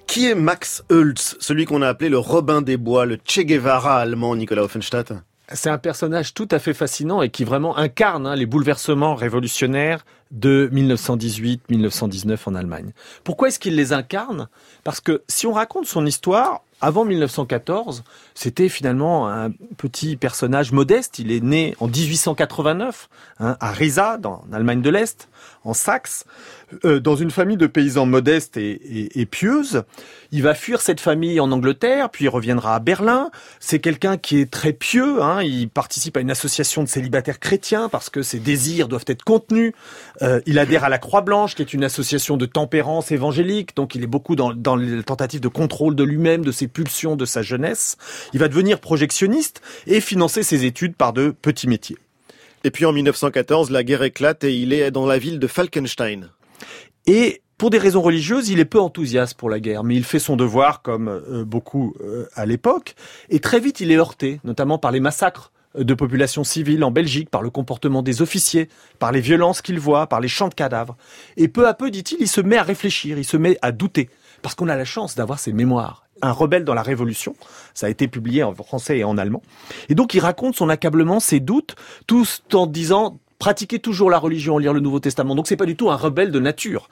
Qui 0.06 0.28
est 0.28 0.36
Max 0.36 0.84
Hultz, 0.88 1.36
celui 1.40 1.64
qu'on 1.64 1.82
a 1.82 1.88
appelé 1.88 2.08
le 2.08 2.18
Robin 2.18 2.62
des 2.62 2.76
Bois, 2.76 3.04
le 3.04 3.18
Che 3.26 3.40
Guevara 3.40 3.96
allemand, 3.96 4.36
Nicolas 4.36 4.62
Offenstadt? 4.62 5.14
C'est 5.52 5.70
un 5.70 5.78
personnage 5.78 6.34
tout 6.34 6.46
à 6.52 6.60
fait 6.60 6.72
fascinant 6.72 7.20
et 7.20 7.30
qui 7.30 7.42
vraiment 7.42 7.76
incarne 7.76 8.28
hein, 8.28 8.36
les 8.36 8.46
bouleversements 8.46 9.16
révolutionnaires 9.16 10.04
de 10.30 10.70
1918-1919 10.72 12.38
en 12.46 12.54
Allemagne. 12.54 12.92
Pourquoi 13.24 13.48
est-ce 13.48 13.58
qu'il 13.58 13.74
les 13.74 13.92
incarne? 13.92 14.46
Parce 14.84 15.00
que 15.00 15.24
si 15.26 15.48
on 15.48 15.52
raconte 15.52 15.86
son 15.86 16.06
histoire, 16.06 16.62
avant 16.82 17.04
1914, 17.04 18.02
c'était 18.34 18.68
finalement 18.68 19.28
un 19.28 19.50
petit 19.76 20.16
personnage 20.16 20.72
modeste. 20.72 21.20
Il 21.20 21.30
est 21.30 21.42
né 21.42 21.76
en 21.78 21.86
1889 21.86 23.08
hein, 23.38 23.56
à 23.60 23.70
Riesa, 23.70 24.18
dans 24.18 24.44
l'Allemagne 24.50 24.82
de 24.82 24.90
l'Est, 24.90 25.28
en 25.64 25.74
Saxe. 25.74 26.24
Euh, 26.84 27.00
dans 27.00 27.16
une 27.16 27.30
famille 27.30 27.56
de 27.56 27.66
paysans 27.66 28.06
modestes 28.06 28.56
et, 28.56 29.20
et, 29.20 29.26
pieuses. 29.26 29.82
Il 30.30 30.42
va 30.42 30.54
fuir 30.54 30.80
cette 30.80 31.00
famille 31.00 31.38
en 31.38 31.52
Angleterre, 31.52 32.08
puis 32.10 32.24
il 32.24 32.28
reviendra 32.28 32.74
à 32.74 32.78
Berlin. 32.78 33.30
C'est 33.60 33.78
quelqu'un 33.78 34.16
qui 34.16 34.40
est 34.40 34.50
très 34.50 34.72
pieux. 34.72 35.22
Hein. 35.22 35.42
Il 35.42 35.68
participe 35.68 36.16
à 36.16 36.20
une 36.20 36.30
association 36.30 36.82
de 36.82 36.88
célibataires 36.88 37.40
chrétiens 37.40 37.88
parce 37.88 38.08
que 38.08 38.22
ses 38.22 38.38
désirs 38.38 38.88
doivent 38.88 39.04
être 39.06 39.22
contenus. 39.22 39.74
Euh, 40.22 40.40
il 40.46 40.58
adhère 40.58 40.84
à 40.84 40.88
la 40.88 40.98
Croix 40.98 41.20
Blanche, 41.20 41.54
qui 41.54 41.62
est 41.62 41.74
une 41.74 41.84
association 41.84 42.36
de 42.36 42.46
tempérance 42.46 43.12
évangélique. 43.12 43.76
Donc 43.76 43.94
il 43.94 44.02
est 44.02 44.08
beaucoup 44.08 44.36
dans, 44.36 44.54
dans 44.54 44.76
les 44.76 45.02
tentatives 45.02 45.40
de 45.40 45.48
contrôle 45.48 45.94
de 45.94 46.04
lui-même, 46.04 46.44
de 46.44 46.52
ses 46.52 46.68
pulsions, 46.72 47.16
de 47.16 47.24
sa 47.24 47.42
jeunesse. 47.42 47.96
Il 48.32 48.40
va 48.40 48.48
devenir 48.48 48.80
projectionniste 48.80 49.62
et 49.86 50.00
financer 50.00 50.42
ses 50.42 50.64
études 50.64 50.96
par 50.96 51.12
de 51.12 51.30
petits 51.30 51.68
métiers. 51.68 51.98
Et 52.64 52.70
puis 52.70 52.84
en 52.84 52.92
1914, 52.92 53.70
la 53.70 53.82
guerre 53.82 54.02
éclate 54.02 54.44
et 54.44 54.54
il 54.54 54.72
est 54.72 54.90
dans 54.90 55.06
la 55.06 55.18
ville 55.18 55.38
de 55.38 55.46
Falkenstein. 55.46 56.30
Et 57.06 57.42
pour 57.58 57.70
des 57.70 57.78
raisons 57.78 58.02
religieuses, 58.02 58.48
il 58.48 58.60
est 58.60 58.64
peu 58.64 58.80
enthousiaste 58.80 59.34
pour 59.34 59.50
la 59.50 59.60
guerre, 59.60 59.84
mais 59.84 59.94
il 59.94 60.04
fait 60.04 60.18
son 60.18 60.36
devoir 60.36 60.82
comme 60.82 61.08
euh, 61.08 61.44
beaucoup 61.44 61.94
euh, 62.00 62.26
à 62.34 62.46
l'époque. 62.46 62.94
Et 63.30 63.40
très 63.40 63.60
vite, 63.60 63.80
il 63.80 63.90
est 63.92 63.96
heurté, 63.96 64.40
notamment 64.44 64.78
par 64.78 64.90
les 64.90 65.00
massacres 65.00 65.52
de 65.76 65.94
populations 65.94 66.44
civiles 66.44 66.84
en 66.84 66.90
Belgique, 66.90 67.30
par 67.30 67.42
le 67.42 67.50
comportement 67.50 68.02
des 68.02 68.22
officiers, 68.22 68.68
par 68.98 69.12
les 69.12 69.20
violences 69.20 69.62
qu'il 69.62 69.78
voit, 69.78 70.06
par 70.06 70.20
les 70.20 70.28
champs 70.28 70.48
de 70.48 70.54
cadavres. 70.54 70.96
Et 71.36 71.48
peu 71.48 71.66
à 71.66 71.74
peu, 71.74 71.90
dit-il, 71.90 72.18
il 72.20 72.28
se 72.28 72.40
met 72.40 72.58
à 72.58 72.62
réfléchir, 72.62 73.18
il 73.18 73.24
se 73.24 73.36
met 73.36 73.58
à 73.62 73.72
douter, 73.72 74.10
parce 74.42 74.54
qu'on 74.54 74.68
a 74.68 74.76
la 74.76 74.84
chance 74.84 75.14
d'avoir 75.14 75.38
ses 75.38 75.52
mémoires. 75.52 76.01
Un 76.22 76.32
rebelle 76.32 76.64
dans 76.64 76.74
la 76.74 76.82
Révolution, 76.82 77.34
ça 77.74 77.86
a 77.86 77.90
été 77.90 78.06
publié 78.06 78.44
en 78.44 78.54
français 78.54 78.98
et 78.98 79.04
en 79.04 79.18
allemand. 79.18 79.42
Et 79.88 79.94
donc 79.94 80.14
il 80.14 80.20
raconte 80.20 80.54
son 80.54 80.68
accablement, 80.68 81.18
ses 81.18 81.40
doutes, 81.40 81.74
tout 82.06 82.24
en 82.54 82.66
disant 82.66 83.18
pratiquer 83.38 83.80
toujours 83.80 84.08
la 84.08 84.18
religion, 84.18 84.56
lire 84.58 84.72
le 84.72 84.78
Nouveau 84.80 85.00
Testament. 85.00 85.34
Donc 85.34 85.48
c'est 85.48 85.56
pas 85.56 85.66
du 85.66 85.74
tout 85.74 85.90
un 85.90 85.96
rebelle 85.96 86.30
de 86.30 86.38
nature. 86.38 86.88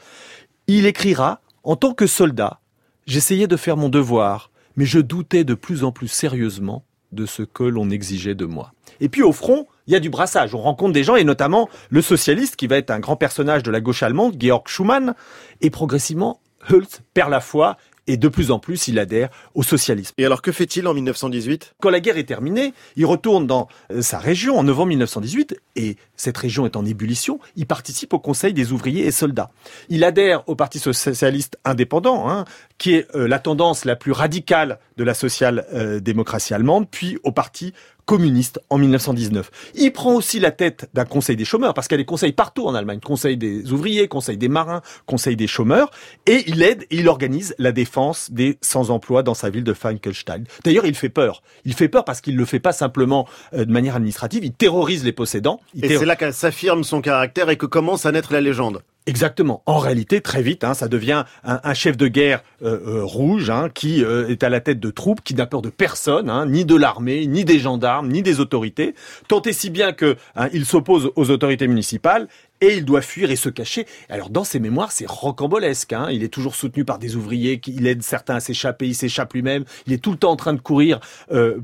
Il 0.66 0.84
écrira 0.84 1.40
en 1.62 1.76
tant 1.76 1.94
que 1.94 2.08
soldat, 2.08 2.60
j'essayais 3.06 3.46
de 3.46 3.56
faire 3.56 3.76
mon 3.76 3.88
devoir, 3.88 4.50
mais 4.76 4.84
je 4.84 4.98
doutais 4.98 5.44
de 5.44 5.54
plus 5.54 5.84
en 5.84 5.92
plus 5.92 6.08
sérieusement 6.08 6.84
de 7.12 7.26
ce 7.26 7.42
que 7.42 7.62
l'on 7.62 7.90
exigeait 7.90 8.34
de 8.34 8.46
moi. 8.46 8.72
Et 9.00 9.08
puis 9.08 9.22
au 9.22 9.32
front, 9.32 9.66
il 9.86 9.92
y 9.92 9.96
a 9.96 10.00
du 10.00 10.10
brassage. 10.10 10.54
On 10.54 10.60
rencontre 10.60 10.92
des 10.92 11.04
gens, 11.04 11.16
et 11.16 11.24
notamment 11.24 11.68
le 11.90 12.02
socialiste, 12.02 12.56
qui 12.56 12.66
va 12.66 12.76
être 12.76 12.90
un 12.90 13.00
grand 13.00 13.16
personnage 13.16 13.62
de 13.62 13.70
la 13.70 13.80
gauche 13.80 14.02
allemande, 14.02 14.36
Georg 14.38 14.68
Schumann, 14.68 15.14
et 15.60 15.70
progressivement, 15.70 16.40
Hulst 16.68 17.02
perd 17.14 17.30
la 17.30 17.40
foi 17.40 17.76
et 18.10 18.16
de 18.16 18.28
plus 18.28 18.50
en 18.50 18.58
plus 18.58 18.88
il 18.88 18.98
adhère 18.98 19.28
au 19.54 19.62
socialisme. 19.62 20.14
Et 20.18 20.26
alors 20.26 20.42
que 20.42 20.52
fait-il 20.52 20.86
en 20.88 20.94
1918 20.94 21.74
Quand 21.80 21.90
la 21.90 22.00
guerre 22.00 22.18
est 22.18 22.24
terminée, 22.24 22.74
il 22.96 23.06
retourne 23.06 23.46
dans 23.46 23.68
euh, 23.92 24.02
sa 24.02 24.18
région 24.18 24.58
en 24.58 24.64
novembre 24.64 24.88
1918 24.88 25.56
et 25.76 25.96
cette 26.16 26.36
région 26.36 26.66
est 26.66 26.76
en 26.76 26.84
ébullition. 26.84 27.38
Il 27.56 27.66
participe 27.66 28.12
au 28.12 28.18
Conseil 28.18 28.52
des 28.52 28.72
ouvriers 28.72 29.06
et 29.06 29.12
soldats. 29.12 29.50
Il 29.88 30.02
adhère 30.02 30.42
au 30.48 30.56
Parti 30.56 30.78
socialiste 30.80 31.58
indépendant, 31.64 32.28
hein, 32.28 32.44
qui 32.78 32.94
est 32.94 33.06
euh, 33.14 33.28
la 33.28 33.38
tendance 33.38 33.84
la 33.84 33.94
plus 33.94 34.12
radicale 34.12 34.78
de 34.96 35.04
la 35.04 35.14
social-démocratie 35.14 36.52
allemande, 36.52 36.88
puis 36.90 37.18
au 37.22 37.30
Parti 37.30 37.72
communiste 38.10 38.58
en 38.70 38.78
1919. 38.78 39.52
Il 39.76 39.92
prend 39.92 40.16
aussi 40.16 40.40
la 40.40 40.50
tête 40.50 40.90
d'un 40.94 41.04
conseil 41.04 41.36
des 41.36 41.44
chômeurs, 41.44 41.74
parce 41.74 41.86
qu'il 41.86 41.94
y 41.94 42.00
a 42.00 42.02
des 42.02 42.04
conseils 42.04 42.32
partout 42.32 42.66
en 42.66 42.74
Allemagne, 42.74 42.98
conseil 42.98 43.36
des 43.36 43.70
ouvriers, 43.70 44.08
conseil 44.08 44.36
des 44.36 44.48
marins, 44.48 44.82
conseil 45.06 45.36
des 45.36 45.46
chômeurs, 45.46 45.92
et 46.26 46.42
il 46.48 46.60
aide 46.60 46.82
et 46.90 46.96
il 46.96 47.08
organise 47.08 47.54
la 47.58 47.70
défense 47.70 48.32
des 48.32 48.58
sans-emploi 48.62 49.22
dans 49.22 49.34
sa 49.34 49.48
ville 49.48 49.62
de 49.62 49.72
Falkenstein. 49.72 50.42
D'ailleurs, 50.64 50.86
il 50.86 50.96
fait 50.96 51.08
peur. 51.08 51.44
Il 51.64 51.72
fait 51.72 51.86
peur 51.86 52.04
parce 52.04 52.20
qu'il 52.20 52.34
ne 52.34 52.40
le 52.40 52.46
fait 52.46 52.58
pas 52.58 52.72
simplement 52.72 53.28
euh, 53.54 53.64
de 53.64 53.70
manière 53.70 53.94
administrative, 53.94 54.44
il 54.44 54.54
terrorise 54.54 55.04
les 55.04 55.12
possédants. 55.12 55.60
et 55.80 55.96
c'est 55.96 56.04
là 56.04 56.16
qu'elle 56.16 56.34
s'affirme 56.34 56.82
son 56.82 57.02
caractère 57.02 57.48
et 57.48 57.56
que 57.56 57.66
commence 57.66 58.06
à 58.06 58.10
naître 58.10 58.32
la 58.32 58.40
légende. 58.40 58.82
Exactement. 59.06 59.62
En 59.64 59.78
réalité, 59.78 60.20
très 60.20 60.42
vite, 60.42 60.62
hein, 60.62 60.74
ça 60.74 60.86
devient 60.86 61.24
un, 61.42 61.74
chef 61.74 61.96
de 61.96 62.06
guerre 62.06 62.42
euh, 62.62 62.78
euh, 62.86 63.04
rouge 63.04 63.48
hein, 63.48 63.70
qui 63.72 64.04
euh, 64.04 64.28
est 64.28 64.44
à 64.44 64.50
la 64.50 64.60
tête 64.60 64.78
de 64.78 64.90
troupes, 64.90 65.22
qui 65.22 65.34
n'a 65.34 65.46
peur 65.46 65.62
de 65.62 65.70
personne, 65.70 66.28
hein, 66.28 66.44
ni 66.46 66.66
de 66.66 66.76
l'armée, 66.76 67.26
ni 67.26 67.44
des 67.44 67.58
gendarmes, 67.58 68.08
ni 68.08 68.22
des 68.22 68.40
autorités. 68.40 68.94
Tant 69.26 69.40
et 69.42 69.54
si 69.54 69.70
bien 69.70 69.92
que 69.92 70.16
il 70.52 70.66
s'oppose 70.66 71.10
aux 71.16 71.30
autorités 71.30 71.66
municipales 71.66 72.28
et 72.60 72.76
il 72.76 72.84
doit 72.84 73.02
fuir 73.02 73.30
et 73.30 73.36
se 73.36 73.48
cacher. 73.48 73.86
Alors 74.08 74.30
dans 74.30 74.44
ses 74.44 74.60
mémoires, 74.60 74.92
c'est 74.92 75.08
rocambolesque. 75.08 75.92
Hein. 75.92 76.08
Il 76.10 76.22
est 76.22 76.28
toujours 76.28 76.54
soutenu 76.54 76.84
par 76.84 76.98
des 76.98 77.16
ouvriers, 77.16 77.60
il 77.66 77.86
aide 77.86 78.02
certains 78.02 78.36
à 78.36 78.40
s'échapper, 78.40 78.86
il 78.86 78.94
s'échappe 78.94 79.32
lui-même. 79.32 79.64
Il 79.86 79.92
est 79.92 79.98
tout 79.98 80.10
le 80.10 80.16
temps 80.16 80.30
en 80.30 80.36
train 80.36 80.54
de 80.54 80.60
courir 80.60 81.00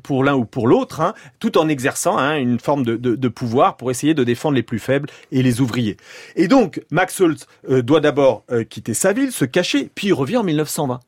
pour 0.02 0.24
l'un 0.24 0.34
ou 0.34 0.44
pour 0.44 0.68
l'autre, 0.68 1.00
hein, 1.00 1.14
tout 1.38 1.58
en 1.58 1.68
exerçant 1.68 2.18
hein, 2.18 2.36
une 2.36 2.58
forme 2.58 2.84
de, 2.84 3.28
pouvoir 3.28 3.76
pour 3.76 3.90
essayer 3.90 4.14
de 4.14 4.24
défendre 4.24 4.54
les 4.54 4.62
plus 4.62 4.78
faibles 4.78 5.08
et 5.32 5.42
les 5.42 5.60
ouvriers. 5.60 5.96
Et 6.36 6.48
donc 6.48 6.82
Max 6.90 7.20
euh, 7.20 7.82
doit 7.82 8.00
d'abord 8.00 8.44
euh, 8.50 8.64
quitter 8.64 8.94
sa 8.94 9.12
ville, 9.12 9.32
se 9.32 9.44
cacher, 9.44 9.90
puis 9.94 10.08
il 10.08 10.12
revient 10.12 10.38
en 10.38 10.44
1920. 10.44 11.00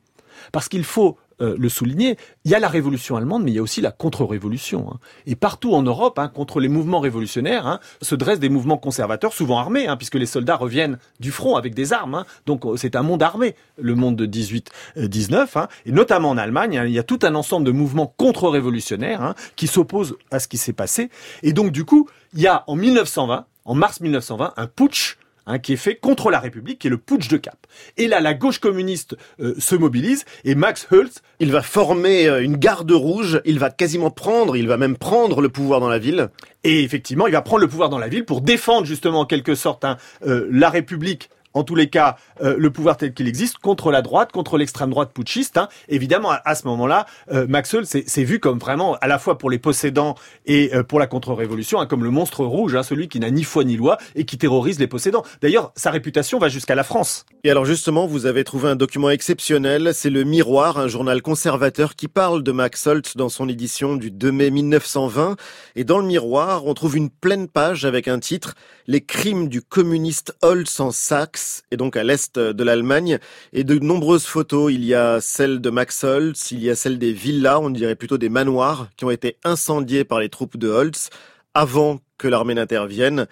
Parce 0.51 0.69
qu'il 0.69 0.83
faut 0.83 1.17
euh, 1.41 1.55
le 1.57 1.69
souligner, 1.69 2.17
il 2.45 2.51
y 2.51 2.55
a 2.55 2.59
la 2.59 2.67
révolution 2.67 3.15
allemande, 3.15 3.43
mais 3.43 3.51
il 3.51 3.55
y 3.55 3.59
a 3.59 3.61
aussi 3.61 3.81
la 3.81 3.91
contre-révolution. 3.91 4.89
Hein. 4.91 4.99
Et 5.25 5.35
partout 5.35 5.73
en 5.73 5.81
Europe, 5.81 6.19
hein, 6.19 6.27
contre 6.27 6.59
les 6.59 6.67
mouvements 6.67 6.99
révolutionnaires, 6.99 7.67
hein, 7.67 7.79
se 8.01 8.15
dressent 8.15 8.39
des 8.39 8.49
mouvements 8.49 8.77
conservateurs, 8.77 9.33
souvent 9.33 9.59
armés, 9.59 9.87
puisque 9.97 10.15
les 10.15 10.25
soldats 10.25 10.55
reviennent 10.55 10.97
du 11.19 11.31
front 11.31 11.55
avec 11.55 11.73
des 11.73 11.93
armes. 11.93 12.25
Donc 12.45 12.63
c'est 12.77 12.95
un 12.95 13.03
monde 13.03 13.23
armé, 13.23 13.55
le 13.77 13.95
monde 13.95 14.15
de 14.15 14.25
18-19. 14.25 15.67
et 15.85 15.91
notamment 15.91 16.29
en 16.29 16.37
Allemagne, 16.37 16.81
il 16.85 16.91
y 16.91 16.99
a 16.99 17.03
tout 17.03 17.19
un 17.23 17.35
ensemble 17.35 17.65
de 17.65 17.71
mouvements 17.71 18.13
contre-révolutionnaires 18.17 19.33
qui 19.55 19.67
s'opposent 19.67 20.15
à 20.31 20.39
ce 20.39 20.47
qui 20.47 20.57
s'est 20.57 20.73
passé. 20.73 21.09
Et 21.43 21.53
donc 21.53 21.71
du 21.71 21.85
coup, 21.85 22.09
il 22.33 22.41
y 22.41 22.47
a 22.47 22.63
en 22.67 22.75
1920, 22.75 23.45
en 23.65 23.75
mars 23.75 24.01
1920, 24.01 24.53
un 24.57 24.67
putsch 24.67 25.17
Hein, 25.51 25.57
qui 25.57 25.73
est 25.73 25.77
fait 25.77 25.95
contre 25.95 26.29
la 26.29 26.39
République, 26.39 26.77
qui 26.77 26.85
est 26.85 26.91
le 26.91 26.99
putsch 26.99 27.27
de 27.27 27.37
Cap. 27.37 27.57
Et 27.97 28.07
là, 28.07 28.19
la 28.19 28.35
gauche 28.35 28.59
communiste 28.59 29.17
euh, 29.39 29.55
se 29.57 29.73
mobilise 29.75 30.23
et 30.45 30.53
Max 30.53 30.85
Hultz, 30.91 31.23
il 31.39 31.51
va 31.51 31.63
former 31.63 32.27
euh, 32.27 32.43
une 32.43 32.55
garde 32.55 32.91
rouge, 32.91 33.41
il 33.45 33.57
va 33.57 33.71
quasiment 33.71 34.11
prendre, 34.11 34.55
il 34.55 34.67
va 34.67 34.77
même 34.77 34.95
prendre 34.95 35.41
le 35.41 35.49
pouvoir 35.49 35.79
dans 35.79 35.89
la 35.89 35.97
ville. 35.97 36.29
Et 36.63 36.83
effectivement, 36.83 37.25
il 37.25 37.33
va 37.33 37.41
prendre 37.41 37.61
le 37.61 37.67
pouvoir 37.67 37.89
dans 37.89 37.97
la 37.97 38.09
ville 38.09 38.25
pour 38.25 38.41
défendre 38.41 38.85
justement 38.85 39.21
en 39.21 39.25
quelque 39.25 39.55
sorte 39.55 39.85
hein, 39.85 39.97
euh, 40.27 40.47
la 40.51 40.69
République 40.69 41.31
en 41.53 41.63
tous 41.63 41.75
les 41.75 41.89
cas, 41.89 42.17
euh, 42.41 42.55
le 42.57 42.69
pouvoir 42.69 42.97
tel 42.97 43.13
qu'il 43.13 43.27
existe 43.27 43.57
contre 43.57 43.91
la 43.91 44.01
droite, 44.01 44.31
contre 44.31 44.57
l'extrême 44.57 44.89
droite 44.91 45.11
putschiste. 45.13 45.57
Hein. 45.57 45.67
Évidemment, 45.87 46.31
à, 46.31 46.55
ce 46.55 46.67
moment-là, 46.67 47.05
euh, 47.31 47.47
Maxwell 47.47 47.85
c'est 47.85 48.23
vu 48.23 48.39
comme 48.39 48.59
vraiment, 48.59 48.95
à 49.01 49.07
la 49.07 49.19
fois 49.19 49.37
pour 49.37 49.49
les 49.49 49.57
possédants 49.57 50.15
et 50.45 50.71
euh, 50.75 50.83
pour 50.83 50.99
la 50.99 51.07
contre-révolution, 51.07 51.79
hein, 51.79 51.87
comme 51.87 52.03
le 52.03 52.11
monstre 52.11 52.45
rouge, 52.45 52.75
hein, 52.75 52.83
celui 52.83 53.07
qui 53.07 53.19
n'a 53.19 53.31
ni 53.31 53.43
foi 53.43 53.63
ni 53.63 53.77
loi 53.77 53.97
et 54.15 54.25
qui 54.25 54.37
terrorise 54.37 54.79
les 54.79 54.87
possédants. 54.87 55.23
D'ailleurs, 55.41 55.71
sa 55.75 55.91
réputation 55.91 56.37
va 56.39 56.49
jusqu'à 56.49 56.75
la 56.75 56.83
France. 56.83 57.25
Et 57.43 57.49
alors 57.49 57.65
justement, 57.65 58.05
vous 58.05 58.25
avez 58.25 58.43
trouvé 58.43 58.69
un 58.69 58.75
document 58.75 59.09
exceptionnel, 59.09 59.91
c'est 59.93 60.09
le 60.09 60.23
Miroir, 60.23 60.77
un 60.77 60.87
journal 60.87 61.21
conservateur 61.21 61.95
qui 61.95 62.07
parle 62.07 62.43
de 62.43 62.51
Max 62.51 62.85
Holtz 62.85 63.17
dans 63.17 63.29
son 63.29 63.49
édition 63.49 63.95
du 63.95 64.11
2 64.11 64.31
mai 64.31 64.51
1920. 64.51 65.35
Et 65.75 65.83
dans 65.83 65.97
le 65.97 66.05
Miroir, 66.05 66.65
on 66.65 66.73
trouve 66.73 66.97
une 66.97 67.09
pleine 67.09 67.47
page 67.47 67.85
avec 67.85 68.07
un 68.07 68.19
titre 68.19 68.53
Les 68.87 69.01
crimes 69.01 69.47
du 69.47 69.61
communiste 69.61 70.35
Holtz 70.41 70.79
en 70.79 70.91
Saxe 70.91 71.38
et 71.71 71.77
donc 71.77 71.97
à 71.97 72.03
l'est 72.03 72.37
de 72.39 72.63
l'Allemagne. 72.63 73.19
Et 73.53 73.63
de 73.63 73.77
nombreuses 73.79 74.25
photos, 74.25 74.71
il 74.71 74.83
y 74.85 74.93
a 74.93 75.21
celle 75.21 75.61
de 75.61 75.69
Max 75.69 76.03
Holtz, 76.03 76.51
il 76.51 76.63
y 76.63 76.69
a 76.69 76.75
celle 76.75 76.99
des 76.99 77.13
villas, 77.13 77.59
on 77.61 77.69
dirait 77.69 77.95
plutôt 77.95 78.17
des 78.17 78.29
manoirs, 78.29 78.89
qui 78.97 79.05
ont 79.05 79.11
été 79.11 79.37
incendiés 79.43 80.03
par 80.03 80.19
les 80.19 80.29
troupes 80.29 80.57
de 80.57 80.67
Holtz 80.67 81.09
avant 81.53 81.99
que 82.17 82.27
l'armée 82.27 82.55
n'intervienne. 82.55 83.27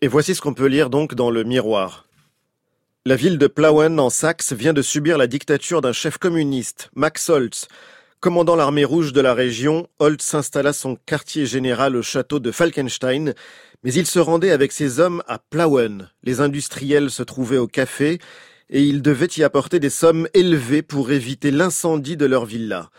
Et 0.00 0.08
voici 0.08 0.34
ce 0.34 0.40
qu'on 0.40 0.54
peut 0.54 0.66
lire 0.66 0.90
donc 0.90 1.14
dans 1.14 1.30
le 1.30 1.44
miroir. 1.44 2.06
La 3.04 3.16
ville 3.16 3.38
de 3.38 3.48
Plauen 3.48 3.98
en 3.98 4.10
Saxe 4.10 4.52
vient 4.52 4.72
de 4.72 4.82
subir 4.82 5.18
la 5.18 5.26
dictature 5.26 5.80
d'un 5.80 5.92
chef 5.92 6.18
communiste, 6.18 6.88
Max 6.94 7.28
Holtz. 7.28 7.66
Commandant 8.22 8.54
l'armée 8.54 8.84
rouge 8.84 9.12
de 9.12 9.20
la 9.20 9.34
région, 9.34 9.88
Holtz 9.98 10.24
s'installa 10.24 10.72
son 10.72 10.94
quartier 10.94 11.44
général 11.44 11.96
au 11.96 12.02
château 12.02 12.38
de 12.38 12.52
Falkenstein 12.52 13.34
mais 13.82 13.92
il 13.92 14.06
se 14.06 14.20
rendait 14.20 14.52
avec 14.52 14.70
ses 14.70 15.00
hommes 15.00 15.24
à 15.26 15.40
Plauen. 15.40 16.08
Les 16.22 16.40
industriels 16.40 17.10
se 17.10 17.24
trouvaient 17.24 17.58
au 17.58 17.66
café 17.66 18.20
et 18.70 18.80
il 18.80 19.02
devait 19.02 19.26
y 19.36 19.42
apporter 19.42 19.80
des 19.80 19.90
sommes 19.90 20.28
élevées 20.34 20.82
pour 20.82 21.10
éviter 21.10 21.50
l'incendie 21.50 22.16
de 22.16 22.24
leur 22.24 22.44
villa. 22.44 22.90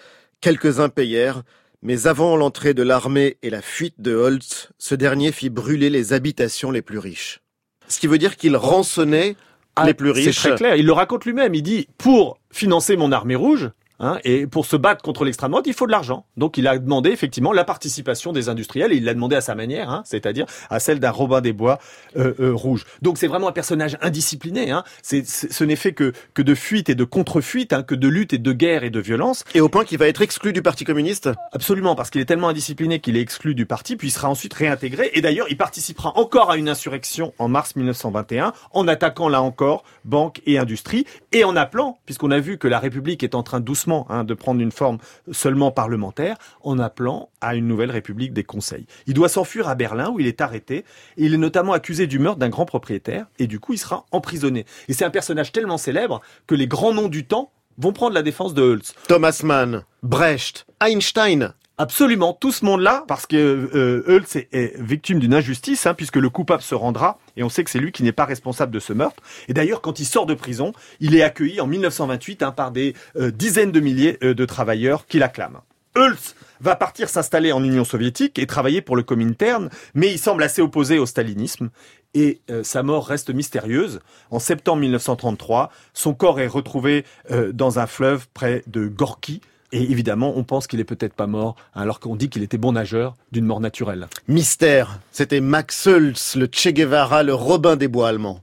Quelques-uns 0.42 0.90
payèrent, 0.90 1.44
Mais 1.82 2.06
avant 2.06 2.36
l'entrée 2.36 2.74
de 2.74 2.84
l'armée 2.84 3.38
et 3.44 3.50
la 3.50 3.62
fuite 3.62 4.02
de 4.02 4.14
Holtz, 4.14 4.72
ce 4.78 4.94
dernier 4.94 5.32
fit 5.32 5.50
brûler 5.50 5.90
les 5.90 6.12
habitations 6.12 6.70
les 6.70 6.82
plus 6.82 7.00
riches. 7.00 7.40
Ce 7.88 8.02
qui 8.02 8.08
veut 8.08 8.18
dire 8.18 8.36
qu'il 8.36 8.58
rançonnait 8.58 9.38
Ah, 9.78 9.86
les 9.86 9.94
plus 9.94 10.12
riches. 10.12 10.38
C'est 10.38 10.50
très 10.50 10.58
clair. 10.58 10.76
Il 10.76 10.86
le 10.86 10.92
raconte 10.92 11.24
lui-même. 11.24 11.56
Il 11.56 11.64
dit 11.64 11.88
pour 11.98 12.40
financer 12.52 12.98
mon 12.98 13.14
armée 13.14 13.36
rouge. 13.36 13.70
Hein, 14.04 14.20
et 14.24 14.48
pour 14.48 14.66
se 14.66 14.76
battre 14.76 15.02
contre 15.02 15.26
l'extrême 15.26 15.52
droite, 15.52 15.66
il 15.68 15.74
faut 15.74 15.88
de 15.88 15.92
l'argent. 15.92 16.26
Donc 16.38 16.58
il 16.58 16.68
a 16.68 16.78
demandé 16.78 17.10
effectivement 17.10 17.54
la 17.54 17.64
participation 17.64 18.34
des 18.34 18.50
industriels 18.50 18.92
et 18.92 18.98
il 18.98 19.06
l'a 19.06 19.14
demandé 19.14 19.36
à 19.36 19.42
sa 19.42 19.56
manière, 19.56 19.90
hein, 19.90 20.04
c'est-à-dire 20.06 20.46
à 20.70 20.80
celle 20.80 21.00
d'un 21.00 21.12
Robin 21.12 21.42
des 21.42 21.54
Bois 21.54 21.80
euh, 22.18 22.34
euh, 22.40 22.54
rouge. 22.54 22.86
Donc 23.02 23.18
c'est 23.18 23.28
vraiment 23.28 23.48
un 23.48 23.54
personnage 23.54 23.98
indiscipliné. 24.02 24.72
Hein. 24.72 24.84
Ce 25.02 25.64
n'est 25.64 25.76
fait 25.76 25.94
que, 25.94 26.14
que 26.34 26.42
de 26.42 26.56
fuite 26.56 26.90
et 26.90 26.96
de 26.96 27.04
contre-fuite, 27.04 27.74
hein, 27.74 27.84
que 27.84 27.96
de 27.96 28.08
lutte 28.08 28.34
et 28.34 28.38
de 28.38 28.52
guerre 28.52 28.84
et 28.84 28.90
de 28.90 29.00
violence. 29.00 29.44
Et 29.56 29.62
au 29.62 29.70
point 29.70 29.86
qu'il 29.86 29.98
va 29.98 30.08
être 30.08 30.22
exclu 30.22 30.54
du 30.54 30.62
Parti 30.62 30.84
communiste? 30.84 31.30
Absolument, 31.52 31.96
parce 31.96 32.10
qu'il 32.10 32.22
est 32.22 32.26
tellement 32.26 32.50
indiscipliné 32.50 33.00
qu'il 33.00 33.18
est 33.18 33.22
exclu 33.22 33.56
du 33.56 33.66
parti, 33.66 33.96
puis 33.96 34.10
il 34.10 34.12
sera 34.12 34.30
ensuite 34.30 34.54
réintégré. 34.54 35.12
Et 35.14 35.22
d'ailleurs, 35.22 35.48
il 35.50 35.58
participera 35.58 36.18
encore 36.18 36.52
à 36.52 36.58
une 36.58 36.70
insurrection 36.70 37.34
en 37.38 37.48
mars 37.48 37.76
1921, 37.76 38.54
en 38.72 38.88
attaquant 38.88 39.30
là 39.30 39.42
encore 39.42 39.84
banque 40.06 40.42
et 40.46 40.58
industrie, 40.58 41.06
et 41.32 41.44
en 41.44 41.56
appelant, 41.56 42.00
puisqu'on 42.06 42.32
a 42.32 42.40
vu 42.40 42.58
que 42.58 42.68
la 42.68 42.80
République 42.80 43.24
est 43.24 43.36
en 43.36 43.44
train 43.44 43.60
doucement 43.60 43.93
hein, 44.10 44.24
de 44.24 44.34
prendre 44.34 44.62
une 44.62 44.72
forme 44.72 44.98
seulement 45.32 45.72
parlementaire, 45.72 46.38
en 46.62 46.80
appelant 46.80 47.30
à 47.42 47.56
une 47.56 47.68
nouvelle 47.68 47.92
République 47.92 48.34
des 48.34 48.44
conseils. 48.44 48.86
Il 49.08 49.14
doit 49.14 49.30
s'enfuir 49.30 49.68
à 49.68 49.76
Berlin, 49.76 50.10
où 50.10 50.20
il 50.20 50.28
est 50.28 50.42
arrêté, 50.42 50.78
et 51.18 51.26
il 51.26 51.34
est 51.34 51.38
notamment 51.38 51.74
accusé 51.74 52.08
du 52.08 52.20
meurtre 52.20 52.40
d'un 52.40 52.50
grand 52.50 52.66
propriétaire, 52.66 53.28
et 53.40 53.48
du 53.48 53.60
coup, 53.60 53.74
il 53.74 53.78
sera 53.78 54.06
emprisonné. 54.12 54.66
Et 54.88 54.94
c'est 54.94 55.06
un 55.06 55.10
personnage 55.10 55.52
tellement 55.52 55.78
célèbre 55.78 56.22
que 56.48 56.56
les 56.56 56.68
grands 56.68 56.94
noms 56.94 57.10
du 57.10 57.26
temps 57.26 57.52
vont 57.78 57.94
prendre 57.94 58.14
la 58.14 58.22
défense 58.22 58.54
de 58.54 58.62
Holtz. 58.62 58.94
Thomas 59.08 59.42
Mann, 59.44 59.84
Brecht, 60.04 60.66
Einstein. 60.80 61.54
Absolument, 61.80 62.34
tout 62.34 62.52
ce 62.52 62.66
monde-là, 62.66 63.04
parce 63.08 63.26
que 63.26 63.36
euh, 63.36 64.22
est, 64.52 64.80
victime 64.80 65.18
d'une 65.18 65.34
injustice, 65.34 65.88
hein, 65.88 65.96
puisque 65.96 66.18
le 66.18 66.30
coupable 66.30 66.62
se 66.62 66.76
rendra, 66.76 67.18
et 67.36 67.42
on 67.42 67.50
sait 67.50 67.64
que 67.64 67.72
c'est 67.72 67.80
lui 67.80 67.92
qui 67.92 68.04
n'est 68.04 68.12
pas 68.12 68.26
responsable 68.26 68.72
de 68.72 68.80
ce 68.80 68.94
meurtre. 68.94 69.24
Et 69.48 69.54
d'ailleurs, 69.54 69.82
quand 69.82 70.00
il 70.00 70.06
sort 70.06 70.28
de 70.28 70.36
prison, 70.36 70.74
il 71.00 71.16
est 71.16 71.24
accueilli 71.24 71.60
en 71.62 71.66
1928 71.66 72.44
hein, 72.44 72.52
par 72.52 72.70
des 72.70 72.94
euh, 73.16 73.32
dizaines 73.32 73.72
de 73.72 73.80
milliers 73.80 74.20
euh, 74.24 74.36
de 74.36 74.46
travailleurs 74.46 75.08
qui 75.08 75.18
l'acclament. 75.18 75.62
Holtz 75.96 76.36
va 76.62 76.76
partir 76.76 77.10
s'installer 77.10 77.52
en 77.52 77.64
Union 77.64 77.84
soviétique 77.84 78.38
et 78.38 78.46
travailler 78.46 78.82
pour 78.82 78.96
le 78.96 79.02
Comintern, 79.02 79.70
mais 79.96 80.12
il 80.12 80.20
semble 80.20 80.44
assez 80.44 80.62
opposé 80.62 81.00
au 81.00 81.08
stalinisme. 81.08 81.72
Et 82.14 82.42
euh, 82.52 82.62
sa 82.64 82.84
mort 82.84 83.08
reste 83.08 83.32
mystérieuse. 83.32 84.00
En 84.30 84.38
septembre 84.38 84.82
1933, 84.82 85.72
son 85.94 86.14
corps 86.14 86.40
est 86.40 86.46
retrouvé 86.46 87.04
dans 87.52 87.80
un 87.80 87.88
fleuve 87.88 88.28
près 88.32 88.64
de 88.68 88.88
Gorky, 88.88 89.42
et 89.74 89.92
évidemment, 89.92 90.34
on 90.38 90.44
pense 90.44 90.68
qu'il 90.68 90.80
est 90.80 90.86
peut-être 90.86 91.16
pas 91.16 91.28
mort, 91.28 91.56
hein, 91.74 91.82
alors 91.82 92.00
qu'on 92.00 92.16
dit 92.16 92.30
qu'il 92.30 92.44
était 92.44 92.60
bon 92.60 92.74
nageur 92.74 93.16
d'une 93.32 93.46
mort 93.46 93.60
naturelle. 93.60 94.08
Mystère. 94.28 95.00
C'était 95.12 95.42
Max 95.42 95.84
Schulz, 95.84 96.36
le 96.36 96.48
Che 96.50 96.70
Guevara, 96.70 97.24
le 97.24 97.34
Robin 97.34 97.76
des 97.76 97.88
Bois 97.88 98.08
allemand. 98.08 98.42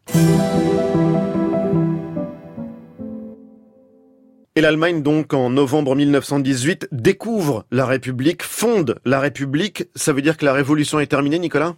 Et 4.56 4.60
l'Allemagne, 4.60 5.02
donc, 5.02 5.32
en 5.32 5.48
novembre 5.48 5.94
1918, 5.94 6.88
découvre 6.90 7.64
la 7.70 7.86
République, 7.86 8.42
fonde 8.42 8.98
la 9.04 9.20
République. 9.20 9.84
Ça 9.94 10.12
veut 10.12 10.22
dire 10.22 10.36
que 10.36 10.44
la 10.44 10.52
révolution 10.52 10.98
est 10.98 11.06
terminée, 11.06 11.38
Nicolas? 11.38 11.76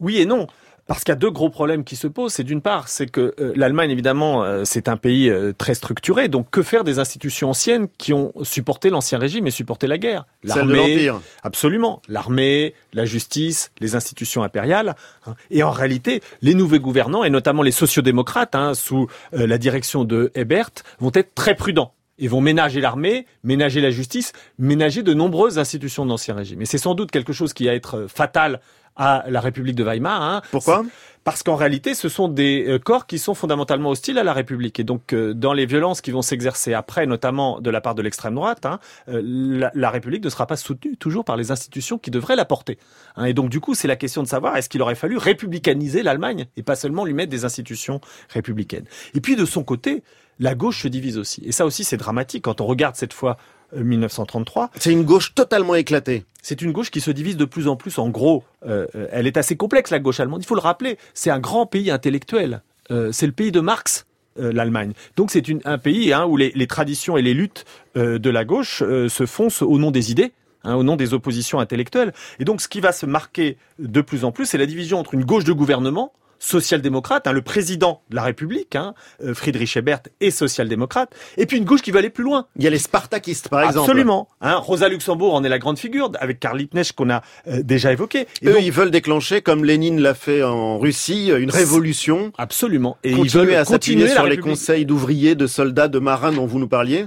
Oui 0.00 0.18
et 0.18 0.26
non. 0.26 0.48
Parce 0.92 1.04
qu'il 1.04 1.12
y 1.12 1.16
a 1.16 1.16
deux 1.16 1.30
gros 1.30 1.48
problèmes 1.48 1.84
qui 1.84 1.96
se 1.96 2.06
posent. 2.06 2.34
C'est 2.34 2.44
d'une 2.44 2.60
part, 2.60 2.88
c'est 2.88 3.06
que 3.06 3.34
euh, 3.40 3.52
l'Allemagne, 3.56 3.90
évidemment, 3.90 4.44
euh, 4.44 4.64
c'est 4.66 4.88
un 4.88 4.98
pays 4.98 5.30
euh, 5.30 5.54
très 5.56 5.72
structuré. 5.72 6.28
Donc, 6.28 6.50
que 6.50 6.62
faire 6.62 6.84
des 6.84 6.98
institutions 6.98 7.48
anciennes 7.48 7.88
qui 7.96 8.12
ont 8.12 8.32
supporté 8.42 8.90
l'ancien 8.90 9.18
régime 9.18 9.46
et 9.46 9.50
supporté 9.50 9.86
la 9.86 9.96
guerre? 9.96 10.26
l'Empire. 10.42 11.20
Absolument. 11.42 12.02
L'armée, 12.08 12.74
la 12.92 13.06
justice, 13.06 13.72
les 13.80 13.94
institutions 13.94 14.42
impériales. 14.42 14.94
hein. 15.26 15.34
Et 15.50 15.62
en 15.62 15.70
réalité, 15.70 16.20
les 16.42 16.52
nouveaux 16.52 16.78
gouvernants, 16.78 17.24
et 17.24 17.30
notamment 17.30 17.62
les 17.62 17.72
sociodémocrates, 17.72 18.54
hein, 18.54 18.74
sous 18.74 19.06
la 19.32 19.56
direction 19.56 20.04
de 20.04 20.30
Hebert, 20.34 20.70
vont 21.00 21.12
être 21.14 21.34
très 21.34 21.54
prudents. 21.54 21.94
Ils 22.18 22.28
vont 22.28 22.42
ménager 22.42 22.80
l'armée, 22.80 23.26
ménager 23.42 23.80
la 23.80 23.90
justice, 23.90 24.32
ménager 24.58 25.02
de 25.02 25.14
nombreuses 25.14 25.58
institutions 25.58 26.04
de 26.04 26.10
l'ancien 26.10 26.34
régime. 26.34 26.60
Et 26.60 26.66
c'est 26.66 26.78
sans 26.78 26.94
doute 26.94 27.10
quelque 27.10 27.32
chose 27.32 27.54
qui 27.54 27.64
va 27.64 27.72
être 27.72 28.06
fatal 28.06 28.60
à 28.96 29.24
la 29.28 29.40
République 29.40 29.76
de 29.76 29.84
Weimar. 29.84 30.22
hein. 30.22 30.42
Pourquoi? 30.50 30.84
Parce 31.24 31.44
qu'en 31.44 31.54
réalité, 31.54 31.94
ce 31.94 32.08
sont 32.08 32.26
des 32.26 32.64
euh, 32.66 32.78
corps 32.80 33.06
qui 33.06 33.20
sont 33.20 33.34
fondamentalement 33.34 33.90
hostiles 33.90 34.18
à 34.18 34.24
la 34.24 34.32
République. 34.32 34.80
Et 34.80 34.84
donc, 34.84 35.12
euh, 35.12 35.34
dans 35.34 35.52
les 35.52 35.66
violences 35.66 36.00
qui 36.00 36.10
vont 36.10 36.22
s'exercer 36.22 36.74
après, 36.74 37.06
notamment 37.06 37.60
de 37.60 37.70
la 37.70 37.80
part 37.80 37.94
de 37.94 38.02
l'extrême 38.02 38.34
droite, 38.34 38.66
hein, 38.66 38.80
euh, 39.08 39.22
la, 39.24 39.70
la 39.72 39.90
République 39.90 40.24
ne 40.24 40.30
sera 40.30 40.48
pas 40.48 40.56
soutenue 40.56 40.96
toujours 40.96 41.24
par 41.24 41.36
les 41.36 41.52
institutions 41.52 41.96
qui 41.96 42.10
devraient 42.10 42.34
la 42.34 42.44
porter. 42.44 42.76
Hein, 43.14 43.26
et 43.26 43.34
donc, 43.34 43.50
du 43.50 43.60
coup, 43.60 43.74
c'est 43.74 43.86
la 43.86 43.94
question 43.94 44.24
de 44.24 44.28
savoir 44.28 44.56
est-ce 44.56 44.68
qu'il 44.68 44.82
aurait 44.82 44.96
fallu 44.96 45.16
républicaniser 45.16 46.02
l'Allemagne 46.02 46.46
et 46.56 46.64
pas 46.64 46.74
seulement 46.74 47.04
lui 47.04 47.14
mettre 47.14 47.30
des 47.30 47.44
institutions 47.44 48.00
républicaines? 48.30 48.86
Et 49.14 49.20
puis, 49.20 49.36
de 49.36 49.44
son 49.44 49.62
côté, 49.62 50.02
la 50.42 50.54
gauche 50.54 50.82
se 50.82 50.88
divise 50.88 51.16
aussi. 51.18 51.42
Et 51.46 51.52
ça 51.52 51.64
aussi, 51.64 51.84
c'est 51.84 51.96
dramatique 51.96 52.44
quand 52.44 52.60
on 52.60 52.66
regarde 52.66 52.96
cette 52.96 53.12
fois 53.14 53.36
euh, 53.76 53.82
1933. 53.82 54.70
C'est 54.78 54.92
une 54.92 55.04
gauche 55.04 55.34
totalement 55.34 55.74
éclatée. 55.74 56.24
C'est 56.42 56.60
une 56.60 56.72
gauche 56.72 56.90
qui 56.90 57.00
se 57.00 57.10
divise 57.10 57.36
de 57.36 57.44
plus 57.46 57.68
en 57.68 57.76
plus. 57.76 57.98
En 57.98 58.08
gros, 58.10 58.44
euh, 58.66 58.86
euh, 58.94 59.06
elle 59.12 59.26
est 59.26 59.36
assez 59.36 59.56
complexe, 59.56 59.90
la 59.90 60.00
gauche 60.00 60.20
allemande. 60.20 60.42
Il 60.42 60.46
faut 60.46 60.54
le 60.56 60.60
rappeler, 60.60 60.98
c'est 61.14 61.30
un 61.30 61.38
grand 61.38 61.66
pays 61.66 61.90
intellectuel. 61.90 62.62
Euh, 62.90 63.12
c'est 63.12 63.26
le 63.26 63.32
pays 63.32 63.52
de 63.52 63.60
Marx. 63.60 64.06
euh, 64.38 64.52
L'Allemagne. 64.52 64.92
Donc 65.16 65.30
c'est 65.30 65.44
un 65.64 65.78
pays 65.78 66.12
hein, 66.12 66.24
où 66.26 66.36
les, 66.36 66.50
les 66.54 66.66
traditions 66.66 67.16
et 67.16 67.22
les 67.22 67.34
luttes 67.34 67.64
euh, 67.96 68.18
de 68.18 68.30
la 68.30 68.44
gauche 68.44 68.82
euh, 68.84 69.08
se 69.08 69.24
font 69.26 69.48
au 69.60 69.78
nom 69.78 69.90
des 69.92 70.10
idées, 70.10 70.32
hein, 70.64 70.74
au 70.74 70.82
nom 70.82 70.96
des 70.96 71.12
oppositions 71.14 71.60
intellectuelles. 71.60 72.12
Et 72.40 72.44
donc 72.44 72.60
ce 72.60 72.66
qui 72.68 72.80
va 72.80 72.92
se 72.92 73.06
marquer 73.06 73.56
de 73.78 74.00
plus 74.00 74.24
en 74.24 74.32
plus, 74.32 74.46
c'est 74.46 74.58
la 74.58 74.66
division 74.66 74.98
entre 74.98 75.14
une 75.14 75.24
gauche 75.24 75.44
de 75.44 75.52
gouvernement 75.52 76.12
social-démocrate, 76.42 77.26
hein, 77.26 77.32
le 77.32 77.42
président 77.42 78.02
de 78.10 78.16
la 78.16 78.22
République, 78.22 78.74
hein, 78.74 78.94
euh, 79.24 79.32
Friedrich 79.32 79.76
Ebert, 79.76 80.00
est 80.20 80.30
social-démocrate, 80.30 81.14
et 81.36 81.46
puis 81.46 81.56
une 81.56 81.64
gauche 81.64 81.82
qui 81.82 81.92
va 81.92 82.00
aller 82.00 82.10
plus 82.10 82.24
loin, 82.24 82.46
Il 82.56 82.64
y 82.64 82.66
a 82.66 82.70
les 82.70 82.78
spartakistes, 82.78 83.48
par 83.48 83.62
exemple. 83.62 83.90
Absolument. 83.90 84.28
Hein, 84.40 84.56
Rosa 84.56 84.88
Luxembourg 84.88 85.34
en 85.34 85.44
est 85.44 85.48
la 85.48 85.58
grande 85.58 85.78
figure, 85.78 86.10
avec 86.18 86.40
Karl 86.40 86.58
Liebknecht 86.58 86.92
qu'on 86.92 87.10
a 87.10 87.22
euh, 87.46 87.62
déjà 87.62 87.92
évoqué. 87.92 88.26
Et 88.42 88.48
Eux, 88.48 88.54
donc, 88.54 88.62
ils 88.62 88.72
veulent 88.72 88.90
déclencher, 88.90 89.40
comme 89.40 89.64
Lénine 89.64 90.00
l'a 90.00 90.14
fait 90.14 90.42
en 90.42 90.78
Russie, 90.78 91.30
une 91.30 91.50
révolution. 91.50 92.32
absolument. 92.38 92.96
Et 93.04 93.12
ils 93.12 93.30
veulent 93.30 93.54
à 93.54 93.64
continuer 93.64 94.08
sur 94.08 94.26
les 94.26 94.38
conseils 94.38 94.84
d'ouvriers, 94.84 95.34
de 95.34 95.46
soldats, 95.46 95.88
de 95.88 95.98
marins 95.98 96.32
dont 96.32 96.46
vous 96.46 96.58
nous 96.58 96.68
parliez. 96.68 97.06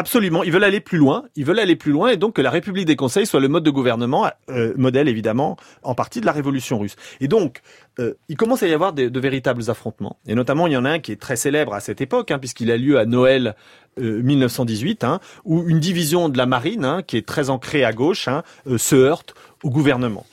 Absolument. 0.00 0.42
Ils 0.42 0.50
veulent 0.50 0.64
aller 0.64 0.80
plus 0.80 0.96
loin. 0.96 1.24
Ils 1.36 1.44
veulent 1.44 1.58
aller 1.58 1.76
plus 1.76 1.92
loin 1.92 2.08
et 2.08 2.16
donc 2.16 2.36
que 2.36 2.40
la 2.40 2.48
République 2.48 2.86
des 2.86 2.96
conseils 2.96 3.26
soit 3.26 3.38
le 3.38 3.48
mode 3.48 3.64
de 3.64 3.70
gouvernement, 3.70 4.30
euh, 4.48 4.72
modèle 4.78 5.08
évidemment, 5.08 5.58
en 5.82 5.94
partie 5.94 6.22
de 6.22 6.26
la 6.26 6.32
révolution 6.32 6.78
russe. 6.78 6.96
Et 7.20 7.28
donc, 7.28 7.60
euh, 7.98 8.14
il 8.30 8.38
commence 8.38 8.62
à 8.62 8.66
y 8.66 8.72
avoir 8.72 8.94
de, 8.94 9.20
véritables 9.20 9.68
affrontements. 9.68 10.16
Et 10.26 10.34
notamment, 10.34 10.66
il 10.66 10.72
y 10.72 10.76
en 10.78 10.86
a 10.86 10.90
un 10.92 10.98
qui 11.00 11.12
est 11.12 11.20
très 11.20 11.36
célèbre 11.36 11.74
à 11.74 11.80
cette 11.80 12.00
époque, 12.00 12.30
hein, 12.30 12.38
puisqu'il 12.38 12.70
a 12.70 12.78
lieu 12.78 12.98
à 12.98 13.04
Noël 13.04 13.54
euh, 14.00 14.22
1918, 14.22 15.04
hein, 15.04 15.20
où 15.44 15.68
une 15.68 15.80
division 15.80 16.30
de 16.30 16.38
la 16.38 16.46
marine, 16.46 16.86
hein, 16.86 17.02
qui 17.06 17.18
est 17.18 17.26
très 17.26 17.50
ancrée 17.50 17.84
à 17.84 17.92
gauche, 17.92 18.26
euh, 18.66 18.78
se 18.78 18.96
heurte 18.96 19.34
au 19.62 19.68
gouvernement. 19.68 20.24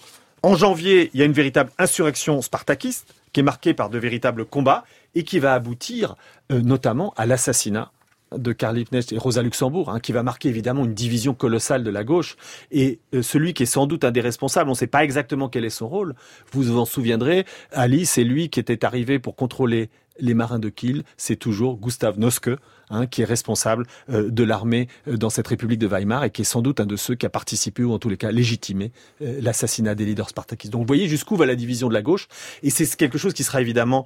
En 0.43 0.55
janvier, 0.55 1.11
il 1.13 1.19
y 1.19 1.23
a 1.23 1.25
une 1.25 1.33
véritable 1.33 1.71
insurrection 1.77 2.41
spartakiste 2.41 3.13
qui 3.33 3.41
est 3.41 3.43
marquée 3.43 3.73
par 3.73 3.89
de 3.89 3.97
véritables 3.97 4.45
combats 4.45 4.85
et 5.13 5.23
qui 5.23 5.39
va 5.39 5.53
aboutir 5.53 6.15
euh, 6.53 6.61
notamment 6.61 7.13
à 7.17 7.25
l'assassinat 7.25 7.91
de 8.35 8.51
Karl 8.51 8.75
Liebknecht 8.75 9.11
et 9.11 9.17
Rosa 9.17 9.41
Luxembourg, 9.41 9.89
hein, 9.89 9.99
qui 9.99 10.11
va 10.11 10.23
marquer 10.23 10.49
évidemment 10.49 10.85
une 10.85 10.93
division 10.93 11.33
colossale 11.33 11.83
de 11.83 11.89
la 11.89 12.03
gauche. 12.03 12.35
Et 12.71 12.99
euh, 13.13 13.21
celui 13.21 13.53
qui 13.53 13.63
est 13.63 13.67
sans 13.67 13.87
doute 13.87 14.03
un 14.03 14.11
des 14.11 14.21
responsables, 14.21 14.69
on 14.69 14.73
ne 14.73 14.77
sait 14.77 14.87
pas 14.87 15.03
exactement 15.03 15.49
quel 15.49 15.65
est 15.65 15.69
son 15.69 15.87
rôle. 15.87 16.15
Vous 16.51 16.63
vous 16.63 16.77
en 16.77 16.85
souviendrez, 16.85 17.45
Ali, 17.71 18.05
c'est 18.05 18.23
lui 18.23 18.49
qui 18.49 18.59
était 18.59 18.85
arrivé 18.85 19.19
pour 19.19 19.35
contrôler 19.35 19.89
les 20.19 20.33
marins 20.33 20.59
de 20.59 20.69
Kiel. 20.69 21.03
C'est 21.17 21.35
toujours 21.35 21.77
Gustav 21.77 22.19
Noske, 22.19 22.49
hein, 22.89 23.05
qui 23.07 23.21
est 23.21 23.25
responsable 23.25 23.85
euh, 24.09 24.29
de 24.29 24.43
l'armée 24.43 24.87
euh, 25.07 25.17
dans 25.17 25.29
cette 25.29 25.47
République 25.47 25.79
de 25.79 25.87
Weimar 25.87 26.23
et 26.23 26.29
qui 26.29 26.41
est 26.41 26.45
sans 26.45 26.61
doute 26.61 26.79
un 26.79 26.85
de 26.85 26.95
ceux 26.95 27.15
qui 27.15 27.25
a 27.25 27.29
participé 27.29 27.83
ou 27.83 27.93
en 27.93 27.99
tous 27.99 28.09
les 28.09 28.17
cas 28.17 28.31
légitimé 28.31 28.91
euh, 29.21 29.39
l'assassinat 29.41 29.95
des 29.95 30.05
leaders 30.05 30.29
spartakistes. 30.29 30.71
Donc 30.71 30.81
vous 30.81 30.87
voyez 30.87 31.07
jusqu'où 31.07 31.35
va 31.35 31.45
la 31.45 31.55
division 31.55 31.89
de 31.89 31.93
la 31.93 32.01
gauche 32.01 32.27
et 32.63 32.69
c'est 32.69 32.95
quelque 32.95 33.17
chose 33.17 33.33
qui 33.33 33.43
sera 33.43 33.61
évidemment 33.61 34.05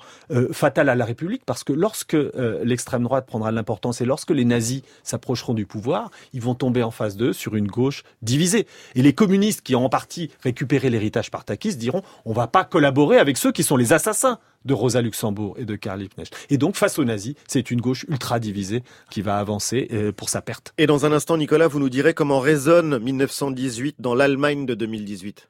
fatal 0.51 0.89
à 0.89 0.95
la 0.95 1.05
République 1.05 1.43
parce 1.45 1.63
que 1.63 1.73
lorsque 1.73 2.17
l'extrême 2.63 3.03
droite 3.03 3.25
prendra 3.25 3.51
de 3.51 3.55
l'importance 3.55 4.01
et 4.01 4.05
lorsque 4.05 4.31
les 4.31 4.45
nazis 4.45 4.81
s'approcheront 5.03 5.53
du 5.53 5.65
pouvoir, 5.65 6.09
ils 6.33 6.41
vont 6.41 6.55
tomber 6.55 6.83
en 6.83 6.91
face 6.91 7.15
d'eux 7.15 7.33
sur 7.33 7.55
une 7.55 7.67
gauche 7.67 8.03
divisée. 8.21 8.67
Et 8.95 9.01
les 9.01 9.13
communistes 9.13 9.61
qui 9.61 9.75
ont 9.75 9.85
en 9.85 9.89
partie 9.89 10.31
récupéré 10.41 10.89
l'héritage 10.89 11.27
spartakiste 11.27 11.77
diront 11.77 12.01
on 12.25 12.33
va 12.33 12.47
pas 12.47 12.63
collaborer 12.63 13.17
avec 13.17 13.37
ceux 13.37 13.51
qui 13.51 13.63
sont 13.63 13.77
les 13.77 13.93
assassins 13.93 14.39
de 14.65 14.73
Rosa 14.73 15.01
Luxembourg 15.01 15.55
et 15.57 15.65
de 15.65 15.75
Karl 15.75 15.99
Liebknecht. 15.99 16.35
Et 16.49 16.57
donc 16.57 16.75
face 16.75 16.99
aux 16.99 17.05
nazis, 17.05 17.35
c'est 17.47 17.71
une 17.71 17.81
gauche 17.81 18.05
ultra 18.07 18.39
divisée 18.39 18.83
qui 19.09 19.21
va 19.21 19.37
avancer 19.37 19.87
euh, 19.91 20.11
pour 20.11 20.29
sa 20.29 20.41
perte. 20.41 20.73
Et 20.77 20.87
dans 20.87 21.05
un 21.05 21.11
instant, 21.11 21.37
Nicolas, 21.37 21.67
vous 21.67 21.79
nous 21.79 21.89
direz 21.89 22.13
comment 22.13 22.39
résonne 22.39 22.99
1918 22.99 23.97
dans 23.99 24.15
l'Allemagne 24.15 24.65
de 24.65 24.75
2018. 24.75 25.47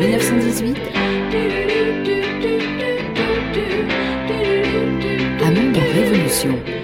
1918, 0.00 0.76
un 5.42 5.50
monde 5.50 5.76
en 5.76 5.92
révolution. 5.92 6.83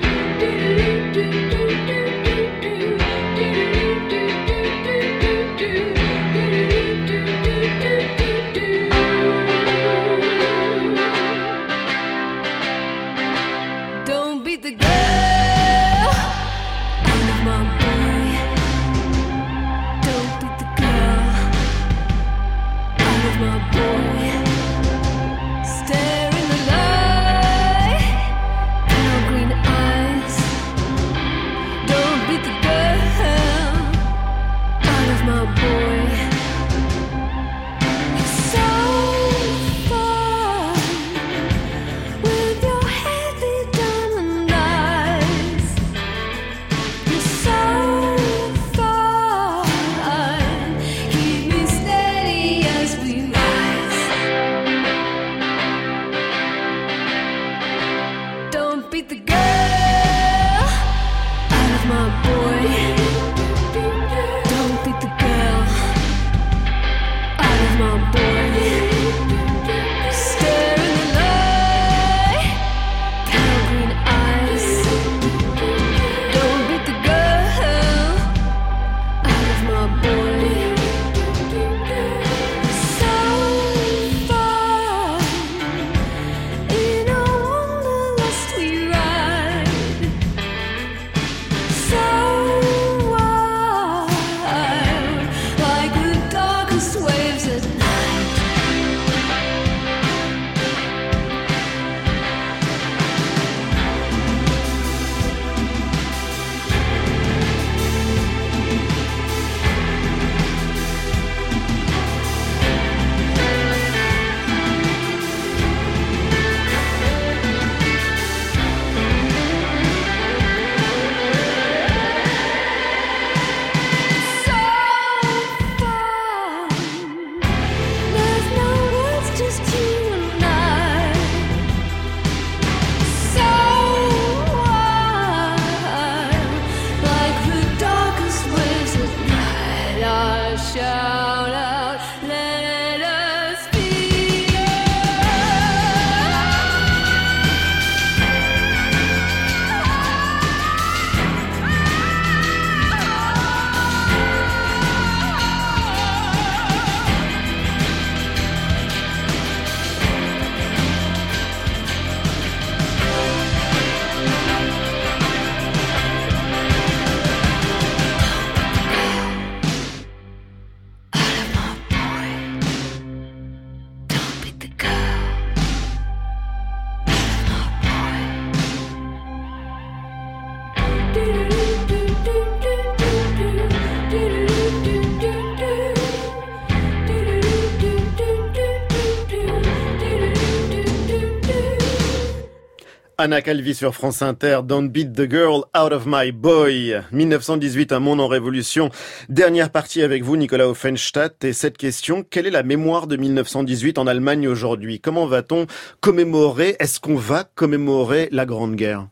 Anna 193.20 193.42
Calvi 193.42 193.74
sur 193.74 193.94
France 193.94 194.22
Inter, 194.22 194.60
Don't 194.64 194.88
Beat 194.88 195.12
the 195.12 195.30
Girl 195.30 195.64
Out 195.76 195.92
of 195.92 196.04
My 196.06 196.32
Boy. 196.32 197.02
1918, 197.12 197.92
un 197.92 198.00
monde 198.00 198.18
en 198.18 198.28
révolution. 198.28 198.88
Dernière 199.28 199.68
partie 199.68 200.00
avec 200.00 200.24
vous, 200.24 200.38
Nicolas 200.38 200.66
Offenstadt. 200.66 201.44
Et 201.44 201.52
cette 201.52 201.76
question, 201.76 202.22
quelle 202.22 202.46
est 202.46 202.50
la 202.50 202.62
mémoire 202.62 203.06
de 203.06 203.18
1918 203.18 203.98
en 203.98 204.06
Allemagne 204.06 204.48
aujourd'hui? 204.48 205.00
Comment 205.00 205.26
va-t-on 205.26 205.66
commémorer? 206.00 206.76
Est-ce 206.78 206.98
qu'on 206.98 207.16
va 207.16 207.44
commémorer 207.44 208.30
la 208.32 208.46
Grande 208.46 208.74
Guerre? 208.74 209.06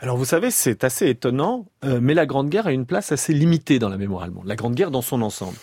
Alors 0.00 0.16
vous 0.16 0.24
savez, 0.24 0.50
c'est 0.50 0.82
assez 0.82 1.08
étonnant, 1.08 1.66
euh, 1.84 2.00
mais 2.02 2.14
la 2.14 2.26
Grande 2.26 2.48
Guerre 2.48 2.66
a 2.66 2.72
une 2.72 2.86
place 2.86 3.12
assez 3.12 3.32
limitée 3.32 3.78
dans 3.78 3.88
la 3.88 3.96
mémoire 3.96 4.24
allemande. 4.24 4.46
La 4.46 4.56
Grande 4.56 4.74
Guerre 4.74 4.90
dans 4.90 5.02
son 5.02 5.22
ensemble. 5.22 5.56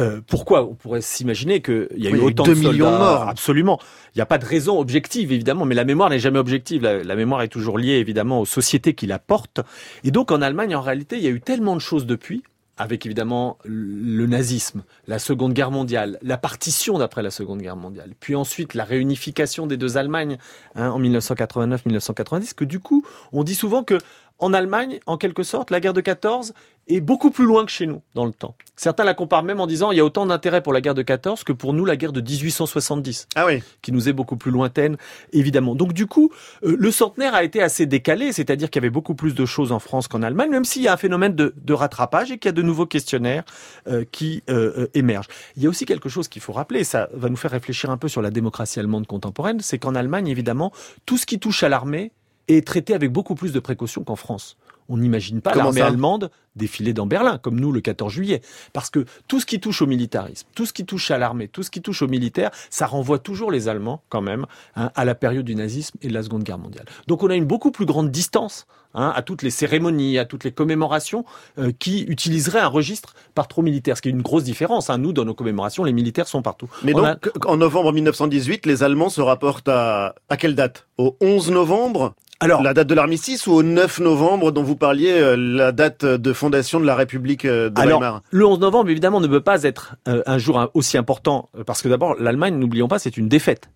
Euh, 0.00 0.20
pourquoi 0.26 0.64
On 0.64 0.74
pourrait 0.74 1.00
s'imaginer 1.00 1.62
qu'il 1.62 1.88
y 1.96 2.08
a 2.08 2.10
eu 2.10 2.18
autant 2.18 2.44
de 2.44 2.54
millions 2.54 2.90
de 2.90 2.96
morts. 2.96 3.28
Absolument. 3.28 3.78
Il 4.14 4.18
n'y 4.18 4.22
a 4.22 4.26
pas 4.26 4.38
de 4.38 4.44
raison 4.44 4.78
objective, 4.80 5.32
évidemment, 5.32 5.64
mais 5.64 5.74
la 5.74 5.84
mémoire 5.84 6.10
n'est 6.10 6.18
jamais 6.18 6.38
objective. 6.38 6.82
La, 6.82 7.16
mémoire 7.16 7.42
est 7.42 7.48
toujours 7.48 7.78
liée, 7.78 7.94
évidemment, 7.94 8.40
aux 8.40 8.46
sociétés 8.46 8.94
qui 8.94 9.06
la 9.06 9.18
portent. 9.18 9.60
Et 10.02 10.10
donc, 10.10 10.32
en 10.32 10.42
Allemagne, 10.42 10.74
en 10.74 10.80
réalité, 10.80 11.16
il 11.16 11.22
y 11.22 11.28
a 11.28 11.30
eu 11.30 11.40
tellement 11.40 11.76
de 11.76 11.80
choses 11.80 12.06
depuis, 12.06 12.42
avec 12.76 13.06
évidemment 13.06 13.58
le 13.64 14.26
nazisme, 14.26 14.82
la 15.06 15.20
Seconde 15.20 15.52
Guerre 15.52 15.70
mondiale, 15.70 16.18
la 16.22 16.38
partition 16.38 16.98
d'après 16.98 17.22
la 17.22 17.30
Seconde 17.30 17.60
Guerre 17.60 17.76
mondiale, 17.76 18.14
puis 18.18 18.34
ensuite 18.34 18.74
la 18.74 18.84
réunification 18.84 19.68
des 19.68 19.76
deux 19.76 19.96
Allemagnes 19.96 20.38
hein, 20.74 20.90
en 20.90 21.00
1989-1990, 21.00 22.54
que 22.54 22.64
du 22.64 22.80
coup, 22.80 23.04
on 23.32 23.44
dit 23.44 23.54
souvent 23.54 23.84
que 23.84 23.98
en 24.40 24.52
Allemagne, 24.52 24.98
en 25.06 25.16
quelque 25.16 25.44
sorte, 25.44 25.70
la 25.70 25.78
guerre 25.78 25.92
de 25.92 26.00
14 26.00 26.54
est 26.88 27.00
beaucoup 27.00 27.30
plus 27.30 27.44
loin 27.44 27.64
que 27.64 27.70
chez 27.70 27.86
nous 27.86 28.02
dans 28.14 28.26
le 28.26 28.32
temps. 28.32 28.54
Certains 28.76 29.04
la 29.04 29.14
comparent 29.14 29.42
même 29.42 29.60
en 29.60 29.66
disant 29.66 29.92
il 29.92 29.98
y 29.98 30.00
a 30.00 30.04
autant 30.04 30.26
d'intérêt 30.26 30.62
pour 30.62 30.72
la 30.72 30.80
guerre 30.80 30.94
de 30.94 31.02
14 31.02 31.44
que 31.44 31.52
pour 31.52 31.72
nous 31.72 31.84
la 31.84 31.96
guerre 31.96 32.12
de 32.12 32.20
1870. 32.20 33.28
Ah 33.36 33.46
oui. 33.46 33.62
Qui 33.82 33.92
nous 33.92 34.08
est 34.08 34.12
beaucoup 34.12 34.36
plus 34.36 34.50
lointaine, 34.50 34.96
évidemment. 35.32 35.74
Donc 35.74 35.92
du 35.92 36.06
coup, 36.06 36.30
euh, 36.64 36.76
le 36.78 36.90
centenaire 36.90 37.34
a 37.34 37.44
été 37.44 37.62
assez 37.62 37.86
décalé, 37.86 38.32
c'est-à-dire 38.32 38.70
qu'il 38.70 38.80
y 38.80 38.84
avait 38.84 38.90
beaucoup 38.90 39.14
plus 39.14 39.34
de 39.34 39.46
choses 39.46 39.72
en 39.72 39.78
France 39.78 40.08
qu'en 40.08 40.22
Allemagne, 40.22 40.50
même 40.50 40.64
s'il 40.64 40.82
y 40.82 40.88
a 40.88 40.92
un 40.92 40.98
phénomène 40.98 41.34
de, 41.34 41.72
rattrapage 41.72 42.30
et 42.30 42.38
qu'il 42.38 42.48
y 42.48 42.50
a 42.50 42.52
de 42.52 42.62
nouveaux 42.62 42.86
questionnaires 42.86 43.44
euh, 43.88 44.04
qui 44.10 44.42
euh, 44.48 44.86
émergent. 44.94 45.28
Il 45.56 45.62
y 45.62 45.66
a 45.66 45.68
aussi 45.68 45.86
quelque 45.86 46.08
chose 46.08 46.28
qu'il 46.28 46.42
faut 46.42 46.52
rappeler, 46.52 46.84
ça 46.84 47.08
va 47.12 47.28
nous 47.28 47.36
faire 47.36 47.50
réfléchir 47.50 47.90
un 47.90 47.96
peu 47.96 48.08
sur 48.08 48.22
la 48.22 48.30
démocratie 48.30 48.78
allemande 48.78 49.06
contemporaine, 49.06 49.60
c'est 49.60 49.78
qu'en 49.78 49.94
Allemagne, 49.94 50.28
évidemment, 50.28 50.72
tout 51.06 51.18
ce 51.18 51.26
qui 51.26 51.38
touche 51.38 51.62
à 51.62 51.68
l'armée 51.68 52.12
est 52.48 52.66
traité 52.66 52.94
avec 52.94 53.10
beaucoup 53.10 53.34
plus 53.34 53.52
de 53.52 53.60
précautions 53.60 54.04
qu'en 54.04 54.16
France. 54.16 54.56
On 54.88 54.98
n'imagine 54.98 55.40
pas 55.40 55.54
l'armée 55.54 55.80
allemande 55.80 56.30
défiler 56.56 56.92
dans 56.92 57.06
Berlin, 57.06 57.38
comme 57.38 57.58
nous 57.58 57.72
le 57.72 57.80
14 57.80 58.12
juillet. 58.12 58.40
Parce 58.72 58.90
que 58.90 59.04
tout 59.28 59.40
ce 59.40 59.46
qui 59.46 59.60
touche 59.60 59.82
au 59.82 59.86
militarisme, 59.86 60.46
tout 60.54 60.66
ce 60.66 60.72
qui 60.72 60.84
touche 60.84 61.10
à 61.10 61.18
l'armée, 61.18 61.48
tout 61.48 61.62
ce 61.62 61.70
qui 61.70 61.82
touche 61.82 62.02
aux 62.02 62.08
militaires, 62.08 62.50
ça 62.70 62.86
renvoie 62.86 63.18
toujours 63.18 63.50
les 63.50 63.68
Allemands, 63.68 64.02
quand 64.08 64.22
même, 64.22 64.46
hein, 64.76 64.90
à 64.94 65.04
la 65.04 65.14
période 65.14 65.44
du 65.44 65.54
nazisme 65.54 65.98
et 66.02 66.08
de 66.08 66.14
la 66.14 66.22
Seconde 66.22 66.44
Guerre 66.44 66.58
mondiale. 66.58 66.86
Donc 67.08 67.22
on 67.22 67.30
a 67.30 67.34
une 67.34 67.44
beaucoup 67.44 67.70
plus 67.70 67.86
grande 67.86 68.10
distance 68.10 68.66
hein, 68.94 69.12
à 69.14 69.22
toutes 69.22 69.42
les 69.42 69.50
cérémonies, 69.50 70.18
à 70.18 70.24
toutes 70.24 70.44
les 70.44 70.52
commémorations 70.52 71.24
euh, 71.58 71.72
qui 71.78 72.02
utiliseraient 72.02 72.60
un 72.60 72.68
registre 72.68 73.14
par 73.34 73.48
trop 73.48 73.62
militaire, 73.62 73.96
ce 73.96 74.02
qui 74.02 74.08
est 74.08 74.12
une 74.12 74.22
grosse 74.22 74.44
différence. 74.44 74.90
Hein. 74.90 74.98
Nous, 74.98 75.12
dans 75.12 75.24
nos 75.24 75.34
commémorations, 75.34 75.84
les 75.84 75.92
militaires 75.92 76.28
sont 76.28 76.42
partout. 76.42 76.68
Mais 76.82 76.92
donc, 76.92 77.30
en 77.46 77.56
novembre 77.56 77.92
1918, 77.92 78.66
les 78.66 78.82
Allemands 78.82 79.10
se 79.10 79.20
rapportent 79.20 79.68
à, 79.68 80.14
à 80.28 80.36
quelle 80.36 80.54
date? 80.54 80.86
Au 80.98 81.16
11 81.20 81.50
novembre? 81.50 82.14
Alors, 82.40 82.62
la 82.62 82.74
date 82.74 82.88
de 82.88 82.94
l'armistice 82.94 83.46
ou 83.46 83.52
au 83.52 83.62
9 83.62 84.00
novembre 84.00 84.52
dont 84.52 84.62
vous 84.62 84.76
parliez, 84.76 85.12
euh, 85.12 85.36
la 85.36 85.72
date 85.72 86.04
de 86.04 86.32
fondation 86.32 86.80
de 86.80 86.84
la 86.84 86.94
République 86.94 87.44
euh, 87.44 87.70
de 87.70 87.80
Alors, 87.80 88.00
Weimar 88.00 88.22
le 88.30 88.46
11 88.46 88.60
novembre, 88.60 88.90
évidemment, 88.90 89.20
ne 89.20 89.28
peut 89.28 89.40
pas 89.40 89.62
être 89.62 89.96
euh, 90.08 90.22
un 90.26 90.38
jour 90.38 90.58
hein, 90.58 90.68
aussi 90.74 90.98
important, 90.98 91.48
parce 91.66 91.80
que 91.80 91.88
d'abord, 91.88 92.16
l'Allemagne, 92.18 92.56
n'oublions 92.56 92.88
pas, 92.88 92.98
c'est 92.98 93.16
une 93.16 93.28
défaite, 93.28 93.70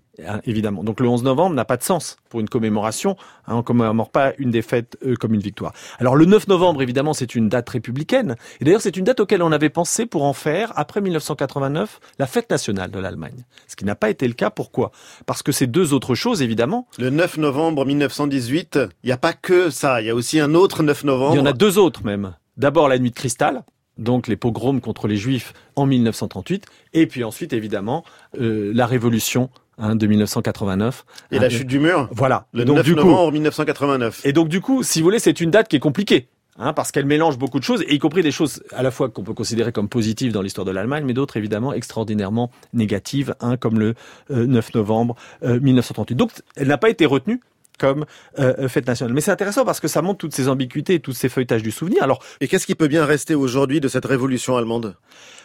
évidemment. 0.45 0.85
Donc 0.85 1.01
le 1.01 1.09
11 1.09 1.23
novembre 1.23 1.55
n'a 1.55 1.65
pas 1.65 1.77
de 1.77 1.83
sens 1.83 2.17
pour 2.29 2.41
une 2.41 2.49
commémoration. 2.49 3.17
Hein, 3.47 3.57
on 3.57 3.63
commémore 3.63 4.11
pas 4.11 4.33
une 4.39 4.51
défaite 4.51 4.99
euh, 5.05 5.15
comme 5.15 5.35
une 5.35 5.41
victoire. 5.41 5.73
Alors 5.99 6.17
le 6.17 6.25
9 6.25 6.49
novembre, 6.49 6.83
évidemment, 6.83 7.15
c'est 7.15 7.35
une 7.35 7.49
date 7.49 7.69
républicaine. 7.69 8.37
Et 8.61 8.65
d'ailleurs, 8.65 8.81
c'est 8.81 8.97
une 8.97 9.05
date 9.05 9.21
auquel 9.21 9.43
on 9.43 9.53
avait 9.53 9.71
pensé 9.71 10.07
pour 10.07 10.25
en 10.25 10.33
faire, 10.33 10.73
après 10.77 11.01
1989, 11.01 12.01
la 12.19 12.27
fête 12.27 12.51
nationale 12.51 12.91
de 12.91 12.99
l'Allemagne. 12.99 13.45
Ce 13.67 13.77
qui 13.77 13.85
n'a 13.85 13.95
pas 13.95 14.11
été 14.11 14.27
le 14.27 14.35
cas. 14.35 14.51
Pourquoi? 14.51 14.91
Parce 15.27 15.43
que 15.43 15.53
ces 15.53 15.67
deux 15.67 15.93
autres 15.93 16.15
choses, 16.15 16.43
évidemment, 16.43 16.87
Le 16.99 17.11
9 17.11 17.39
novembre 17.39 17.85
1918, 17.85 18.79
il 19.03 19.07
n'y 19.07 19.13
a 19.13 19.17
pas 19.17 19.33
que 19.33 19.71
ça, 19.71 20.01
il 20.01 20.07
y 20.07 20.11
a 20.11 20.15
aussi 20.15 20.41
un 20.41 20.55
autre 20.55 20.83
9 20.83 21.05
novembre. 21.05 21.35
Il 21.35 21.39
y 21.39 21.41
en 21.41 21.47
a 21.47 21.53
deux 21.53 21.79
autres 21.79 22.05
même. 22.05 22.35
D'abord 22.57 22.89
la 22.89 22.99
nuit 22.99 23.11
de 23.11 23.15
cristal, 23.15 23.63
donc 23.99 24.27
les 24.27 24.37
pogroms 24.37 24.81
contre 24.81 25.09
les 25.09 25.17
juifs 25.17 25.53
en 25.77 25.87
1938, 25.87 26.67
et 26.95 27.07
puis 27.07 27.25
ensuite 27.25 27.53
évidemment 27.53 28.05
euh, 28.41 28.73
la 28.75 28.87
révolution 28.87 29.51
hein, 29.79 29.97
de 29.97 30.07
1989. 30.07 31.05
Et 31.31 31.37
Hein, 31.37 31.41
la 31.41 31.51
chute 31.51 31.67
du 31.67 31.79
mur 31.79 32.09
Voilà. 32.13 32.47
Le 32.53 32.63
Et 32.63 32.65
donc 32.65 32.77
9 32.77 32.85
du 32.85 32.95
coup, 32.95 33.01
novembre 33.05 33.33
1989. 33.33 34.23
et 34.25 34.33
donc 34.33 34.49
du 34.49 34.61
coup, 34.61 34.83
si 34.83 35.01
vous 35.01 35.05
voulez, 35.05 35.19
c'est 35.19 35.41
une 35.41 35.51
date 35.51 35.69
qui 35.69 35.77
est 35.77 35.81
compliquée. 35.81 36.29
Hein, 36.61 36.73
parce 36.73 36.91
qu'elle 36.91 37.07
mélange 37.07 37.39
beaucoup 37.39 37.61
de 37.61 37.65
choses, 37.65 37.83
et 37.83 37.95
y 37.95 37.99
compris 38.01 38.21
des 38.21 38.33
choses 38.33 38.65
à 38.75 38.83
la 38.83 38.91
fois 38.91 39.09
qu'on 39.09 39.23
peut 39.23 39.33
considérer 39.33 39.71
comme 39.71 39.89
positives 39.89 40.33
dans 40.33 40.43
l'histoire 40.43 40.65
de 40.65 40.73
l'Allemagne, 40.73 41.05
mais 41.07 41.15
d'autres 41.15 41.37
évidemment 41.37 41.73
extraordinairement 41.73 42.51
négatives, 42.73 43.37
hein, 43.39 43.57
comme 43.57 43.79
le 43.79 43.95
euh, 44.33 44.45
9 44.45 44.75
novembre 44.75 45.15
euh, 45.45 45.61
1938. 45.61 46.17
Donc 46.17 46.33
elle 46.57 46.67
n'a 46.67 46.77
pas 46.77 46.91
été 46.91 47.07
retenue 47.07 47.41
comme 47.79 48.07
euh, 48.41 48.69
fête 48.69 48.89
nationale. 48.89 49.15
Mais 49.15 49.21
c'est 49.21 49.31
intéressant 49.31 49.65
parce 49.65 49.79
que 49.79 49.87
ça 49.87 50.03
montre 50.03 50.19
toutes 50.19 50.35
ces 50.35 50.49
ambiguïtés, 50.49 50.99
tous 50.99 51.13
ces 51.13 51.29
feuilletages 51.29 51.63
du 51.63 51.71
souvenir. 51.71 52.03
Alors 52.03 52.23
Et 52.41 52.49
qu'est-ce 52.49 52.67
qui 52.67 52.75
peut 52.75 52.89
bien 52.89 53.05
rester 53.05 53.37
aujourd'hui 53.37 53.81
de 53.81 53.87
cette 53.87 54.05
révolution 54.05 54.57
allemande? 54.57 54.97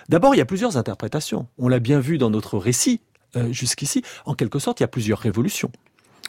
D'abord, 0.10 0.34
il 0.36 0.40
y 0.40 0.42
a 0.42 0.46
plusieurs 0.46 0.78
interprétations. 0.78 1.48
On 1.58 1.68
l'a 1.68 1.80
bien 1.80 2.00
vu 2.00 2.18
dans 2.18 2.32
notre 2.32 2.58
récit 2.58 3.02
euh, 3.02 3.13
jusqu'ici. 3.52 4.04
En 4.26 4.34
quelque 4.34 4.60
sorte, 4.60 4.80
il 4.80 4.84
y 4.84 4.86
a 4.86 4.90
plusieurs 4.90 5.20
révolutions. 5.20 5.72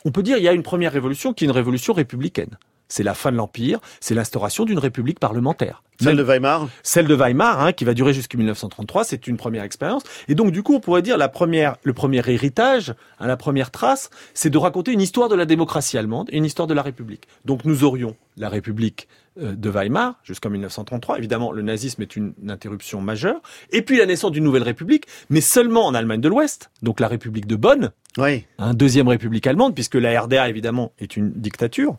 On 0.05 0.11
peut 0.11 0.23
dire 0.23 0.37
qu'il 0.37 0.45
y 0.45 0.49
a 0.49 0.53
une 0.53 0.63
première 0.63 0.93
révolution 0.93 1.33
qui 1.33 1.45
est 1.45 1.47
une 1.47 1.53
révolution 1.53 1.95
républicaine. 1.95 2.59
C'est 2.89 3.03
la 3.03 3.15
fin 3.15 3.33
de 3.33 3.37
l'Empire, 3.37 3.81
c'est 4.01 4.15
l'instauration 4.15 4.65
d'une 4.65 4.79
république 4.79 5.19
parlementaire. 5.19 5.83
Celle 6.01 6.17
de 6.17 6.23
Weimar 6.23 6.69
celle 6.83 7.07
de 7.07 7.15
Weimar, 7.15 7.61
hein, 7.61 7.73
qui 7.73 7.85
va 7.85 7.95
durer 7.95 8.13
jusqu'en 8.13 8.39
1933, 8.39 9.05
c'est 9.05 9.27
une 9.27 9.37
première 9.37 9.63
expérience. 9.63 10.03
Et 10.29 10.35
donc, 10.35 10.51
du 10.51 10.63
coup, 10.63 10.75
on 10.75 10.81
pourrait 10.81 11.03
dire 11.03 11.17
la 11.17 11.29
première, 11.29 11.77
le 11.83 11.93
premier 11.93 12.19
héritage, 12.19 12.95
hein, 13.21 13.27
la 13.27 13.37
première 13.37 13.71
trace, 13.71 14.11
c'est 14.35 14.51
de 14.51 14.59
raconter 14.59 14.93
une 14.93 15.01
histoire 15.01 15.29
de 15.29 15.37
la 15.37 15.47
démocratie 15.47 15.97
allemande 15.97 16.29
et 16.33 16.37
une 16.37 16.45
histoire 16.45 16.67
de 16.67 16.75
la 16.75 16.83
République. 16.83 17.29
Donc, 17.45 17.65
nous 17.65 17.85
aurions 17.85 18.17
la 18.37 18.49
République 18.49 19.09
euh, 19.41 19.55
de 19.55 19.71
Weimar 19.71 20.15
jusqu'en 20.25 20.51
1933. 20.51 21.19
Évidemment, 21.19 21.53
le 21.53 21.63
nazisme 21.63 22.03
est 22.03 22.17
une, 22.17 22.35
interruption 22.49 23.01
majeure. 23.01 23.41
Et 23.71 23.83
puis 23.83 23.97
la 23.97 24.07
naissance 24.07 24.33
d'une 24.33 24.45
nouvelle 24.45 24.63
République, 24.63 25.07
mais 25.31 25.41
seulement 25.41 25.87
en 25.87 25.95
Allemagne 25.95 26.21
de 26.21 26.29
l'Ouest. 26.29 26.71
Donc, 26.83 27.01
la 27.01 27.09
République 27.09 27.47
de 27.47 27.57
Bonn, 27.57 27.93
Oui. 28.19 28.47
un 28.59 28.75
deuxième 28.75 29.09
République 29.09 29.47
allemande, 29.47 29.75
puisque 29.75 29.95
la 29.95 30.21
RDA, 30.21 30.49
évidemment, 30.49 30.93
est 30.99 31.17
une 31.17 31.33
dictature. 31.33 31.97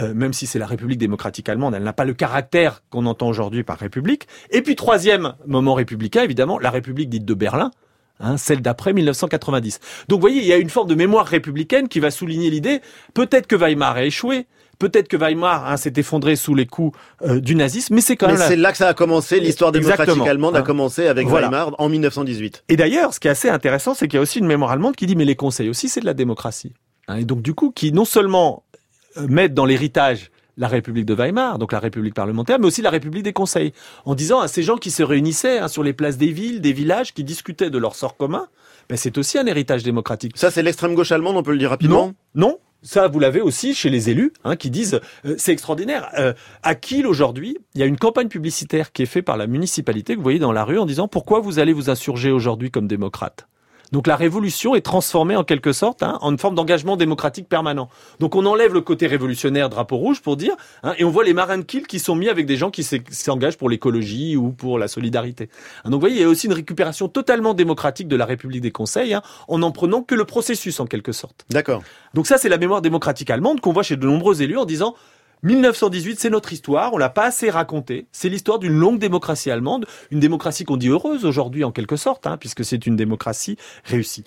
Euh, 0.00 0.12
même 0.12 0.32
si 0.32 0.46
c'est 0.48 0.58
la 0.58 0.66
République 0.66 0.98
démocratique 0.98 1.48
allemande, 1.48 1.74
elle 1.74 1.84
n'a 1.84 1.92
pas 1.92 2.04
le 2.04 2.14
caractère 2.14 2.82
qu'on 2.90 3.06
entend 3.06 3.28
aujourd'hui 3.28 3.62
par 3.62 3.78
République. 3.78 4.26
Et 4.50 4.60
puis 4.60 4.74
troisième 4.74 5.34
moment 5.46 5.74
républicain, 5.74 6.22
évidemment, 6.24 6.58
la 6.58 6.70
République 6.70 7.08
dite 7.08 7.24
de 7.24 7.34
Berlin, 7.34 7.70
hein, 8.18 8.36
celle 8.36 8.60
d'après 8.60 8.92
1990. 8.92 9.78
Donc 10.08 10.16
vous 10.18 10.20
voyez, 10.20 10.40
il 10.40 10.46
y 10.48 10.52
a 10.52 10.56
une 10.56 10.68
forme 10.70 10.88
de 10.88 10.96
mémoire 10.96 11.26
républicaine 11.26 11.86
qui 11.88 12.00
va 12.00 12.10
souligner 12.10 12.50
l'idée, 12.50 12.80
peut-être 13.14 13.46
que 13.46 13.54
Weimar 13.54 13.94
a 13.94 14.04
échoué, 14.04 14.46
peut-être 14.80 15.06
que 15.06 15.16
Weimar 15.16 15.70
hein, 15.70 15.76
s'est 15.76 15.92
effondré 15.96 16.34
sous 16.34 16.56
les 16.56 16.66
coups 16.66 16.98
euh, 17.22 17.38
du 17.38 17.54
nazisme, 17.54 17.94
mais 17.94 18.00
c'est 18.00 18.16
quand 18.16 18.26
Mais 18.26 18.32
même... 18.32 18.40
la- 18.42 18.48
c'est 18.48 18.56
là 18.56 18.72
que 18.72 18.78
ça 18.78 18.88
a 18.88 18.94
commencé, 18.94 19.38
l'histoire 19.38 19.70
démocratique 19.70 20.00
Exactement. 20.02 20.28
allemande 20.28 20.56
a 20.56 20.58
Hein. 20.58 20.62
commencé 20.62 21.06
avec 21.06 21.28
Voilà. 21.28 21.46
Weimar 21.48 21.74
en 21.78 21.88
1918. 21.88 22.64
Et 22.68 22.76
d'ailleurs, 22.76 23.14
ce 23.14 23.20
qui 23.20 23.28
est 23.28 23.30
assez 23.30 23.48
intéressant, 23.48 23.94
c'est 23.94 24.08
qu'il 24.08 24.16
y 24.16 24.18
a 24.18 24.22
aussi 24.22 24.40
une 24.40 24.46
mémoire 24.46 24.72
allemande 24.72 24.96
qui 24.96 25.06
dit 25.06 25.14
mais 25.14 25.24
les 25.24 25.36
conseils 25.36 25.68
aussi, 25.68 25.88
c'est 25.88 26.00
de 26.00 26.06
la 26.06 26.14
démocratie. 26.14 26.72
Hein, 27.06 27.18
et 27.18 27.24
donc 27.24 27.42
du 27.42 27.54
coup, 27.54 27.70
qui 27.70 27.92
non 27.92 28.04
seulement 28.04 28.63
euh, 29.16 29.26
mettent 29.28 29.54
dans 29.54 29.66
l'héritage 29.66 30.30
la 30.56 30.68
République 30.68 31.06
de 31.06 31.14
Weimar, 31.14 31.58
donc 31.58 31.72
la 31.72 31.80
République 31.80 32.14
parlementaire, 32.14 32.58
mais 32.58 32.66
aussi 32.66 32.82
la 32.82 32.90
République 32.90 33.24
des 33.24 33.32
conseils, 33.32 33.72
en 34.04 34.14
disant 34.14 34.40
à 34.40 34.48
ces 34.48 34.62
gens 34.62 34.76
qui 34.76 34.90
se 34.90 35.02
réunissaient 35.02 35.58
hein, 35.58 35.68
sur 35.68 35.82
les 35.82 35.92
places 35.92 36.16
des 36.16 36.30
villes, 36.30 36.60
des 36.60 36.72
villages, 36.72 37.12
qui 37.12 37.24
discutaient 37.24 37.70
de 37.70 37.78
leur 37.78 37.96
sort 37.96 38.16
commun, 38.16 38.46
ben, 38.88 38.96
c'est 38.96 39.18
aussi 39.18 39.38
un 39.38 39.46
héritage 39.46 39.82
démocratique. 39.82 40.36
Ça, 40.36 40.50
c'est 40.50 40.62
l'extrême 40.62 40.94
gauche 40.94 41.12
allemande, 41.12 41.36
on 41.36 41.42
peut 41.42 41.52
le 41.52 41.58
dire 41.58 41.70
rapidement? 41.70 42.12
Non, 42.34 42.48
non. 42.48 42.58
Ça, 42.82 43.08
vous 43.08 43.18
l'avez 43.18 43.40
aussi 43.40 43.74
chez 43.74 43.88
les 43.88 44.10
élus, 44.10 44.32
hein, 44.44 44.56
qui 44.56 44.68
disent 44.68 45.00
euh, 45.24 45.34
c'est 45.38 45.52
extraordinaire. 45.52 46.10
Euh, 46.18 46.34
à 46.62 46.74
Kiel 46.74 47.06
aujourd'hui, 47.06 47.56
il 47.74 47.80
y 47.80 47.82
a 47.82 47.86
une 47.86 47.96
campagne 47.96 48.28
publicitaire 48.28 48.92
qui 48.92 49.02
est 49.02 49.06
faite 49.06 49.24
par 49.24 49.38
la 49.38 49.46
municipalité 49.46 50.12
que 50.12 50.18
vous 50.18 50.22
voyez 50.22 50.38
dans 50.38 50.52
la 50.52 50.64
rue 50.64 50.78
en 50.78 50.84
disant 50.84 51.08
pourquoi 51.08 51.40
vous 51.40 51.58
allez 51.58 51.72
vous 51.72 51.88
insurger 51.88 52.30
aujourd'hui 52.30 52.70
comme 52.70 52.86
démocrate? 52.86 53.48
Donc 53.94 54.08
la 54.08 54.16
révolution 54.16 54.74
est 54.74 54.80
transformée 54.80 55.36
en 55.36 55.44
quelque 55.44 55.72
sorte 55.72 56.02
hein, 56.02 56.18
en 56.20 56.32
une 56.32 56.38
forme 56.38 56.56
d'engagement 56.56 56.96
démocratique 56.96 57.48
permanent. 57.48 57.88
Donc 58.18 58.34
on 58.34 58.44
enlève 58.44 58.74
le 58.74 58.80
côté 58.80 59.06
révolutionnaire 59.06 59.70
drapeau 59.70 59.98
rouge 59.98 60.20
pour 60.20 60.36
dire, 60.36 60.56
hein, 60.82 60.94
et 60.98 61.04
on 61.04 61.10
voit 61.10 61.22
les 61.22 61.32
marins 61.32 61.58
de 61.58 61.62
Kiel 61.62 61.86
qui 61.86 62.00
sont 62.00 62.16
mis 62.16 62.28
avec 62.28 62.44
des 62.44 62.56
gens 62.56 62.72
qui 62.72 62.82
s'e- 62.82 62.96
s'engagent 63.12 63.56
pour 63.56 63.70
l'écologie 63.70 64.36
ou 64.36 64.50
pour 64.50 64.80
la 64.80 64.88
solidarité. 64.88 65.48
Hein, 65.84 65.90
donc 65.90 65.94
vous 65.94 66.00
voyez, 66.00 66.16
il 66.16 66.22
y 66.22 66.24
a 66.24 66.28
aussi 66.28 66.48
une 66.48 66.54
récupération 66.54 67.06
totalement 67.06 67.54
démocratique 67.54 68.08
de 68.08 68.16
la 68.16 68.26
République 68.26 68.62
des 68.62 68.72
conseils, 68.72 69.14
hein, 69.14 69.22
en 69.46 69.58
n'en 69.58 69.70
prenant 69.70 70.02
que 70.02 70.16
le 70.16 70.24
processus 70.24 70.80
en 70.80 70.86
quelque 70.86 71.12
sorte. 71.12 71.46
D'accord. 71.50 71.84
Donc 72.14 72.26
ça, 72.26 72.36
c'est 72.36 72.48
la 72.48 72.58
mémoire 72.58 72.82
démocratique 72.82 73.30
allemande 73.30 73.60
qu'on 73.60 73.72
voit 73.72 73.84
chez 73.84 73.96
de 73.96 74.06
nombreux 74.06 74.42
élus 74.42 74.58
en 74.58 74.64
disant 74.64 74.96
1918, 75.44 76.18
c'est 76.18 76.30
notre 76.30 76.54
histoire, 76.54 76.94
on 76.94 76.96
l'a 76.96 77.10
pas 77.10 77.26
assez 77.26 77.50
racontée. 77.50 78.06
C'est 78.12 78.30
l'histoire 78.30 78.58
d'une 78.58 78.72
longue 78.72 78.98
démocratie 78.98 79.50
allemande, 79.50 79.84
une 80.10 80.18
démocratie 80.18 80.64
qu'on 80.64 80.78
dit 80.78 80.88
heureuse 80.88 81.26
aujourd'hui 81.26 81.64
en 81.64 81.70
quelque 81.70 81.96
sorte, 81.96 82.26
hein, 82.26 82.38
puisque 82.38 82.64
c'est 82.64 82.86
une 82.86 82.96
démocratie 82.96 83.58
réussie. 83.84 84.24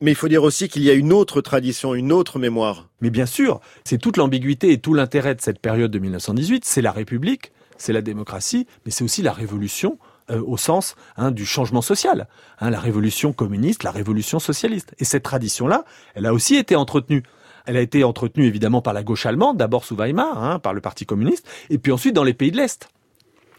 Mais 0.00 0.10
il 0.10 0.16
faut 0.16 0.26
dire 0.26 0.42
aussi 0.42 0.68
qu'il 0.68 0.82
y 0.82 0.90
a 0.90 0.94
une 0.94 1.12
autre 1.12 1.40
tradition, 1.40 1.94
une 1.94 2.10
autre 2.10 2.40
mémoire. 2.40 2.88
Mais 3.00 3.10
bien 3.10 3.26
sûr, 3.26 3.60
c'est 3.84 3.98
toute 3.98 4.16
l'ambiguïté 4.16 4.72
et 4.72 4.78
tout 4.78 4.92
l'intérêt 4.92 5.36
de 5.36 5.40
cette 5.40 5.60
période 5.60 5.92
de 5.92 6.00
1918, 6.00 6.64
c'est 6.64 6.82
la 6.82 6.90
République, 6.90 7.52
c'est 7.78 7.92
la 7.92 8.02
démocratie, 8.02 8.66
mais 8.84 8.90
c'est 8.90 9.04
aussi 9.04 9.22
la 9.22 9.32
révolution 9.32 9.98
euh, 10.32 10.42
au 10.44 10.56
sens 10.56 10.96
hein, 11.16 11.30
du 11.30 11.46
changement 11.46 11.80
social, 11.80 12.26
hein, 12.58 12.70
la 12.70 12.80
révolution 12.80 13.32
communiste, 13.32 13.84
la 13.84 13.92
révolution 13.92 14.40
socialiste. 14.40 14.96
Et 14.98 15.04
cette 15.04 15.22
tradition-là, 15.22 15.84
elle 16.16 16.26
a 16.26 16.34
aussi 16.34 16.56
été 16.56 16.74
entretenue. 16.74 17.22
Elle 17.66 17.76
a 17.76 17.80
été 17.80 18.04
entretenue 18.04 18.46
évidemment 18.46 18.80
par 18.80 18.94
la 18.94 19.02
gauche 19.02 19.26
allemande, 19.26 19.56
d'abord 19.56 19.84
sous 19.84 19.96
Weimar, 19.96 20.42
hein, 20.42 20.58
par 20.58 20.72
le 20.72 20.80
Parti 20.80 21.04
communiste, 21.04 21.46
et 21.68 21.78
puis 21.78 21.92
ensuite 21.92 22.14
dans 22.14 22.24
les 22.24 22.34
pays 22.34 22.50
de 22.50 22.56
l'Est. 22.56 22.88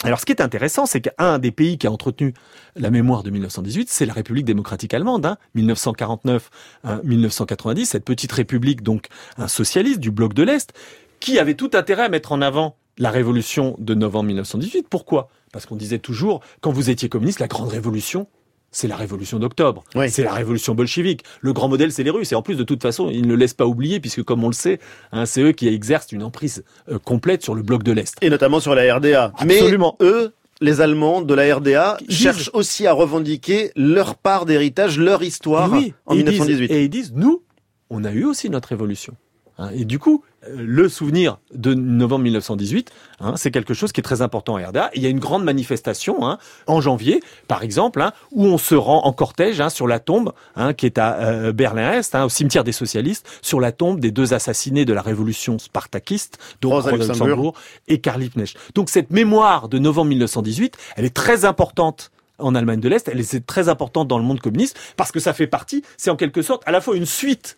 Alors, 0.03 0.19
ce 0.19 0.25
qui 0.25 0.31
est 0.31 0.41
intéressant, 0.41 0.85
c'est 0.85 1.01
qu'un 1.01 1.39
des 1.39 1.51
pays 1.51 1.77
qui 1.77 1.87
a 1.87 1.91
entretenu 1.91 2.33
la 2.75 2.91
mémoire 2.91 3.23
de 3.23 3.31
1918, 3.31 3.89
c'est 3.89 4.05
la 4.05 4.13
République 4.13 4.45
démocratique 4.45 4.93
allemande, 4.93 5.25
hein, 5.25 5.37
1949, 5.55 6.49
hein, 6.83 7.01
1990, 7.03 7.85
cette 7.87 8.05
petite 8.05 8.31
république 8.31 8.83
donc 8.83 9.07
un 9.37 9.47
socialiste 9.47 9.99
du 9.99 10.11
bloc 10.11 10.35
de 10.35 10.43
l'Est, 10.43 10.73
qui 11.19 11.39
avait 11.39 11.55
tout 11.55 11.71
intérêt 11.73 12.03
à 12.03 12.09
mettre 12.09 12.31
en 12.31 12.41
avant 12.41 12.77
la 12.99 13.09
révolution 13.09 13.75
de 13.79 13.95
novembre 13.95 14.27
1918. 14.27 14.87
Pourquoi? 14.87 15.29
Parce 15.51 15.65
qu'on 15.65 15.75
disait 15.75 15.99
toujours, 15.99 16.41
quand 16.61 16.71
vous 16.71 16.91
étiez 16.91 17.09
communiste, 17.09 17.39
la 17.39 17.47
grande 17.47 17.69
révolution, 17.69 18.27
c'est 18.71 18.87
la 18.87 18.95
révolution 18.95 19.39
d'octobre. 19.39 19.83
Oui. 19.95 20.09
C'est 20.09 20.23
la 20.23 20.33
révolution 20.33 20.75
bolchevique. 20.75 21.23
Le 21.41 21.53
grand 21.53 21.67
modèle, 21.69 21.91
c'est 21.91 22.03
les 22.03 22.09
Russes. 22.11 22.31
Et 22.31 22.35
en 22.35 22.41
plus, 22.41 22.55
de 22.55 22.63
toute 22.63 22.81
façon, 22.81 23.09
ils 23.09 23.23
ne 23.23 23.27
le 23.29 23.35
laissent 23.35 23.53
pas 23.53 23.65
oublier, 23.65 23.99
puisque 23.99 24.23
comme 24.23 24.43
on 24.43 24.47
le 24.49 24.53
sait, 24.53 24.79
hein, 25.11 25.25
c'est 25.25 25.41
eux 25.41 25.51
qui 25.51 25.67
exercent 25.67 26.11
une 26.11 26.23
emprise 26.23 26.63
euh, 26.89 26.99
complète 26.99 27.43
sur 27.43 27.55
le 27.55 27.63
bloc 27.63 27.83
de 27.83 27.91
l'Est. 27.91 28.15
Et 28.21 28.29
notamment 28.29 28.59
sur 28.59 28.75
la 28.75 28.95
RDA. 28.95 29.31
Absolument. 29.37 29.95
Mais 29.99 30.05
eux, 30.07 30.33
les 30.61 30.81
Allemands 30.81 31.21
de 31.21 31.33
la 31.33 31.55
RDA, 31.55 31.97
Ils 32.07 32.15
cherchent 32.15 32.37
disent- 32.37 32.49
aussi 32.53 32.87
à 32.87 32.93
revendiquer 32.93 33.71
leur 33.75 34.15
part 34.15 34.45
d'héritage, 34.45 34.99
leur 34.99 35.23
histoire 35.23 35.71
oui, 35.71 35.93
en 36.05 36.15
et 36.15 36.19
ils 36.19 36.23
disent- 36.25 36.33
1918. 36.41 36.71
et 36.71 36.83
ils 36.83 36.89
disent, 36.89 37.13
nous, 37.15 37.43
on 37.89 38.03
a 38.03 38.11
eu 38.11 38.25
aussi 38.25 38.49
notre 38.49 38.69
révolution. 38.69 39.13
Hein, 39.57 39.69
et 39.73 39.85
du 39.85 39.99
coup, 39.99 40.23
euh, 40.45 40.55
le 40.57 40.87
souvenir 40.87 41.39
de 41.53 41.73
novembre 41.73 42.23
1918, 42.23 42.91
hein, 43.19 43.33
c'est 43.37 43.51
quelque 43.51 43.73
chose 43.73 43.91
qui 43.91 44.01
est 44.01 44.03
très 44.03 44.21
important 44.21 44.55
à 44.55 44.67
RDA. 44.67 44.89
Et 44.93 44.97
il 44.97 45.03
y 45.03 45.05
a 45.05 45.09
une 45.09 45.19
grande 45.19 45.43
manifestation 45.43 46.27
hein, 46.27 46.37
en 46.67 46.81
janvier, 46.81 47.21
par 47.47 47.63
exemple, 47.63 48.01
hein, 48.01 48.13
où 48.31 48.45
on 48.45 48.57
se 48.57 48.75
rend 48.75 49.05
en 49.05 49.13
cortège 49.13 49.59
hein, 49.59 49.69
sur 49.69 49.87
la 49.87 49.99
tombe 49.99 50.33
hein, 50.55 50.73
qui 50.73 50.85
est 50.85 50.97
à 50.97 51.17
euh, 51.19 51.51
Berlin-Est, 51.53 52.13
hein, 52.15 52.25
au 52.25 52.29
cimetière 52.29 52.63
des 52.63 52.71
socialistes, 52.71 53.27
sur 53.41 53.59
la 53.59 53.71
tombe 53.71 53.99
des 53.99 54.11
deux 54.11 54.33
assassinés 54.33 54.85
de 54.85 54.93
la 54.93 55.01
révolution 55.01 55.57
spartakiste, 55.57 56.37
donc 56.61 56.73
Rosa 56.73 56.91
Rosa 56.91 57.03
Luxembourg. 57.03 57.27
Luxembourg 57.27 57.53
et 57.87 57.99
Karl 57.99 58.21
Liebknecht. 58.21 58.57
Donc 58.75 58.89
cette 58.89 59.11
mémoire 59.11 59.69
de 59.69 59.79
novembre 59.79 60.09
1918, 60.09 60.77
elle 60.95 61.05
est 61.05 61.13
très 61.13 61.45
importante 61.45 62.11
en 62.39 62.53
Allemagne 62.53 62.79
de 62.79 62.89
l'Est, 62.89 63.07
elle 63.07 63.19
est 63.19 63.45
très 63.47 63.67
importante 63.69 64.07
dans 64.07 64.19
le 64.19 64.23
monde 64.23 64.39
communiste 64.39 64.77
parce 64.95 65.11
que 65.11 65.19
ça 65.19 65.33
fait 65.33 65.47
partie, 65.47 65.83
c'est 65.97 66.11
en 66.11 66.15
quelque 66.15 66.43
sorte 66.43 66.61
à 66.67 66.71
la 66.71 66.81
fois 66.81 66.95
une 66.95 67.07
suite 67.07 67.57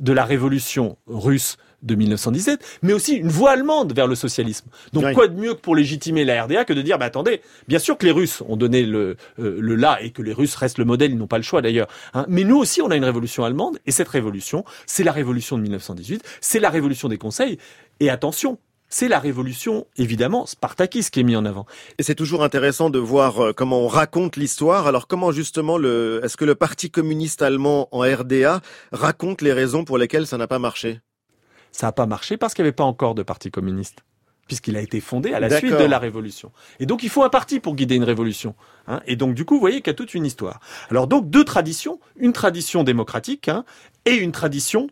de 0.00 0.12
la 0.12 0.24
révolution 0.24 0.96
russe 1.06 1.56
de 1.82 1.94
1917, 1.94 2.80
mais 2.82 2.92
aussi 2.92 3.14
une 3.14 3.28
voie 3.28 3.52
allemande 3.52 3.92
vers 3.94 4.06
le 4.06 4.14
socialisme. 4.14 4.68
Donc 4.92 5.12
quoi 5.14 5.28
de 5.28 5.38
mieux 5.38 5.54
que 5.54 5.60
pour 5.60 5.76
légitimer 5.76 6.24
la 6.24 6.44
RDA 6.44 6.64
que 6.64 6.72
de 6.72 6.82
dire, 6.82 6.98
bah 6.98 7.06
attendez, 7.06 7.40
bien 7.68 7.78
sûr 7.78 7.96
que 7.96 8.04
les 8.04 8.12
Russes 8.12 8.42
ont 8.48 8.56
donné 8.56 8.82
le, 8.84 9.16
euh, 9.38 9.58
le 9.60 9.74
là 9.76 9.98
et 10.02 10.10
que 10.10 10.22
les 10.22 10.32
Russes 10.32 10.56
restent 10.56 10.78
le 10.78 10.84
modèle, 10.84 11.12
ils 11.12 11.18
n'ont 11.18 11.28
pas 11.28 11.36
le 11.36 11.44
choix 11.44 11.62
d'ailleurs. 11.62 11.88
Hein. 12.14 12.26
mais 12.28 12.44
nous 12.44 12.56
aussi, 12.56 12.82
on 12.82 12.90
a 12.90 12.96
une 12.96 13.04
révolution 13.04 13.44
allemande 13.44 13.78
et 13.86 13.92
cette 13.92 14.08
révolution, 14.08 14.64
c'est 14.86 15.04
la 15.04 15.12
révolution 15.12 15.56
de 15.56 15.62
1918, 15.62 16.22
c'est 16.40 16.60
la 16.60 16.70
révolution 16.70 17.08
des 17.08 17.18
conseils. 17.18 17.58
Et 18.00 18.10
attention, 18.10 18.58
c'est 18.88 19.08
la 19.08 19.18
révolution, 19.18 19.86
évidemment, 19.96 20.46
spartakiste 20.46 21.10
qui 21.10 21.20
est 21.20 21.22
mise 21.22 21.36
en 21.36 21.44
avant. 21.44 21.66
Et 21.98 22.02
c'est 22.02 22.14
toujours 22.14 22.42
intéressant 22.42 22.90
de 22.90 22.98
voir 22.98 23.42
euh, 23.42 23.52
comment 23.52 23.80
on 23.80 23.88
raconte 23.88 24.36
l'histoire. 24.36 24.86
Alors 24.86 25.06
comment 25.06 25.30
justement 25.30 25.76
le, 25.76 26.20
est-ce 26.24 26.36
que 26.36 26.44
le 26.44 26.54
Parti 26.54 26.90
communiste 26.90 27.42
allemand 27.42 27.88
en 27.92 28.00
RDA 28.00 28.60
raconte 28.92 29.42
les 29.42 29.52
raisons 29.52 29.84
pour 29.84 29.98
lesquelles 29.98 30.26
ça 30.26 30.38
n'a 30.38 30.46
pas 30.46 30.58
marché? 30.58 31.00
Ça 31.70 31.88
n'a 31.88 31.92
pas 31.92 32.06
marché 32.06 32.36
parce 32.36 32.54
qu'il 32.54 32.62
n'y 32.62 32.68
avait 32.68 32.74
pas 32.74 32.84
encore 32.84 33.14
de 33.14 33.22
Parti 33.22 33.50
communiste 33.50 34.04
puisqu'il 34.48 34.76
a 34.76 34.80
été 34.80 35.00
fondé 35.00 35.34
à 35.34 35.40
la 35.40 35.50
suite 35.50 35.76
de 35.76 35.84
la 35.84 35.98
Révolution. 35.98 36.50
Et 36.80 36.86
donc 36.86 37.02
il 37.02 37.10
faut 37.10 37.22
un 37.22 37.28
parti 37.28 37.60
pour 37.60 37.76
guider 37.76 37.94
une 37.94 38.04
révolution. 38.04 38.54
Hein. 38.90 39.02
et 39.06 39.16
donc 39.16 39.34
du 39.34 39.44
coup, 39.44 39.56
vous 39.56 39.60
voyez 39.60 39.82
qu'il 39.82 39.88
y 39.88 39.90
a 39.90 39.94
toute 39.94 40.14
une 40.14 40.24
histoire. 40.24 40.60
Alors 40.90 41.06
donc 41.06 41.28
deux 41.28 41.44
traditions, 41.44 42.00
une 42.16 42.32
tradition 42.32 42.82
démocratique 42.82 43.48
hein, 43.48 43.66
et 44.06 44.14
une 44.14 44.32
tradition 44.32 44.88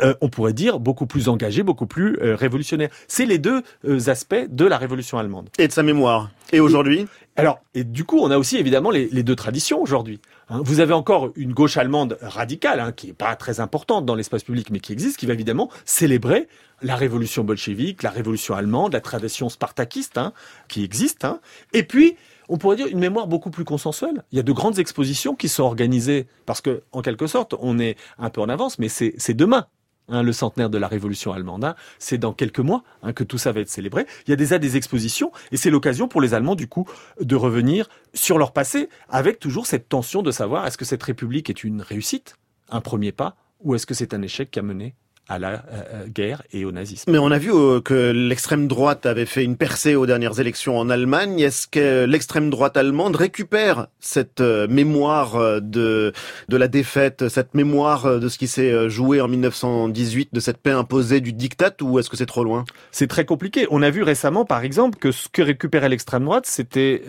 euh, 0.00 0.14
on 0.20 0.28
pourrait 0.28 0.52
dire, 0.52 0.78
beaucoup 0.78 1.06
plus 1.06 1.28
engagé, 1.28 1.62
beaucoup 1.62 1.86
plus 1.86 2.18
euh, 2.20 2.36
révolutionnaire. 2.36 2.90
C'est 3.08 3.26
les 3.26 3.38
deux 3.38 3.62
euh, 3.84 4.08
aspects 4.08 4.46
de 4.48 4.64
la 4.64 4.78
révolution 4.78 5.18
allemande. 5.18 5.48
Et 5.58 5.66
de 5.66 5.72
sa 5.72 5.82
mémoire. 5.82 6.30
Et 6.52 6.60
aujourd'hui 6.60 7.06
Alors, 7.36 7.60
et 7.74 7.84
du 7.84 8.04
coup, 8.04 8.18
on 8.20 8.30
a 8.30 8.38
aussi 8.38 8.58
évidemment 8.58 8.90
les, 8.90 9.22
deux 9.22 9.34
traditions 9.34 9.80
aujourd'hui. 9.82 10.20
Hein. 10.50 10.60
vous 10.64 10.80
avez 10.80 10.92
encore 10.92 11.30
une 11.36 11.52
gauche 11.52 11.76
allemande 11.76 12.16
radicale, 12.22 12.80
hein, 12.80 12.92
qui 12.92 13.10
est 13.10 13.14
pas 13.14 13.34
très 13.34 13.60
importante 13.60 14.06
dans 14.06 14.14
l'espace 14.14 14.44
public, 14.44 14.70
mais 14.70 14.80
qui 14.80 14.92
existe, 14.92 15.16
qui 15.16 15.26
va 15.26 15.34
évidemment 15.34 15.68
célébrer 15.84 16.48
la 16.80 16.94
révolution 16.94 17.42
bolchevique, 17.42 18.02
la 18.02 18.10
révolution 18.10 18.54
allemande, 18.54 18.92
la 18.92 19.00
tradition 19.00 19.48
spartakiste, 19.48 20.16
hein, 20.16 20.32
qui 20.68 20.84
existe. 20.84 21.26
Et 21.72 21.82
puis, 21.82 22.16
on 22.48 22.56
pourrait 22.56 22.76
dire 22.76 22.86
une 22.86 23.00
mémoire 23.00 23.26
beaucoup 23.26 23.50
plus 23.50 23.64
consensuelle. 23.64 24.22
Il 24.32 24.36
y 24.36 24.38
a 24.38 24.44
de 24.44 24.52
grandes 24.52 24.78
expositions 24.78 25.34
qui 25.34 25.48
sont 25.48 25.64
organisées 25.64 26.28
parce 26.46 26.60
que, 26.60 26.82
en 26.92 27.02
quelque 27.02 27.26
sorte, 27.26 27.54
on 27.60 27.78
est 27.78 27.96
un 28.18 28.30
peu 28.30 28.40
en 28.40 28.48
avance, 28.48 28.78
mais 28.78 28.88
c'est 28.88 29.34
demain 29.34 29.66
Hein, 30.10 30.22
le 30.22 30.32
centenaire 30.32 30.70
de 30.70 30.78
la 30.78 30.88
Révolution 30.88 31.32
allemande. 31.32 31.64
Hein. 31.64 31.74
C'est 31.98 32.16
dans 32.16 32.32
quelques 32.32 32.60
mois 32.60 32.82
hein, 33.02 33.12
que 33.12 33.24
tout 33.24 33.36
ça 33.36 33.52
va 33.52 33.60
être 33.60 33.68
célébré. 33.68 34.06
Il 34.26 34.30
y 34.30 34.32
a 34.32 34.36
déjà 34.36 34.58
des 34.58 34.78
expositions 34.78 35.32
et 35.52 35.58
c'est 35.58 35.68
l'occasion 35.68 36.08
pour 36.08 36.22
les 36.22 36.32
Allemands 36.32 36.54
du 36.54 36.66
coup 36.66 36.86
de 37.20 37.36
revenir 37.36 37.90
sur 38.14 38.38
leur 38.38 38.52
passé 38.52 38.88
avec 39.10 39.38
toujours 39.38 39.66
cette 39.66 39.86
tension 39.90 40.22
de 40.22 40.30
savoir 40.30 40.66
est-ce 40.66 40.78
que 40.78 40.86
cette 40.86 41.02
République 41.02 41.50
est 41.50 41.62
une 41.62 41.82
réussite, 41.82 42.36
un 42.70 42.80
premier 42.80 43.12
pas, 43.12 43.36
ou 43.60 43.74
est-ce 43.74 43.84
que 43.84 43.92
c'est 43.92 44.14
un 44.14 44.22
échec 44.22 44.50
qui 44.50 44.58
a 44.58 44.62
mené 44.62 44.94
à 45.28 45.38
la 45.38 45.50
euh, 45.50 45.56
euh, 45.72 46.06
guerre 46.06 46.42
et 46.52 46.64
au 46.64 46.72
nazisme. 46.72 47.10
Mais 47.10 47.18
on 47.18 47.30
a 47.30 47.38
vu 47.38 47.52
euh, 47.52 47.80
que 47.80 48.10
l'extrême 48.10 48.66
droite 48.66 49.04
avait 49.04 49.26
fait 49.26 49.44
une 49.44 49.56
percée 49.56 49.94
aux 49.94 50.06
dernières 50.06 50.40
élections 50.40 50.78
en 50.78 50.88
Allemagne. 50.88 51.38
Est-ce 51.40 51.68
que 51.68 52.04
l'extrême 52.04 52.48
droite 52.48 52.76
allemande 52.76 53.16
récupère 53.16 53.88
cette 54.00 54.40
mémoire 54.40 55.60
de 55.60 56.12
de 56.48 56.56
la 56.56 56.68
défaite, 56.68 57.28
cette 57.28 57.54
mémoire 57.54 58.18
de 58.18 58.28
ce 58.28 58.38
qui 58.38 58.46
s'est 58.46 58.88
joué 58.88 59.20
en 59.20 59.28
1918, 59.28 60.30
de 60.32 60.40
cette 60.40 60.58
paix 60.58 60.70
imposée 60.70 61.20
du 61.20 61.32
diktat, 61.32 61.74
ou 61.82 61.98
est-ce 61.98 62.08
que 62.08 62.16
c'est 62.16 62.26
trop 62.26 62.44
loin? 62.44 62.64
C'est 62.90 63.06
très 63.06 63.24
compliqué. 63.24 63.66
On 63.70 63.82
a 63.82 63.90
vu 63.90 64.02
récemment, 64.02 64.44
par 64.44 64.62
exemple, 64.62 64.98
que 64.98 65.12
ce 65.12 65.28
que 65.28 65.42
récupérait 65.42 65.88
l'extrême 65.88 66.24
droite, 66.24 66.46
c'était, 66.46 67.02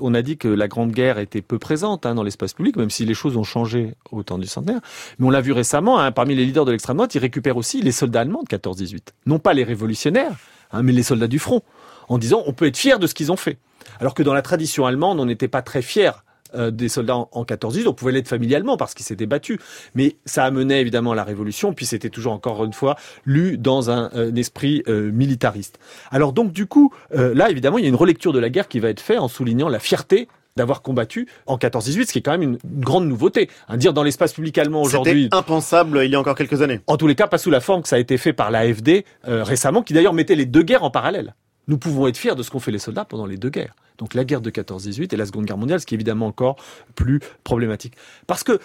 on 0.00 0.14
a 0.14 0.22
dit 0.22 0.36
que 0.36 0.48
la 0.48 0.68
Grande 0.68 0.92
Guerre 0.92 1.18
était 1.18 1.42
peu 1.42 1.58
présente 1.58 2.04
hein, 2.04 2.14
dans 2.14 2.22
l'espace 2.22 2.52
public, 2.52 2.76
même 2.76 2.90
si 2.90 3.04
les 3.04 3.14
choses 3.14 3.36
ont 3.36 3.44
changé 3.44 3.94
au 4.10 4.22
temps 4.22 4.38
du 4.38 4.46
centenaire. 4.46 4.80
Mais 5.18 5.26
on 5.26 5.30
l'a 5.30 5.40
vu 5.40 5.52
récemment, 5.52 5.98
hein, 5.98 6.12
parmi 6.12 6.34
les 6.34 6.44
leaders 6.44 6.64
de 6.64 6.72
l'extrême 6.72 6.96
droite, 6.96 7.14
ils 7.14 7.20
récupèrent 7.20 7.53
aussi 7.56 7.80
les 7.80 7.92
soldats 7.92 8.20
allemands 8.20 8.42
de 8.42 8.56
14-18. 8.56 9.00
Non 9.26 9.38
pas 9.38 9.54
les 9.54 9.64
révolutionnaires, 9.64 10.36
hein, 10.72 10.82
mais 10.82 10.92
les 10.92 11.02
soldats 11.02 11.28
du 11.28 11.38
front. 11.38 11.62
En 12.08 12.18
disant, 12.18 12.42
on 12.46 12.52
peut 12.52 12.66
être 12.66 12.76
fier 12.76 12.98
de 12.98 13.06
ce 13.06 13.14
qu'ils 13.14 13.32
ont 13.32 13.36
fait. 13.36 13.58
Alors 14.00 14.14
que 14.14 14.22
dans 14.22 14.34
la 14.34 14.42
tradition 14.42 14.86
allemande, 14.86 15.20
on 15.20 15.26
n'était 15.26 15.48
pas 15.48 15.62
très 15.62 15.82
fier 15.82 16.24
euh, 16.54 16.70
des 16.70 16.88
soldats 16.88 17.16
en, 17.16 17.44
14-18, 17.44 17.88
on 17.88 17.94
pouvait 17.94 18.12
l'être 18.12 18.28
familialement 18.28 18.76
parce 18.76 18.94
qu'ils 18.94 19.04
s'étaient 19.04 19.26
battus. 19.26 19.58
Mais 19.94 20.16
ça 20.24 20.44
amenait 20.44 20.80
évidemment 20.80 21.12
à 21.12 21.14
la 21.14 21.24
révolution, 21.24 21.72
puis 21.72 21.86
c'était 21.86 22.10
toujours 22.10 22.32
encore 22.32 22.64
une 22.64 22.72
fois 22.72 22.96
lu 23.24 23.58
dans 23.58 23.90
un, 23.90 24.10
esprit 24.36 24.82
euh, 24.88 25.10
militariste. 25.10 25.78
Alors 26.10 26.32
donc 26.32 26.52
du 26.52 26.66
coup, 26.66 26.92
euh, 27.14 27.34
là 27.34 27.50
évidemment, 27.50 27.78
il 27.78 27.84
y 27.84 27.86
a 27.86 27.88
une 27.88 27.94
relecture 27.94 28.32
de 28.32 28.38
la 28.38 28.50
guerre 28.50 28.68
qui 28.68 28.80
va 28.80 28.88
être 28.88 29.00
faite 29.00 29.18
en 29.18 29.28
soulignant 29.28 29.68
la 29.68 29.78
fierté 29.78 30.28
d'avoir 30.56 30.82
combattu 30.82 31.28
en 31.46 31.56
14-18, 31.56 32.06
ce 32.06 32.12
qui 32.12 32.18
est 32.18 32.22
quand 32.22 32.32
même 32.32 32.42
une, 32.42 32.58
grande 32.64 33.06
nouveauté. 33.08 33.50
Dire 33.74 33.92
dans 33.92 34.02
l'espace 34.02 34.32
public 34.32 34.56
allemand 34.58 34.82
aujourd'hui. 34.82 35.24
C'était 35.24 35.36
impensable 35.36 36.02
il 36.04 36.10
y 36.10 36.14
a 36.14 36.20
encore 36.20 36.36
quelques 36.36 36.62
années. 36.62 36.80
En 36.86 36.96
tous 36.96 37.06
les 37.06 37.14
cas, 37.14 37.26
pas 37.26 37.38
sous 37.38 37.50
la 37.50 37.60
forme 37.60 37.82
que 37.82 37.88
ça 37.88 37.96
a 37.96 37.98
été 37.98 38.18
fait 38.18 38.32
par 38.32 38.50
l'AFD 38.50 39.04
euh, 39.26 39.42
récemment, 39.42 39.82
qui 39.82 39.94
d'ailleurs 39.94 40.12
mettait 40.12 40.36
les 40.36 40.46
deux 40.46 40.62
guerres 40.62 40.84
en 40.84 40.90
parallèle. 40.90 41.34
Nous 41.66 41.78
pouvons 41.78 42.06
être 42.06 42.16
fiers 42.16 42.34
de 42.34 42.42
ce 42.42 42.50
qu'ont 42.50 42.60
fait 42.60 42.70
les 42.70 42.78
soldats 42.78 43.04
pendant 43.04 43.26
les 43.26 43.36
deux 43.36 43.48
guerres. 43.48 43.74
Donc 43.98 44.14
la 44.14 44.24
guerre 44.24 44.40
de 44.40 44.50
14-18 44.50 45.12
et 45.12 45.16
la 45.16 45.26
Seconde 45.26 45.46
Guerre 45.46 45.56
mondiale, 45.56 45.80
ce 45.80 45.86
qui 45.86 45.94
est 45.94 45.96
évidemment 45.96 46.26
encore 46.26 46.56
plus 46.94 47.20
problématique. 47.42 47.94
Parce 48.26 48.44
que 48.44 48.58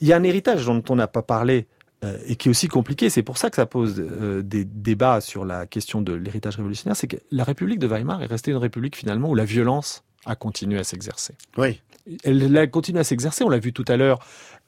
il 0.00 0.08
y 0.08 0.12
a 0.12 0.16
un 0.16 0.22
héritage 0.22 0.64
dont 0.66 0.82
on 0.88 0.96
n'a 0.96 1.06
pas 1.06 1.22
parlé 1.22 1.66
euh, 2.02 2.16
et 2.26 2.36
qui 2.36 2.48
est 2.48 2.50
aussi 2.50 2.68
compliqué. 2.68 3.10
C'est 3.10 3.22
pour 3.22 3.38
ça 3.38 3.50
que 3.50 3.56
ça 3.56 3.66
pose 3.66 3.96
euh, 3.98 4.42
des 4.42 4.64
débats 4.64 5.20
sur 5.20 5.44
la 5.44 5.66
question 5.66 6.00
de 6.00 6.12
l'héritage 6.12 6.56
révolutionnaire. 6.56 6.96
C'est 6.96 7.06
que 7.06 7.18
la 7.30 7.44
République 7.44 7.78
de 7.78 7.86
Weimar 7.86 8.22
est 8.22 8.26
restée 8.26 8.50
une 8.50 8.56
république 8.56 8.96
finalement 8.96 9.28
où 9.28 9.34
la 9.34 9.44
violence 9.44 10.02
a 10.26 10.36
continué 10.36 10.78
à 10.78 10.84
s'exercer. 10.84 11.34
Oui. 11.56 11.80
Elle 12.24 12.56
a 12.56 12.66
continué 12.66 13.00
à 13.00 13.04
s'exercer, 13.04 13.44
on 13.44 13.48
l'a 13.48 13.58
vu 13.58 13.72
tout 13.72 13.84
à 13.88 13.96
l'heure 13.96 14.18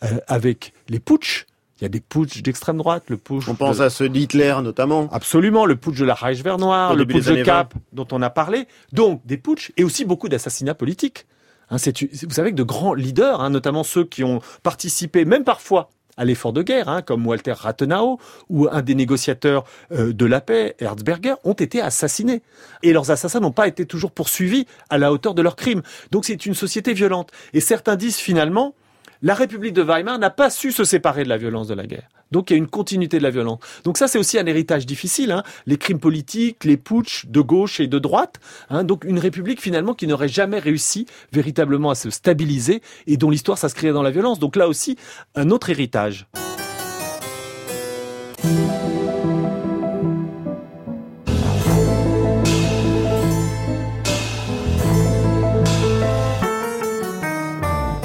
euh, 0.04 0.18
avec 0.26 0.72
les 0.88 1.00
putsch. 1.00 1.46
Il 1.80 1.84
y 1.84 1.86
a 1.86 1.88
des 1.88 2.00
putsch 2.00 2.42
d'extrême 2.42 2.78
droite, 2.78 3.04
le 3.08 3.16
putsch. 3.16 3.48
On 3.48 3.56
pense 3.56 3.80
à 3.80 3.90
ceux 3.90 4.08
d'Hitler 4.08 4.54
notamment. 4.62 5.08
Absolument, 5.10 5.66
le 5.66 5.74
putsch 5.74 5.98
de 5.98 6.04
la 6.04 6.14
Reich 6.14 6.44
Noir, 6.44 6.94
le 6.94 7.04
putsch 7.04 7.26
de 7.26 7.42
Cap 7.42 7.74
dont 7.92 8.06
on 8.12 8.22
a 8.22 8.30
parlé. 8.30 8.68
Donc 8.92 9.20
des 9.26 9.36
putsch 9.36 9.72
et 9.76 9.82
aussi 9.82 10.04
beaucoup 10.04 10.28
d'assassinats 10.28 10.74
politiques. 10.74 11.26
Hein, 11.70 11.76
vous 11.78 12.34
savez 12.34 12.50
que 12.50 12.56
de 12.56 12.62
grands 12.62 12.94
leaders, 12.94 13.40
hein, 13.40 13.50
notamment 13.50 13.82
ceux 13.82 14.04
qui 14.04 14.22
ont 14.22 14.40
participé, 14.62 15.24
même 15.24 15.42
parfois 15.42 15.90
à 16.16 16.24
l'effort 16.24 16.52
de 16.52 16.62
guerre, 16.62 16.88
hein, 16.88 17.02
comme 17.02 17.26
Walter 17.26 17.52
Rathenau 17.52 18.18
ou 18.48 18.68
un 18.70 18.82
des 18.82 18.94
négociateurs 18.94 19.64
euh, 19.92 20.12
de 20.12 20.26
la 20.26 20.40
paix, 20.40 20.76
Herzberger, 20.78 21.34
ont 21.44 21.52
été 21.52 21.80
assassinés. 21.80 22.42
Et 22.82 22.92
leurs 22.92 23.10
assassins 23.10 23.40
n'ont 23.40 23.52
pas 23.52 23.68
été 23.68 23.86
toujours 23.86 24.12
poursuivis 24.12 24.66
à 24.90 24.98
la 24.98 25.12
hauteur 25.12 25.34
de 25.34 25.42
leurs 25.42 25.56
crimes. 25.56 25.82
Donc 26.10 26.24
c'est 26.24 26.46
une 26.46 26.54
société 26.54 26.92
violente. 26.94 27.30
Et 27.52 27.60
certains 27.60 27.96
disent 27.96 28.16
finalement, 28.16 28.74
la 29.22 29.34
République 29.34 29.72
de 29.72 29.82
Weimar 29.82 30.18
n'a 30.18 30.30
pas 30.30 30.50
su 30.50 30.72
se 30.72 30.84
séparer 30.84 31.24
de 31.24 31.28
la 31.28 31.38
violence 31.38 31.68
de 31.68 31.74
la 31.74 31.86
guerre. 31.86 32.08
Donc 32.32 32.50
il 32.50 32.54
y 32.54 32.56
a 32.56 32.58
une 32.58 32.66
continuité 32.66 33.18
de 33.18 33.22
la 33.22 33.30
violence. 33.30 33.60
Donc 33.84 33.98
ça 33.98 34.08
c'est 34.08 34.18
aussi 34.18 34.38
un 34.38 34.46
héritage 34.46 34.86
difficile, 34.86 35.30
hein. 35.30 35.42
les 35.66 35.76
crimes 35.76 36.00
politiques, 36.00 36.64
les 36.64 36.76
putsch 36.76 37.26
de 37.26 37.40
gauche 37.40 37.78
et 37.78 37.86
de 37.86 37.98
droite. 37.98 38.40
Hein. 38.70 38.84
Donc 38.84 39.04
une 39.04 39.18
république 39.18 39.60
finalement 39.60 39.94
qui 39.94 40.06
n'aurait 40.06 40.28
jamais 40.28 40.58
réussi 40.58 41.06
véritablement 41.32 41.90
à 41.90 41.94
se 41.94 42.10
stabiliser 42.10 42.82
et 43.06 43.16
dont 43.16 43.30
l'histoire 43.30 43.58
s'inscrirait 43.58 43.92
dans 43.92 44.02
la 44.02 44.10
violence. 44.10 44.38
Donc 44.38 44.56
là 44.56 44.66
aussi 44.66 44.96
un 45.34 45.50
autre 45.50 45.70
héritage. 45.70 46.26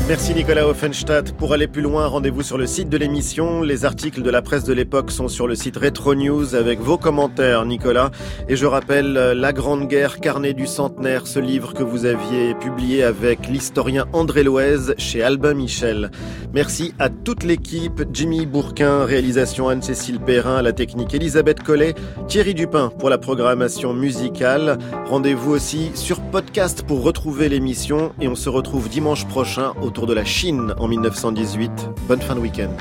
Merci 0.08 0.34
Nicolas 0.34 0.66
Offenstadt. 0.66 1.34
Pour 1.34 1.52
aller 1.52 1.68
plus 1.68 1.82
loin, 1.82 2.08
rendez-vous 2.08 2.42
sur 2.42 2.58
le 2.58 2.66
site 2.66 2.88
de 2.88 2.96
l'émission. 2.96 3.62
Les 3.62 3.84
articles 3.84 4.22
de 4.22 4.30
la 4.30 4.42
presse 4.42 4.64
de 4.64 4.72
l'époque 4.72 5.12
sont 5.12 5.28
sur 5.28 5.48
le 5.48 5.56
site 5.56 5.76
Retro 5.76 6.16
News 6.16 6.56
avec 6.56 6.80
vos 6.80 6.98
commentaires, 6.98 7.66
Nicolas. 7.66 8.12
Et 8.48 8.56
je 8.56 8.66
rappelle 8.66 9.18
euh, 9.18 9.34
La 9.34 9.52
Grande 9.52 9.90
Guerre, 9.90 10.22
carnet 10.22 10.54
du 10.54 10.66
centenaire, 10.66 11.28
ce 11.28 11.40
livre 11.40 11.74
que 11.74 11.84
vous 11.84 12.06
aviez 12.06 12.56
publié 12.56 13.04
avec 13.04 13.50
l'historien 13.50 14.06
André 14.14 14.44
Loez 14.44 14.96
chez 14.98 15.22
Albin 15.24 15.54
Michel. 15.54 16.10
Merci 16.54 16.94
à 17.00 17.10
toute 17.10 17.44
l'équipe, 17.44 18.04
Jimmy 18.14 18.46
Bourquin, 18.46 19.04
réalisation 19.04 19.68
Anne-Cécile 19.68 20.22
Perrin, 20.22 20.62
la 20.62 20.72
technique 20.72 21.14
Elisabeth 21.14 21.64
Collet, 21.64 21.96
Thierry 22.30 22.54
Dupin 22.54 22.94
pour 22.98 23.10
la 23.10 23.18
programmation 23.18 23.94
musicale. 23.94 24.78
Rendez-vous 25.06 25.52
aussi 25.52 25.92
sur 25.96 26.22
podcast 26.22 26.84
pour 26.88 27.04
retrouver 27.04 27.50
l'émission 27.50 28.14
et 28.22 28.30
on 28.30 28.36
se 28.36 28.48
retrouve 28.48 28.88
dimanche 28.88 29.28
prochain 29.28 29.74
au 29.82 29.90
de 30.06 30.14
la 30.14 30.24
Chine 30.24 30.74
en 30.78 30.88
1918. 30.88 31.72
Bonne 32.08 32.22
fin 32.22 32.36
de 32.36 32.40
week-end. 32.40 32.78